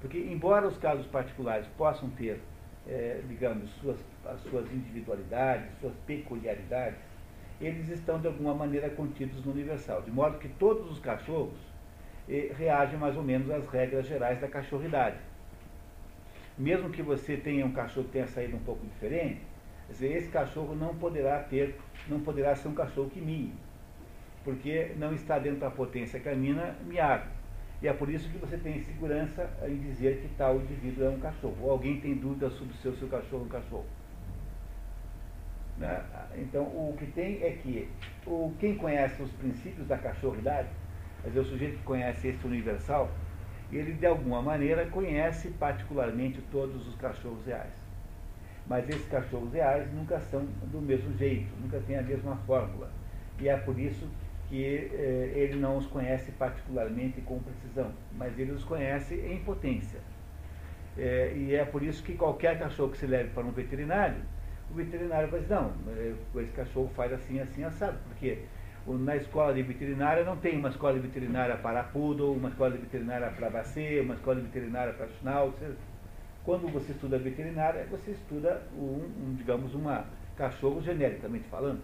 [0.00, 2.40] Porque, embora os casos particulares possam ter,
[2.88, 6.98] é, digamos, suas, as suas individualidades, suas peculiaridades,
[7.60, 10.02] eles estão de alguma maneira contidos no universal.
[10.02, 11.72] De modo que todos os cachorros
[12.28, 15.16] reagem mais ou menos às regras gerais da cachorridade.
[16.56, 19.40] Mesmo que você tenha um cachorro que tenha saído um pouco diferente,
[19.88, 21.78] dizer, esse cachorro não poderá ter,
[22.08, 23.52] não poderá ser um cachorro que mie,
[24.44, 27.28] porque não está dentro da potência canina miar.
[27.82, 31.18] E é por isso que você tem segurança em dizer que tal indivíduo é um
[31.18, 31.56] cachorro.
[31.62, 33.86] Ou alguém tem dúvida sobre se o seu cachorro é um cachorro.
[35.78, 36.04] Né?
[36.36, 37.88] Então, o que tem é que
[38.24, 40.68] o, quem conhece os princípios da cachorridade,
[41.22, 43.10] quer dizer, o sujeito que conhece esse universal,
[43.72, 47.72] ele de alguma maneira conhece particularmente todos os cachorros reais.
[48.64, 52.92] Mas esses cachorros reais nunca são do mesmo jeito, nunca têm a mesma fórmula.
[53.40, 58.52] E é por isso que eh, ele não os conhece particularmente com precisão, mas ele
[58.52, 60.00] os conhece em potência.
[60.96, 64.16] É, e é por isso que qualquer cachorro que se leve para um veterinário,
[64.70, 68.38] o veterinário vai dizer, não, eh, esse cachorro faz assim, assim, assado, porque
[68.86, 72.78] na escola de veterinária não tem uma escola de veterinária para poodle, uma escola de
[72.78, 75.72] veterinária para bacê, uma escola de veterinária para schnauzer.
[76.44, 80.04] Quando você estuda veterinária, você estuda, um, um digamos, uma
[80.36, 81.80] cachorro genericamente falando.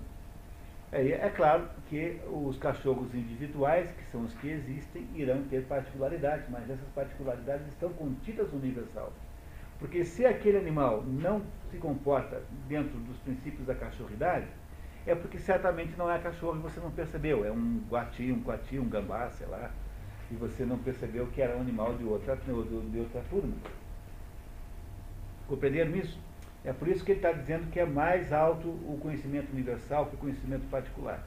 [0.91, 6.47] É, é claro que os cachorros individuais, que são os que existem, irão ter particularidades,
[6.49, 9.13] mas essas particularidades estão contidas no universal.
[9.79, 14.47] Porque se aquele animal não se comporta dentro dos princípios da cachorridade,
[15.07, 17.45] é porque certamente não é cachorro e você não percebeu.
[17.45, 19.71] É um guati, um coati, um gambá, sei lá,
[20.31, 23.55] e você não percebeu que era um animal de outra, de outra turma.
[25.47, 26.19] Compreenderam isso?
[26.69, 30.17] É por isso que ele está dizendo que é mais alto o conhecimento universal que
[30.17, 31.27] o conhecimento particular.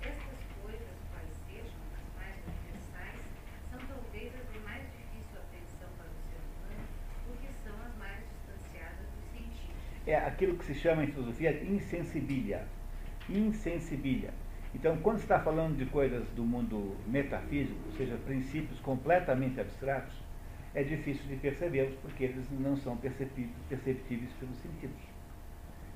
[0.00, 3.20] Estas coisas, quais sejam as mais universais,
[3.68, 6.86] são talvez as de mais difícil atenção para o ser humano,
[7.26, 10.06] porque são as mais distanciadas dos sentidos.
[10.06, 12.64] É aquilo que se chama em filosofia de insensibilia.
[13.28, 14.30] Insensibilia.
[14.72, 20.25] Então, quando se está falando de coisas do mundo metafísico, ou seja, princípios completamente abstratos,
[20.76, 25.00] é difícil de percebê-los porque eles não são perceptíveis pelos sentidos.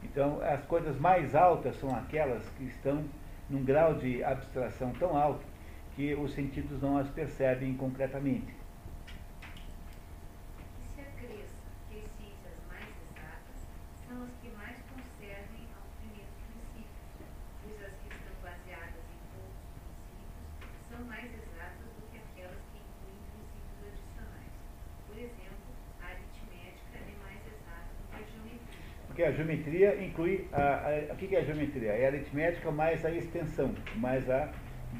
[0.03, 3.05] Então, as coisas mais altas são aquelas que estão
[3.51, 5.45] num grau de abstração tão alto
[5.95, 8.60] que os sentidos não as percebem concretamente.
[29.31, 30.47] A geometria inclui.
[30.53, 30.61] A,
[31.11, 31.93] a, o que é a geometria?
[31.93, 34.51] É a aritmética mais a extensão, mais a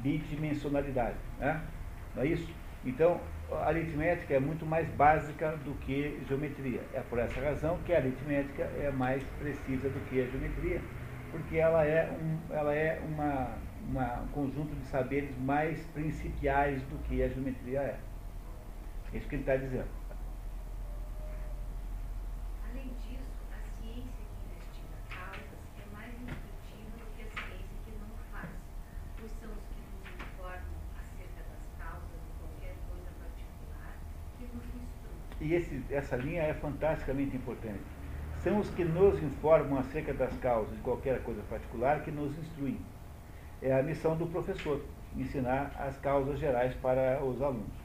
[0.01, 1.17] bidimensionalidade.
[1.39, 1.61] Né?
[2.15, 2.51] Não é isso?
[2.85, 3.19] Então,
[3.51, 6.81] a aritmética é muito mais básica do que geometria.
[6.93, 10.81] É por essa razão que a aritmética é mais precisa do que a geometria,
[11.31, 16.97] porque ela é um, ela é uma, uma, um conjunto de saberes mais principiais do
[17.03, 17.99] que a geometria é.
[19.13, 20.00] É isso que ele está dizendo.
[35.41, 37.81] E esse, essa linha é fantasticamente importante.
[38.43, 42.79] São os que nos informam acerca das causas de qualquer coisa particular que nos instruem.
[43.61, 44.81] É a missão do professor,
[45.17, 47.80] ensinar as causas gerais para os alunos.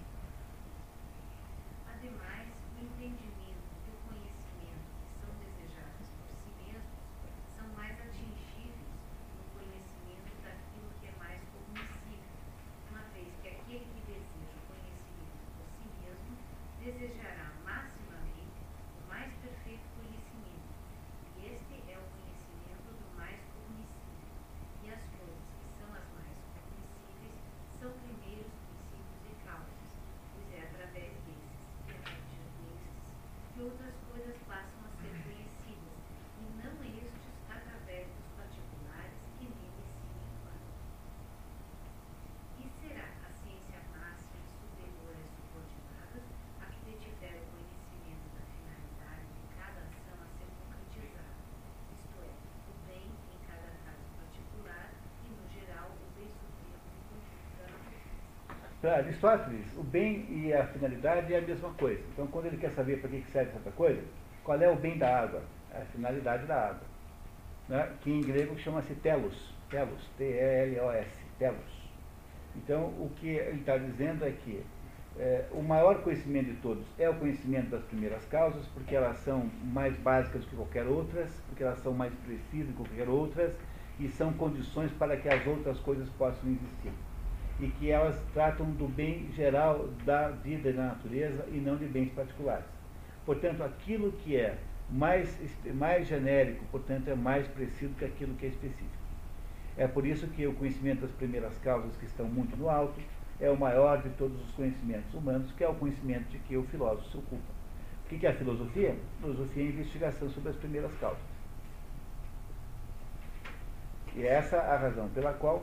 [58.86, 62.00] Para Aristóteles, o bem e a finalidade é a mesma coisa.
[62.12, 64.00] Então, quando ele quer saber para que serve essa coisa,
[64.44, 65.42] qual é o bem da água?
[65.74, 66.82] A finalidade da água.
[67.68, 67.92] Né?
[68.00, 69.52] Que em grego chama-se telos.
[69.68, 71.90] Telos, T-E-L-O-S, telos.
[72.54, 74.64] Então, o que ele está dizendo é que
[75.18, 79.50] é, o maior conhecimento de todos é o conhecimento das primeiras causas, porque elas são
[79.64, 83.52] mais básicas do que qualquer outras, porque elas são mais precisas do que qualquer outras,
[83.98, 86.92] e são condições para que as outras coisas possam existir.
[87.58, 91.86] E que elas tratam do bem geral da vida e da natureza e não de
[91.86, 92.66] bens particulares.
[93.24, 94.58] Portanto, aquilo que é
[94.90, 95.38] mais,
[95.74, 99.06] mais genérico, portanto, é mais preciso que aquilo que é específico.
[99.76, 103.00] É por isso que o conhecimento das primeiras causas, que estão muito no alto,
[103.40, 106.64] é o maior de todos os conhecimentos humanos, que é o conhecimento de que o
[106.64, 107.56] filósofo se ocupa.
[108.04, 108.96] O que é a filosofia?
[109.18, 111.36] A filosofia é a investigação sobre as primeiras causas.
[114.14, 115.62] E é essa a razão pela qual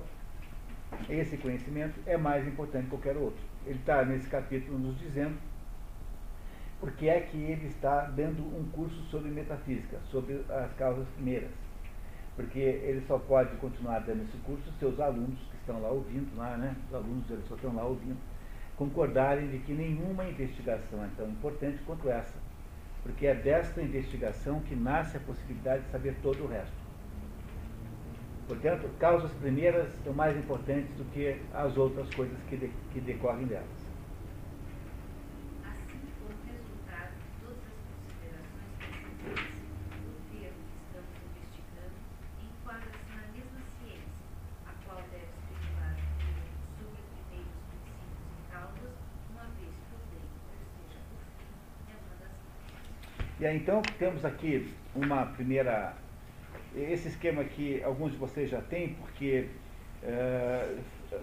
[1.09, 3.41] esse conhecimento é mais importante que qualquer outro.
[3.65, 5.37] Ele está nesse capítulo nos dizendo
[6.83, 11.49] porque é que ele está dando um curso sobre metafísica, sobre as causas primeiras.
[12.35, 16.35] Porque ele só pode continuar dando esse curso se os alunos que estão lá ouvindo,
[16.35, 16.75] lá, né?
[16.89, 18.17] Os alunos eles só estão lá ouvindo,
[18.75, 22.37] concordarem de que nenhuma investigação é tão importante quanto essa.
[23.01, 26.82] Porque é desta investigação que nasce a possibilidade de saber todo o resto.
[28.47, 33.45] Portanto, causas primeiras são mais importantes do que as outras coisas que, de, que decorrem
[33.45, 33.63] delas.
[35.63, 38.67] Assim, o resultado de todas as considerações
[39.95, 41.95] o termo que estamos investigando
[42.43, 44.27] enquadra-se na mesma ciência,
[44.67, 45.31] a qual deve
[46.75, 47.95] sobre os primeiros princípios
[48.27, 48.95] e causas,
[49.31, 51.47] uma vez que o bem, ou seja, o fim,
[51.87, 53.39] é uma das causas.
[53.39, 55.95] E aí, então, temos aqui uma primeira
[56.75, 59.47] esse esquema que alguns de vocês já têm, porque
[60.03, 60.75] é,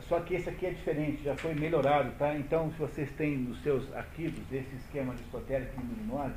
[0.08, 2.34] só que esse aqui é diferente, já foi melhorado, tá?
[2.34, 6.34] Então, se vocês têm nos seus arquivos esse esquema aristotélico número 9,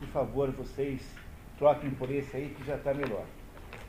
[0.00, 1.14] por favor, vocês
[1.58, 3.24] troquem por esse aí que já está melhor.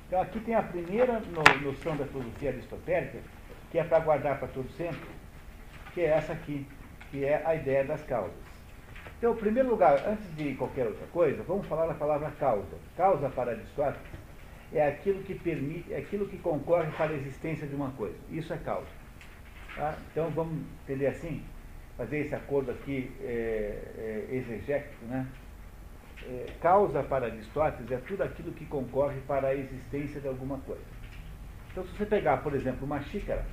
[0.07, 1.19] Então, aqui tem a primeira
[1.61, 3.19] noção da filosofia aristotélica,
[3.71, 5.09] que é para guardar para todo sempre,
[5.93, 6.67] que é essa aqui,
[7.11, 8.49] que é a ideia das causas.
[9.17, 12.77] Então, em primeiro lugar, antes de qualquer outra coisa, vamos falar da palavra causa.
[12.95, 14.08] Causa para Aristóteles
[14.73, 18.15] é aquilo que permite, é aquilo que concorre para a existência de uma coisa.
[18.29, 18.87] Isso é causa.
[19.75, 19.97] Tá?
[20.11, 21.43] Então vamos entender assim,
[21.97, 25.27] fazer esse acordo aqui é, é, exegético, né?
[26.23, 30.83] É, causa para Aristóteles é tudo aquilo que concorre para a existência de alguma coisa.
[31.71, 33.45] Então se você pegar, por exemplo, uma xícara,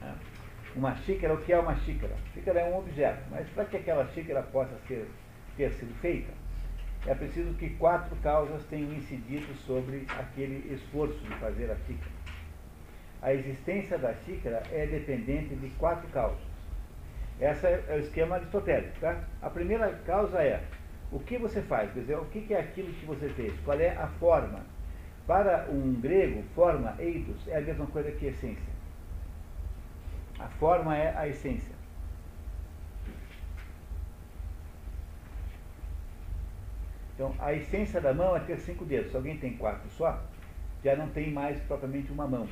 [0.00, 0.14] né?
[0.76, 2.14] uma xícara, o que é uma xícara?
[2.34, 5.08] Xícara é um objeto, mas para que aquela xícara possa ser,
[5.56, 6.32] ter sido feita,
[7.06, 12.12] é preciso que quatro causas tenham incidido sobre aquele esforço de fazer a xícara.
[13.20, 16.52] A existência da xícara é dependente de quatro causas.
[17.40, 19.00] Esse é o esquema aristotélico.
[19.00, 19.24] Tá?
[19.40, 20.62] A primeira causa é
[21.10, 23.90] o que você faz, quer dizer, o que é aquilo que você fez, qual é
[23.90, 24.60] a forma.
[25.26, 28.72] Para um grego, forma, eidos, é a mesma coisa que essência.
[30.38, 31.81] A forma é a essência.
[37.22, 39.12] Então, a essência da mão é ter cinco dedos.
[39.12, 40.20] Se alguém tem quatro só,
[40.82, 42.48] já não tem mais propriamente uma mão,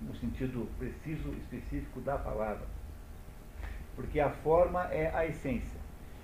[0.00, 2.64] no sentido preciso, específico da palavra.
[3.96, 5.80] Porque a forma é a essência.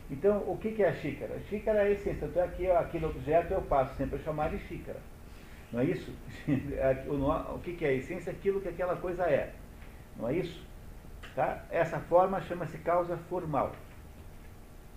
[0.08, 1.34] Então, o que é a xícara?
[1.34, 2.26] A xícara é a essência.
[2.26, 5.00] Então, aqui, aquele objeto eu passo sempre a chamar de xícara.
[5.72, 6.14] Não é isso?
[7.52, 8.30] o que é a essência?
[8.30, 9.52] Aquilo que aquela coisa é.
[10.16, 10.64] Não é isso?
[11.34, 11.64] Tá?
[11.72, 13.74] Essa forma chama-se causa formal.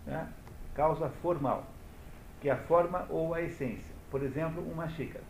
[0.06, 0.32] Né?
[0.76, 1.66] Causa formal
[2.48, 3.94] que é a forma ou a essência.
[4.10, 5.24] Por exemplo, uma xícara.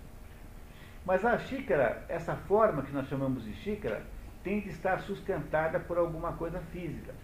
[1.03, 4.03] Mas a xícara, essa forma que nós chamamos de xícara,
[4.43, 7.15] tem de estar sustentada por alguma coisa física,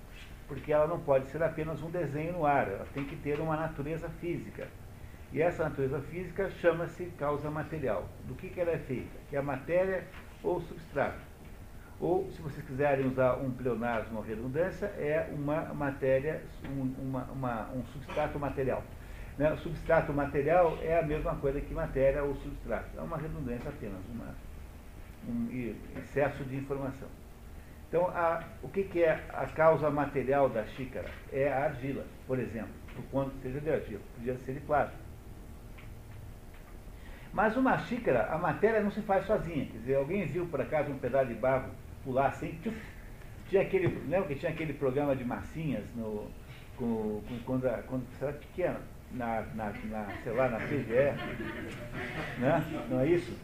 [0.47, 3.55] porque ela não pode ser apenas um desenho no ar, ela tem que ter uma
[3.55, 4.67] natureza física.
[5.31, 8.09] E essa natureza física chama-se causa material.
[8.27, 9.15] Do que, que ela é feita?
[9.29, 10.05] Que é a matéria
[10.41, 11.21] ou substrato.
[11.99, 17.69] Ou, se vocês quiserem usar um pleonasmo ou redundância, é uma matéria, um, uma, uma,
[17.73, 18.83] um substrato material.
[19.37, 19.51] Né?
[19.51, 22.97] O substrato material é a mesma coisa que matéria ou substrato.
[22.97, 24.35] É uma redundância apenas, uma,
[25.27, 25.49] um
[25.97, 27.07] excesso de informação.
[27.89, 31.09] Então, a, o que, que, é a causa material da xícara?
[31.31, 35.01] É a argila, por exemplo, por quanto seja de argila, podia ser de plástico.
[37.31, 39.65] Mas uma xícara, a matéria não se faz sozinha.
[39.65, 41.71] Quer dizer, alguém viu por acaso um pedaço de barro
[42.03, 42.59] pular assim?
[42.61, 42.79] Tchuf,
[43.49, 46.27] tinha aquele, lembra que tinha aquele programa de massinhas no,
[46.77, 48.79] com, com, quando, quando você era pequeno?
[49.13, 51.13] Na, na, na, sei lá, na CGE,
[52.39, 52.85] né?
[52.89, 53.37] não é isso?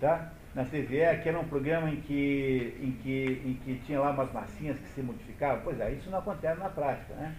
[0.00, 0.30] Tá?
[0.54, 4.32] Na CGE, que era um programa em que, em, que, em que tinha lá umas
[4.32, 5.62] massinhas que se modificavam.
[5.64, 7.14] Pois é, isso não acontece na prática.
[7.14, 7.34] Né?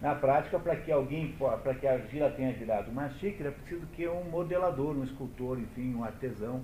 [0.00, 3.86] Na prática, para que alguém, para que a argila tenha virado uma xícara, é preciso
[3.88, 6.62] que um modelador, um escultor, enfim, um artesão,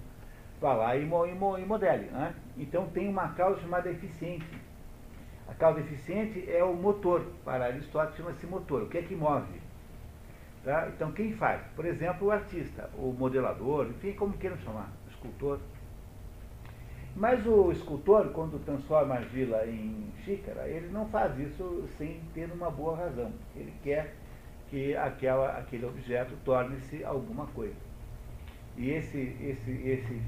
[0.61, 2.11] vá lá e, mo, e, modele.
[2.11, 2.35] Né?
[2.57, 4.47] Então tem uma causa chamada eficiente.
[5.49, 7.27] A causa eficiente é o motor.
[7.45, 8.83] Para Aristóteles chama-se motor.
[8.83, 9.62] O que é que move?
[10.65, 10.89] Tá?
[10.95, 11.61] Então, quem faz?
[11.75, 15.59] Por exemplo, o artista, o modelador, enfim, como queiram chamar, escultor.
[17.17, 22.51] Mas o escultor, quando transforma a argila em xícara, ele não faz isso sem ter
[22.53, 23.33] uma boa razão.
[23.57, 24.15] Ele quer
[24.71, 27.77] que aquela, aquele objeto torne-se alguma coisa.
[28.77, 30.23] E esse, esse, esse,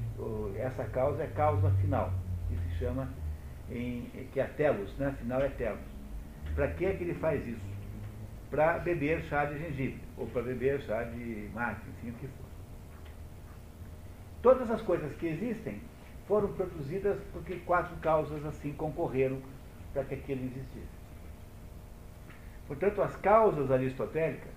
[0.57, 2.13] essa causa é causa final,
[2.47, 3.09] que se chama,
[3.71, 5.15] em, que é telos, né?
[5.17, 5.79] Final é telos.
[6.53, 7.74] Para que, é que ele faz isso?
[8.55, 12.45] Para beber chá de gengibre, ou para beber chá de mate, enfim, o que for.
[14.41, 15.81] Todas as coisas que existem
[16.25, 19.41] foram produzidas porque quatro causas assim concorreram
[19.91, 20.87] para que aquilo existisse.
[22.65, 24.53] Portanto, as causas aristotélicas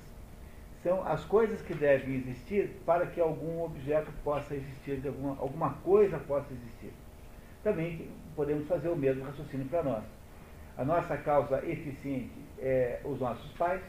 [0.81, 6.21] são as coisas que devem existir para que algum objeto possa existir, alguma, alguma coisa
[6.21, 6.93] possa existir.
[7.65, 10.18] Também podemos fazer o mesmo raciocínio para nós.
[10.79, 13.83] A nossa causa eficiente é os nossos pais,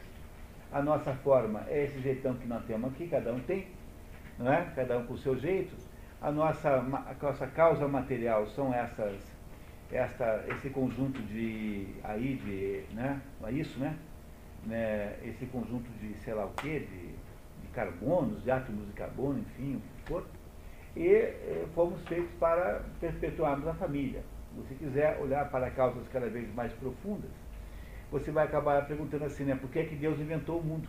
[0.72, 3.68] a nossa forma é esse jeitão que nós temos aqui, cada um tem,
[4.36, 4.72] não é?
[4.74, 5.72] cada um com o seu jeito.
[6.20, 9.16] A nossa, a nossa causa material são essas,
[9.92, 13.22] esta, esse conjunto de aí de, né?
[13.44, 13.96] É isso, né?
[14.66, 15.16] né?
[15.22, 17.06] Esse conjunto de sei lá o quê, de,
[17.62, 20.26] de carbonos, de átomos de carbono, enfim, o que for.
[20.96, 24.24] E eh, fomos feitos para perpetuarmos a família.
[24.50, 27.30] Se você quiser olhar para causas cada vez mais profundas,
[28.10, 29.54] você vai acabar perguntando assim, né?
[29.54, 30.88] Por que, é que Deus inventou o mundo?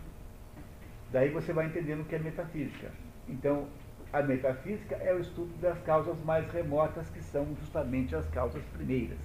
[1.11, 2.91] Daí você vai entendendo o que é metafísica.
[3.27, 3.67] Então,
[4.11, 9.19] a metafísica é o estudo das causas mais remotas, que são justamente as causas primeiras.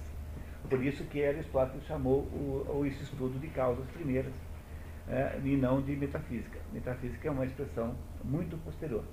[0.69, 4.33] Por isso que Aristóteles chamou o, esse estudo de causas primeiras
[5.09, 6.59] é, e não de metafísica.
[6.71, 9.03] Metafísica é uma expressão muito posterior.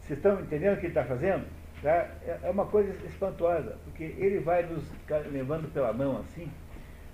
[0.00, 1.46] Vocês estão entendendo o que ele está fazendo?
[1.82, 2.08] Tá?
[2.26, 4.84] É, uma coisa espantosa, porque ele vai nos
[5.30, 6.50] levando pela mão assim,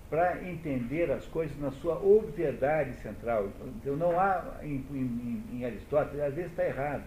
[0.08, 3.48] para entender as coisas na sua obviedade central.
[3.76, 7.04] Então não há em, em, em Aristóteles, às vezes está errado,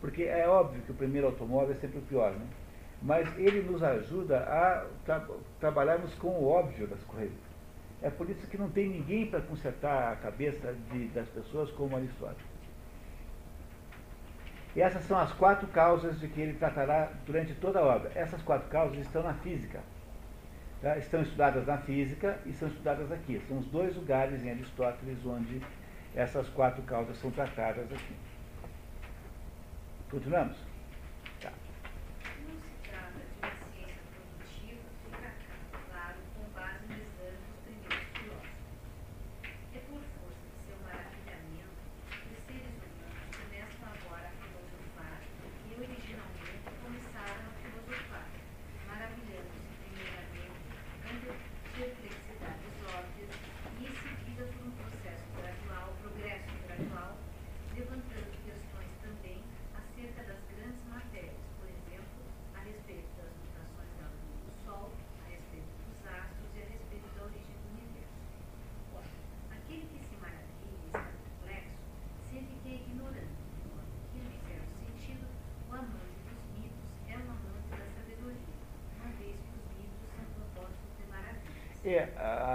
[0.00, 2.46] porque é óbvio que o primeiro automóvel é sempre o pior, né?
[3.02, 5.26] mas ele nos ajuda a tra
[5.60, 7.46] trabalharmos com o óbvio das coisas.
[8.02, 11.96] É por isso que não tem ninguém para consertar a cabeça de, das pessoas como
[11.96, 12.55] Aristóteles.
[14.76, 18.12] E essas são as quatro causas de que ele tratará durante toda a obra.
[18.14, 19.80] Essas quatro causas estão na física.
[20.82, 20.98] Tá?
[20.98, 23.40] Estão estudadas na física e são estudadas aqui.
[23.48, 25.62] São os dois lugares em Aristóteles onde
[26.14, 28.14] essas quatro causas são tratadas aqui.
[30.10, 30.65] Continuamos?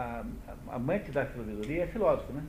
[0.01, 2.43] A, amante da sabedoria é filósofo, né?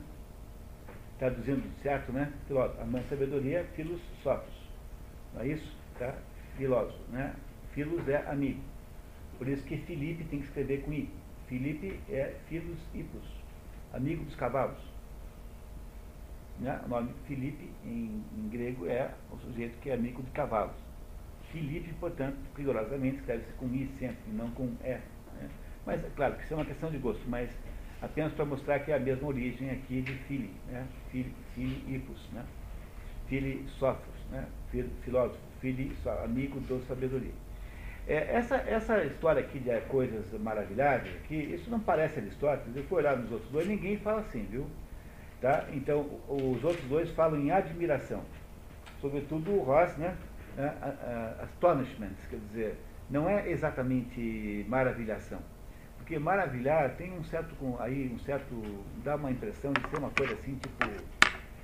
[1.19, 2.31] Traduzindo certo, né?
[2.47, 2.81] Filósofo.
[2.81, 4.55] Amante da sabedoria, filos sófios.
[5.33, 5.75] Não é isso?
[5.97, 6.15] Tá?
[6.57, 7.35] Filósofo, né?
[7.73, 8.61] Filos é amigo.
[9.37, 11.09] Por isso que Filipe tem que escrever com I.
[11.47, 13.23] Filipe é filos hipos,
[13.93, 14.77] amigo dos cavalos.
[16.59, 16.79] Né?
[16.85, 20.75] O nome Filipe, em, em, grego, é o sujeito que é amigo de cavalos.
[21.51, 24.99] Filipe, portanto, rigorosamente, escreve-se com I sempre, não com E.
[25.85, 27.49] Mas, é claro, que isso é uma questão de gosto, mas
[28.01, 30.85] apenas para mostrar que é a mesma origem aqui de fili, né?
[31.11, 32.43] Fili, fili ipus, né?
[33.27, 33.65] Fili
[34.31, 34.45] né?
[35.03, 37.31] filósofo, fili, amigo do sabedoria.
[38.05, 42.97] É, essa, essa história aqui de coisas maravilhadas, que isso não parece Aristóteles, eu fui
[42.97, 44.67] olhar nos outros dois, ninguém fala assim, viu?
[45.39, 45.65] Tá?
[45.73, 48.21] Então, os outros dois falam em admiração.
[48.99, 50.15] Sobretudo o Ross, né?
[51.41, 52.77] astonishment, quer dizer,
[53.09, 55.39] não é exatamente maravilhação.
[56.03, 58.61] Porque maravilhar tem um certo, aí um certo,
[59.05, 60.85] dá uma impressão de ser uma coisa assim, tipo,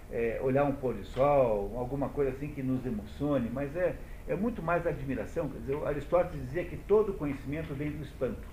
[0.10, 3.98] é, olhar um pôr de sol, alguma coisa assim que nos emocione, mas é,
[4.30, 5.50] é muito mais admiração.
[5.50, 8.48] Quer dizer, Aristóteles dizia que todo conhecimento vem do espanto.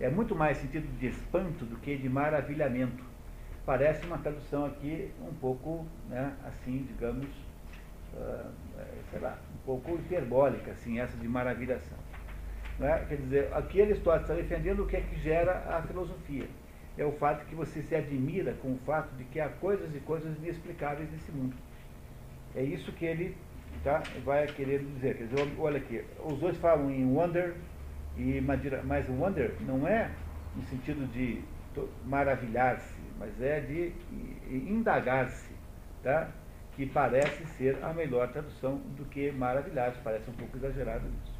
[0.00, 3.04] É muito mais sentido de espanto do que de maravilhamento.
[3.64, 7.28] Parece uma tradução aqui um pouco, né, assim, digamos,
[8.12, 8.50] uh,
[9.12, 12.03] sei lá, um pouco hiperbólica, assim, essa de maravilhação.
[12.78, 13.04] Né?
[13.08, 16.46] Quer dizer, aqui Aristóteles está defendendo o que é que gera a filosofia.
[16.96, 20.00] É o fato que você se admira com o fato de que há coisas e
[20.00, 21.56] coisas inexplicáveis nesse mundo.
[22.54, 23.36] É isso que ele
[23.82, 24.02] tá?
[24.24, 27.54] vai querer dizer, quer dizer, olha aqui, os dois falam em wonder,
[28.16, 30.10] e mas wonder não é
[30.54, 31.42] no sentido de
[32.04, 33.92] maravilhar-se, mas é de
[34.48, 35.52] indagar-se,
[36.02, 36.30] tá?
[36.76, 41.33] que parece ser a melhor tradução do que maravilhar-se, parece um pouco exagerado isso.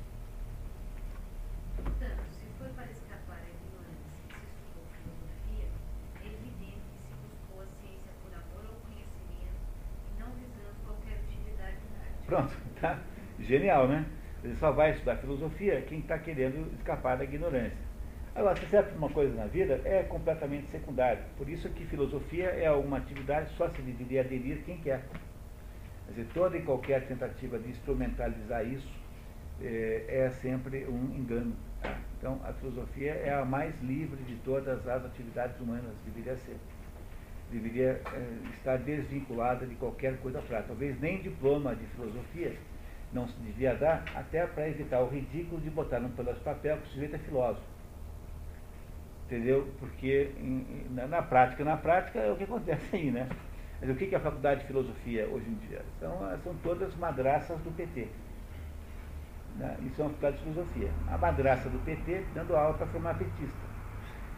[12.26, 12.98] Pronto, tá?
[13.38, 14.06] Genial, né?
[14.42, 17.78] Ele só vai estudar filosofia quem está querendo escapar da ignorância.
[18.34, 21.22] Agora, se serve uma coisa na vida, é completamente secundário.
[21.36, 25.04] Por isso que filosofia é uma atividade só se deveria aderir quem quer.
[26.06, 29.03] Quer dizer, toda e qualquer tentativa de instrumentalizar isso
[29.62, 31.54] é, é sempre um engano.
[31.82, 31.96] Tá?
[32.18, 36.56] Então, a filosofia é a mais livre de todas as atividades humanas, deveria ser.
[37.50, 40.68] Deveria é, estar desvinculada de qualquer coisa prática.
[40.68, 42.56] Talvez nem diploma de filosofia
[43.12, 46.78] não se devia dar, até para evitar o ridículo de botar num pedaço de papel
[46.78, 47.64] que o sujeito é filósofo.
[49.26, 49.72] Entendeu?
[49.78, 50.30] Porque
[50.90, 53.28] na, prática, na prática é o que acontece aí, né?
[53.80, 55.82] Mas o que é a faculdade de filosofia hoje em dia?
[56.00, 58.08] São, são todas madraças do PT.
[59.56, 59.76] Né?
[59.78, 60.90] É uma faculdade de filosofia.
[61.08, 63.74] A madraça do PT dando aula para formar petista.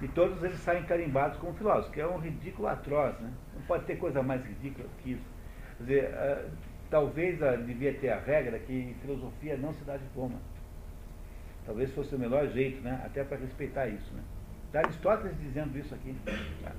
[0.03, 3.19] E todos eles saem carimbados como filósofos, que é um ridículo atroz.
[3.19, 3.33] Né?
[3.55, 5.37] Não pode ter coisa mais ridícula que isso.
[5.79, 6.51] Quer dizer, uh,
[6.91, 10.39] talvez uh, devia ter a regra que em filosofia não se dá diploma.
[11.65, 13.01] Talvez fosse o melhor jeito, né?
[13.05, 14.15] até para respeitar isso.
[14.15, 14.23] Né?
[14.67, 16.15] Está Aristóteles dizendo isso aqui.
[16.63, 16.73] Tá?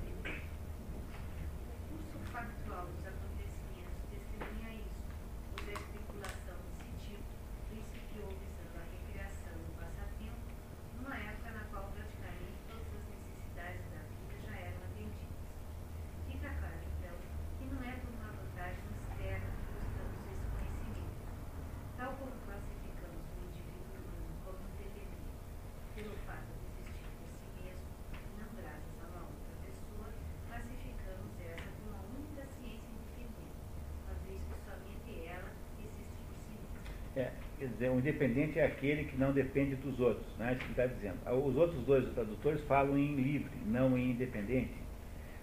[37.78, 40.52] Dizer, o independente é aquele que não depende dos outros, né?
[40.52, 41.18] Isso que está dizendo.
[41.46, 44.74] Os outros dois tradutores falam em livre, não em independente,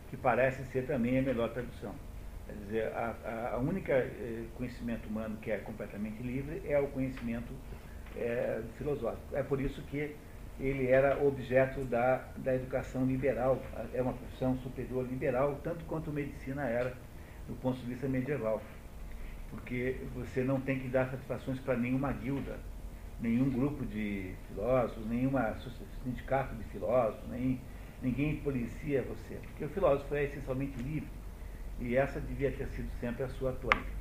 [0.10, 1.96] que parece ser também a melhor tradução.
[2.46, 7.52] Quer dizer, a, a única eh, conhecimento humano que é completamente livre é o conhecimento
[8.16, 9.36] é, filosófico.
[9.36, 10.16] É por isso que
[10.60, 13.62] ele era objeto da, da educação liberal,
[13.94, 16.94] é uma profissão superior liberal, tanto quanto medicina era
[17.48, 18.62] do ponto de vista medieval
[19.56, 22.60] porque você não tem que dar satisfações para nenhuma guilda,
[23.22, 25.56] nenhum grupo de filósofos, nenhuma
[26.04, 27.60] sindicato de filósofos, nem,
[28.02, 31.10] ninguém policia você, porque o filósofo é essencialmente livre,
[31.80, 33.96] e essa devia ter sido sempre a sua tônica.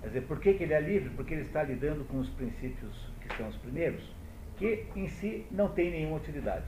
[0.00, 1.10] Quer dizer, por que, que ele é livre?
[1.10, 4.02] Porque ele está lidando com os princípios que são os primeiros,
[4.56, 6.66] que em si não têm nenhuma utilidade.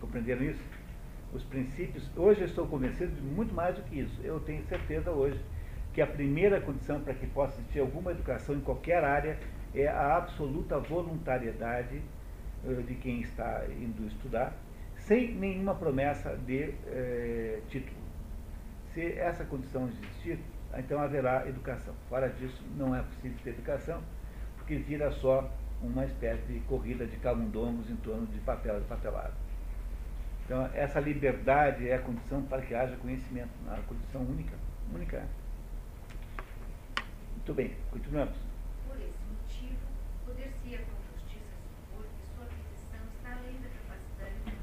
[0.00, 0.62] Compreenderam isso?
[1.32, 4.20] Os princípios, hoje eu estou convencido de muito mais do que isso.
[4.22, 5.38] Eu tenho certeza hoje
[6.00, 9.38] que a primeira condição para que possa existir alguma educação em qualquer área
[9.74, 12.00] é a absoluta voluntariedade
[12.64, 14.54] uh, de quem está indo estudar,
[14.96, 18.00] sem nenhuma promessa de uh, título.
[18.94, 20.38] Se essa condição existir,
[20.74, 21.92] então haverá educação.
[22.08, 24.02] Fora disso, não é possível ter educação,
[24.56, 25.52] porque vira só
[25.82, 29.34] uma espécie de corrida de camundongos em torno de papel e papelado.
[30.46, 34.56] Então, essa liberdade é a condição para que haja conhecimento, a condição única,
[34.94, 35.39] única.
[37.40, 38.36] Muito bem, continuamos.
[38.86, 39.80] Por esse motivo,
[40.26, 44.60] poder-se com justiça supor que sua aquisição está além da capacidade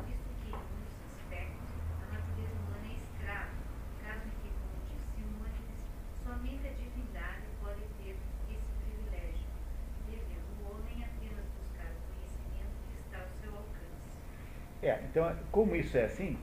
[0.00, 3.52] visto que, em muitos aspectos, a natureza humana é escrava,
[4.00, 5.80] caso em que, como disse Simônides,
[6.24, 8.16] somente a divindade pode ter
[8.48, 9.46] esse privilégio,
[10.08, 14.16] devendo o homem apenas buscar o conhecimento que está ao seu alcance.
[14.82, 16.40] É, então, como isso é assim,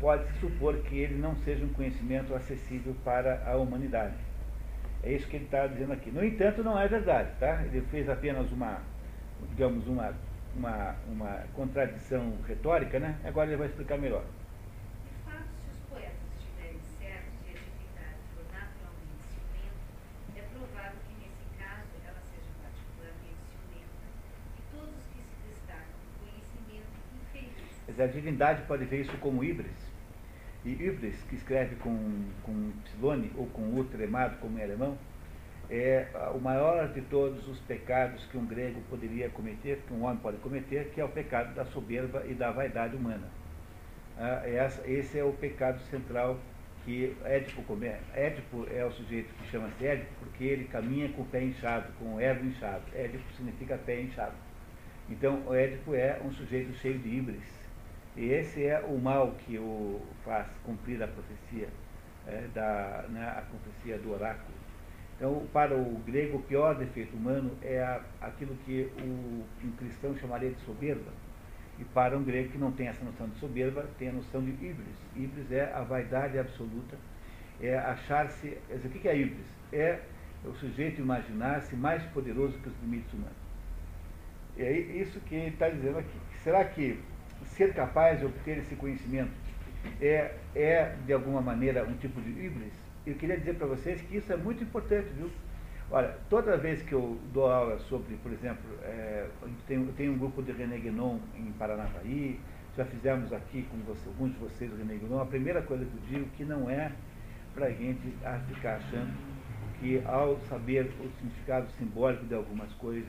[0.00, 4.25] pode-se supor que ele não seja um conhecimento acessível para a humanidade.
[5.06, 6.10] É isso que ele está dizendo aqui.
[6.10, 7.62] No entanto, não é verdade, tá?
[7.62, 8.82] Ele fez apenas uma,
[9.50, 10.12] digamos, uma,
[10.56, 13.16] uma, uma contradição retórica, né?
[13.22, 14.24] Agora ele vai explicar melhor.
[14.24, 19.78] De fato, se os poetas estiverem certos de a atividade for naturalmente ciumenta,
[20.34, 24.06] é provável que nesse caso ela seja particularmente ciumenta,
[24.58, 27.94] e todos os que se destacam no conhecimento infelizes.
[27.94, 29.70] A divindade pode ver isso como híbrido
[30.66, 31.96] e Ibris, que escreve com,
[32.42, 34.98] com Psilone ou com U tremado, como em alemão,
[35.70, 40.18] é o maior de todos os pecados que um grego poderia cometer, que um homem
[40.18, 43.28] pode cometer, que é o pecado da soberba e da vaidade humana.
[44.18, 44.42] Ah,
[44.86, 46.38] esse é o pecado central
[46.84, 51.26] que Édipo, come, Édipo é o sujeito que chama-se Édipo porque ele caminha com o
[51.26, 52.82] pé inchado, com o erro inchado.
[52.94, 54.34] Édipo significa pé inchado.
[55.08, 57.55] Então, o Édipo é um sujeito cheio de híbris.
[58.16, 61.68] E esse é o mal que o faz cumprir a profecia,
[62.26, 64.56] é, da, né, a profecia do oráculo.
[65.16, 70.16] Então, para o grego, o pior defeito humano é a, aquilo que o, um cristão
[70.16, 71.12] chamaria de soberba.
[71.78, 74.50] E para um grego que não tem essa noção de soberba, tem a noção de
[74.50, 74.96] híbris.
[75.14, 76.96] Híbris é a vaidade absoluta,
[77.60, 78.56] é achar-se.
[78.70, 79.46] O que é híbris?
[79.72, 80.00] É
[80.42, 83.36] o sujeito imaginar-se mais poderoso que os limites humanos.
[84.56, 86.18] E é isso que ele está dizendo aqui.
[86.42, 86.98] Será que
[87.44, 89.32] ser capaz de obter esse conhecimento
[90.00, 92.86] é, é, de alguma maneira, um tipo de híbris?
[93.06, 95.30] eu queria dizer para vocês que isso é muito importante, viu?
[95.90, 99.28] Olha, toda vez que eu dou aula sobre, por exemplo, é,
[99.68, 102.40] tem, tem um grupo de René Guénon em Paranavaí,
[102.76, 105.94] já fizemos aqui com você, alguns de vocês o René Guénon, a primeira coisa que
[105.94, 106.90] eu digo que não é
[107.54, 108.12] para a gente
[108.48, 109.14] ficar achando
[109.78, 113.08] que ao saber o significado simbólico de algumas coisas,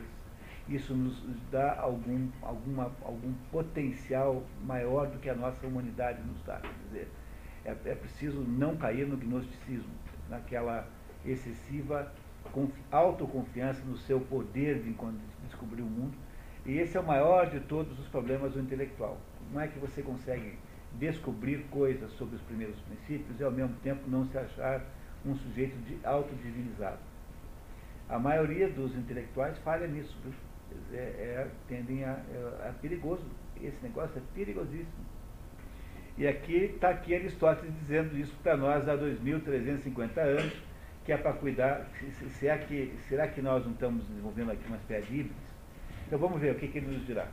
[0.69, 6.59] isso nos dá algum, alguma, algum potencial maior do que a nossa humanidade nos dá.
[6.59, 7.07] Quer dizer,
[7.65, 9.93] é, é preciso não cair no gnosticismo,
[10.29, 10.87] naquela
[11.25, 12.11] excessiva
[12.91, 14.95] autoconfiança no seu poder de
[15.45, 16.17] descobrir o mundo.
[16.65, 19.17] E esse é o maior de todos os problemas do intelectual.
[19.47, 20.57] Como é que você consegue
[20.93, 24.83] descobrir coisas sobre os primeiros princípios e ao mesmo tempo não se achar
[25.25, 26.99] um sujeito de autodivinizado?
[28.09, 30.17] A maioria dos intelectuais falha nisso.
[30.91, 33.23] É, é, tendem a, é, é perigoso.
[33.61, 35.05] Esse negócio é perigosíssimo.
[36.17, 40.53] E aqui está aqui Aristóteles dizendo isso para nós há 2.350 anos,
[41.05, 41.87] que é para cuidar,
[42.39, 45.27] será que, será que nós não estamos desenvolvendo aqui umas pedras?
[46.07, 47.27] Então vamos ver o que, que ele nos dirá.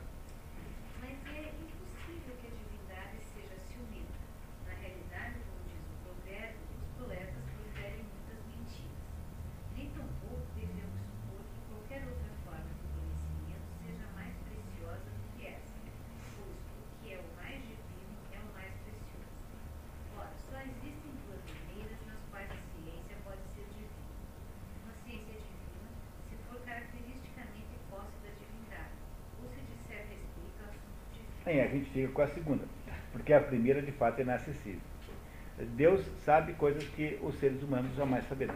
[31.95, 32.65] Fica com a segunda,
[33.13, 34.81] porque a primeira de fato é inacessível.
[35.77, 38.55] Deus sabe coisas que os seres humanos jamais saberão.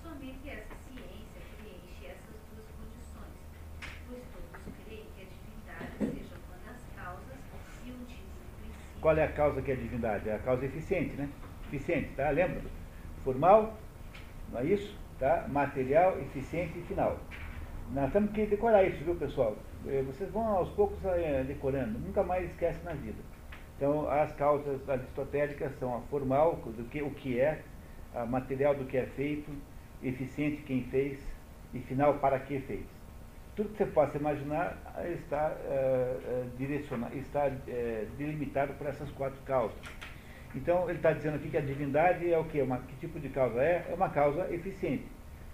[0.00, 3.34] Somente essa ciência preenche essas duas condições,
[4.08, 7.38] pois todos creem que a divindade seja uma das causas
[7.84, 8.22] e um tipo
[8.60, 9.00] princípio.
[9.00, 10.28] Qual é a causa que é a divindade?
[10.28, 11.28] É a causa eficiente, né?
[11.66, 12.30] Eficiente, tá?
[12.30, 12.62] Lembra?
[13.24, 13.76] Formal,
[14.52, 14.96] não é isso?
[15.18, 15.48] Tá?
[15.48, 17.18] Material, eficiente e final.
[17.92, 19.56] Nós temos que decorar isso, viu, pessoal?
[19.86, 23.16] É, vocês vão aos poucos é, decorando, nunca mais esquece na vida.
[23.76, 27.62] Então, as causas aristotélicas são a formal, do que, o que é,
[28.14, 29.50] a material do que é feito,
[30.02, 31.18] eficiente quem fez
[31.72, 32.84] e final para que fez.
[33.56, 34.76] Tudo que você possa imaginar
[35.12, 37.48] está, uh, direciona, está
[38.16, 39.76] delimitado por essas quatro causas.
[40.54, 42.62] Então, ele está dizendo aqui que a divindade é o quê?
[42.62, 43.86] Uma, que tipo de causa é?
[43.90, 45.06] É uma causa eficiente.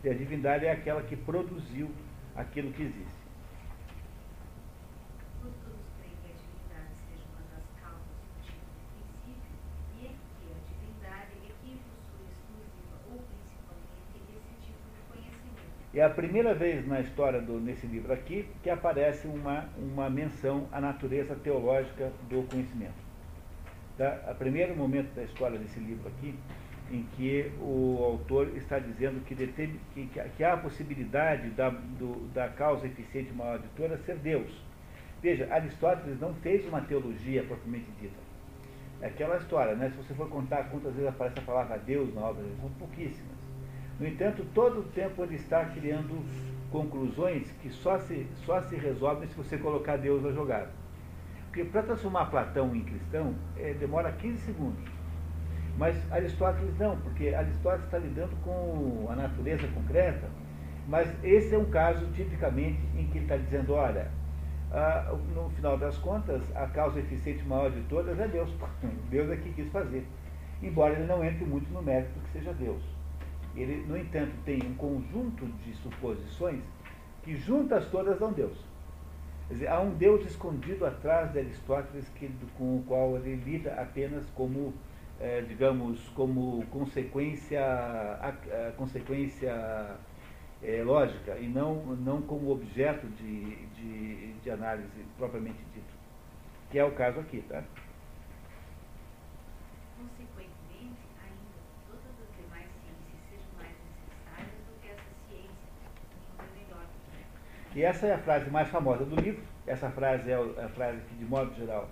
[0.03, 1.91] E a divindade é aquela que produziu
[2.37, 3.25] aquilo que existe.
[15.95, 20.67] É a primeira vez na história do, nesse livro aqui que aparece uma, uma menção
[20.73, 23.05] à natureza teológica do conhecimento.
[23.97, 24.29] Tá?
[24.29, 26.35] O primeiro momento da história desse livro aqui,
[26.95, 30.07] em que o autor está dizendo que, deteve, que,
[30.37, 34.51] que há a possibilidade da, do, da causa eficiente maior de todas ser Deus.
[35.21, 38.15] Veja, Aristóteles não fez uma teologia propriamente dita.
[39.01, 39.91] É aquela história, né?
[39.91, 43.35] Se você for contar quantas vezes aparece a palavra Deus na obra, são pouquíssimas.
[43.99, 46.25] No entanto, todo o tempo ele está criando
[46.71, 50.71] conclusões que só se, só se resolvem se você colocar Deus na jogada.
[51.47, 54.94] Porque para transformar Platão em cristão, é, demora 15 segundos.
[55.77, 60.29] Mas Aristóteles não, porque Aristóteles está lidando com a natureza concreta,
[60.87, 64.09] mas esse é um caso tipicamente em que ele está dizendo, olha,
[64.71, 68.51] ah, no final das contas, a causa eficiente maior de todas é Deus.
[69.09, 70.05] Deus é que quis fazer.
[70.63, 72.83] Embora ele não entre muito no mérito que seja Deus.
[73.55, 76.61] Ele, no entanto, tem um conjunto de suposições
[77.23, 78.59] que juntas todas dão Deus.
[79.47, 82.29] Quer dizer, há um Deus escondido atrás de Aristóteles que,
[82.59, 84.75] com o qual ele lida apenas como,
[85.25, 89.97] é, digamos, como consequência, a, a consequência
[90.63, 95.95] é, lógica e não, não como objeto de, de, de análise propriamente dito.
[96.71, 97.65] Que é o caso aqui, tá?
[99.97, 101.57] consequentemente, ainda
[101.87, 105.71] todas as demais ciências sejam mais necessárias do que essa ciência,
[106.13, 106.87] nenhuma é melhor.
[107.75, 109.43] E essa é a frase mais famosa do livro.
[109.67, 111.89] Essa frase é a frase que, de modo geral,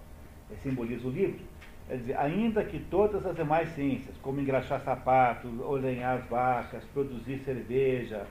[0.63, 1.52] simboliza o livro.
[1.93, 7.41] Quer dizer, ainda que todas as demais ciências, como engraxar sapatos, ordenhar as vacas, produzir
[7.41, 8.25] cerveja,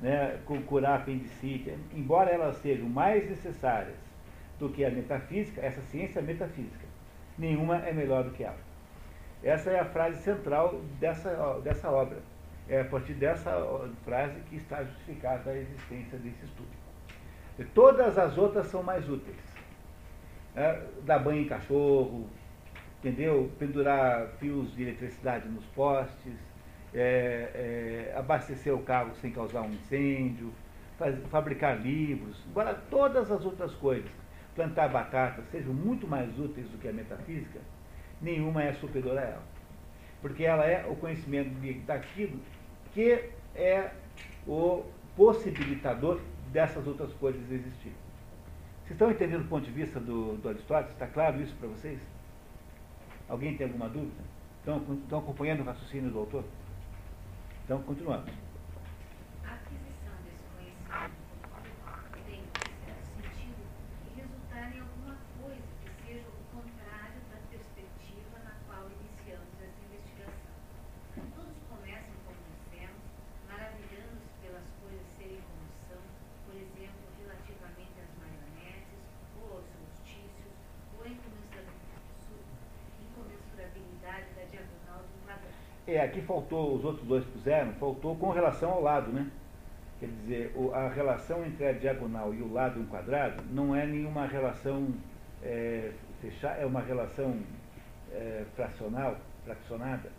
[0.00, 3.98] né, curar apendicite, embora elas sejam mais necessárias
[4.58, 6.86] do que a metafísica, essa ciência é metafísica,
[7.36, 8.56] nenhuma é melhor do que ela.
[9.44, 12.16] Essa é a frase central dessa, dessa obra.
[12.66, 13.52] É a partir dessa
[14.06, 16.70] frase que está justificada a existência desse estudo.
[17.58, 19.36] E todas as outras são mais úteis.
[20.56, 22.26] É, dar banho em cachorro,
[23.02, 23.50] entendeu?
[23.58, 26.34] Pendurar fios de eletricidade nos postes,
[26.94, 30.52] é, é, abastecer o carro sem causar um incêndio,
[30.96, 34.10] faz, fabricar livros, embora todas as outras coisas,
[34.54, 37.58] plantar batata, sejam muito mais úteis do que a metafísica,
[38.20, 39.42] nenhuma é superior a ela.
[40.20, 41.50] Porque ela é o conhecimento
[41.84, 42.38] daquilo
[42.94, 43.90] que é
[44.46, 44.84] o
[45.16, 46.20] possibilitador
[46.52, 47.96] dessas outras coisas existirem.
[48.84, 50.92] Vocês estão entendendo o ponto de vista do, do Aristóteles?
[50.92, 51.98] Está claro isso para vocês?
[53.32, 54.22] Alguém tem alguma dúvida?
[54.58, 56.44] Estão, estão acompanhando o raciocínio do autor?
[57.64, 58.28] Então, continuamos.
[58.28, 61.16] Aquisição desse conhecimento
[62.28, 62.44] tem,
[62.84, 63.64] certo sentido,
[64.04, 69.80] que resultar em alguma coisa que seja o contrário da perspectiva na qual iniciamos essa
[69.80, 70.52] investigação.
[71.32, 73.00] Todos começam, como dissemos,
[73.48, 76.04] maravilhando-se pelas coisas serem como são,
[76.44, 79.00] por exemplo, relativamente às marionetes,
[79.40, 80.52] ou aos solstícios,
[81.00, 81.72] ou a incomensurabilidade
[84.34, 85.54] da diagonal do quadrado.
[85.92, 89.30] É, aqui faltou, os outros dois puseram, faltou com relação ao lado, né?
[90.00, 94.26] Quer dizer, a relação entre a diagonal e o lado em quadrado não é nenhuma
[94.26, 94.88] relação
[95.42, 95.92] é,
[96.22, 97.36] fechada, é uma relação
[98.10, 100.10] é, fracional, fracionada.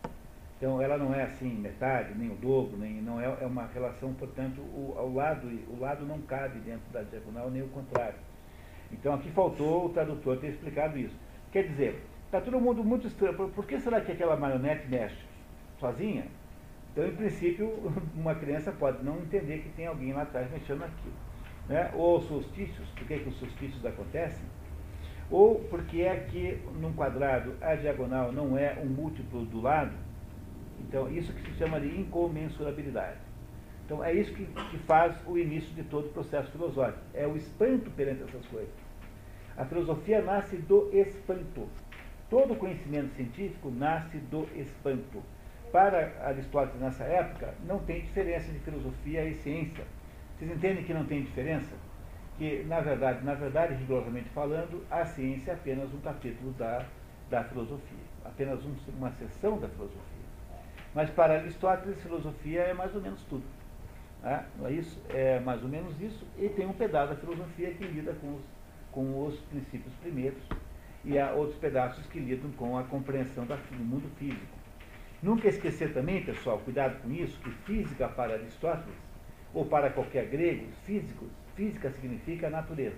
[0.55, 4.13] Então ela não é assim metade, nem o dobro, nem não é, é uma relação,
[4.13, 8.19] portanto, o, ao lado, o lado não cabe dentro da diagonal, nem o contrário.
[8.91, 11.15] Então aqui faltou o tradutor ter explicado isso.
[11.51, 13.49] Quer dizer, está todo mundo muito estranho.
[13.49, 15.32] Por que será que aquela marionete mexe?
[15.83, 16.25] Sozinha.
[16.91, 17.69] Então, em princípio,
[18.15, 21.13] uma criança pode não entender que tem alguém lá atrás mexendo naquilo.
[21.67, 21.91] Né?
[21.93, 24.45] Ou solstícios, por que, que os solstícios acontecem?
[25.29, 29.93] Ou porque é que num quadrado a diagonal não é um múltiplo do lado.
[30.79, 33.19] Então, isso que se chama de incomensurabilidade.
[33.85, 37.03] Então, é isso que, que faz o início de todo o processo filosófico.
[37.13, 38.73] É o espanto perante essas coisas.
[39.57, 41.67] A filosofia nasce do espanto.
[42.29, 45.21] Todo conhecimento científico nasce do espanto
[45.73, 49.83] para Aristóteles nessa época, não tem diferença de filosofia e ciência.
[50.37, 51.75] Vocês entendem que não tem diferença?
[52.37, 56.85] Que, na verdade, na verdade, rigorosamente falando, a ciência é apenas um capítulo da,
[57.27, 60.03] da filosofia, apenas um, uma seção da filosofia.
[60.93, 63.43] Mas para Aristóteles, filosofia é mais ou menos tudo.
[64.21, 64.45] Né?
[64.59, 65.01] Não é isso?
[65.09, 68.43] É mais ou menos isso, e tem um pedaço da filosofia que lida com os,
[68.91, 70.43] com os princípios primeiros,
[71.03, 74.62] e há outros pedaços que lidam com a compreensão do mundo físico.
[75.23, 78.93] Nunca esquecer também, pessoal, cuidado com isso, que física para Aristóteles,
[79.53, 81.25] ou para qualquer grego, físico,
[81.55, 82.97] física significa natureza.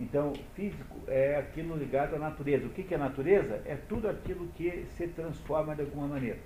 [0.00, 2.66] Então, físico é aquilo ligado à natureza.
[2.66, 3.60] O que é natureza?
[3.66, 6.38] É tudo aquilo que se transforma de alguma maneira.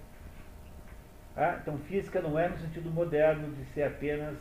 [1.36, 4.36] Ah, então, física não é no sentido moderno de ser apenas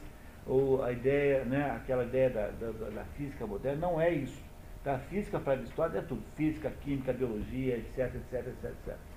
[0.47, 4.41] ou a ideia, né, aquela ideia da, da, da física moderna, não é isso.
[4.83, 4.97] Tá?
[4.97, 6.23] Física para Aristóteles é tudo.
[6.35, 9.16] Física, química, biologia, etc, etc, etc, etc.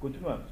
[0.00, 0.46] Continuamos.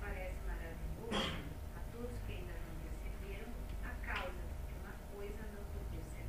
[0.00, 1.30] Parece maravilhoso
[1.76, 3.46] a todos que ainda não perceberam
[3.84, 5.62] a causa de uma coisa não
[6.10, 6.26] ser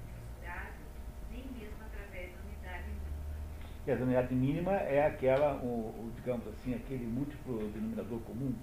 [1.31, 3.09] nem mesmo através da unidade mínima.
[3.87, 8.53] E a unidade mínima é aquela, o, o, digamos assim, aquele múltiplo denominador comum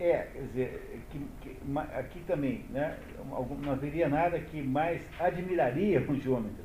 [0.00, 1.56] É, quer dizer, que, que,
[1.94, 2.98] aqui também, né,
[3.62, 6.64] não haveria nada que mais admiraria um geômetra.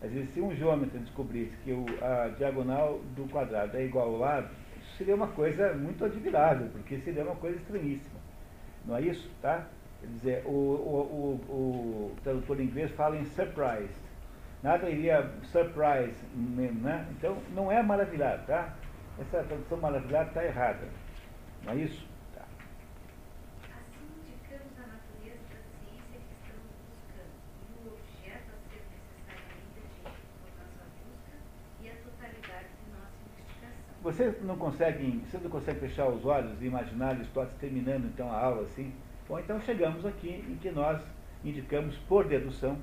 [0.00, 4.18] Às vezes, se um geômetra descobrisse que o, a diagonal do quadrado é igual ao
[4.18, 4.48] lado,
[4.80, 8.20] isso seria uma coisa muito admirável, porque seria uma coisa estranhíssima.
[8.86, 9.28] Não é isso?
[9.42, 9.66] Tá?
[10.00, 13.90] Quer dizer, o, o, o, o tradutor inglês fala em surprised.
[14.62, 17.06] Nada iria surprise né?
[17.10, 18.76] Então, não é maravilhado, tá?
[19.18, 20.86] Essa tradução maravilhada está errada.
[21.64, 22.07] Não é isso?
[34.02, 38.40] Vocês não conseguem, vocês não conseguem fechar os olhos e imaginar Aristóteles terminando então a
[38.40, 38.92] aula assim?
[39.28, 41.02] Bom, então chegamos aqui em que nós
[41.44, 42.78] indicamos por dedução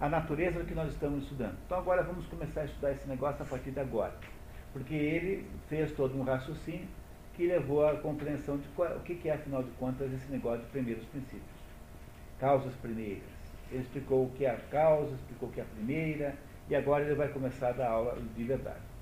[0.00, 1.56] a natureza do que nós estamos estudando.
[1.64, 4.14] Então agora vamos começar a estudar esse negócio a partir de agora.
[4.72, 6.88] Porque ele fez todo um raciocínio
[7.34, 10.70] que levou à compreensão de qual, o que é, afinal de contas, esse negócio de
[10.70, 11.42] primeiros princípios.
[12.38, 13.22] Causas primeiras.
[13.70, 16.34] Ele explicou o que é a causa, explicou o que é a primeira,
[16.68, 18.95] e agora ele vai começar a dar aula de verdade.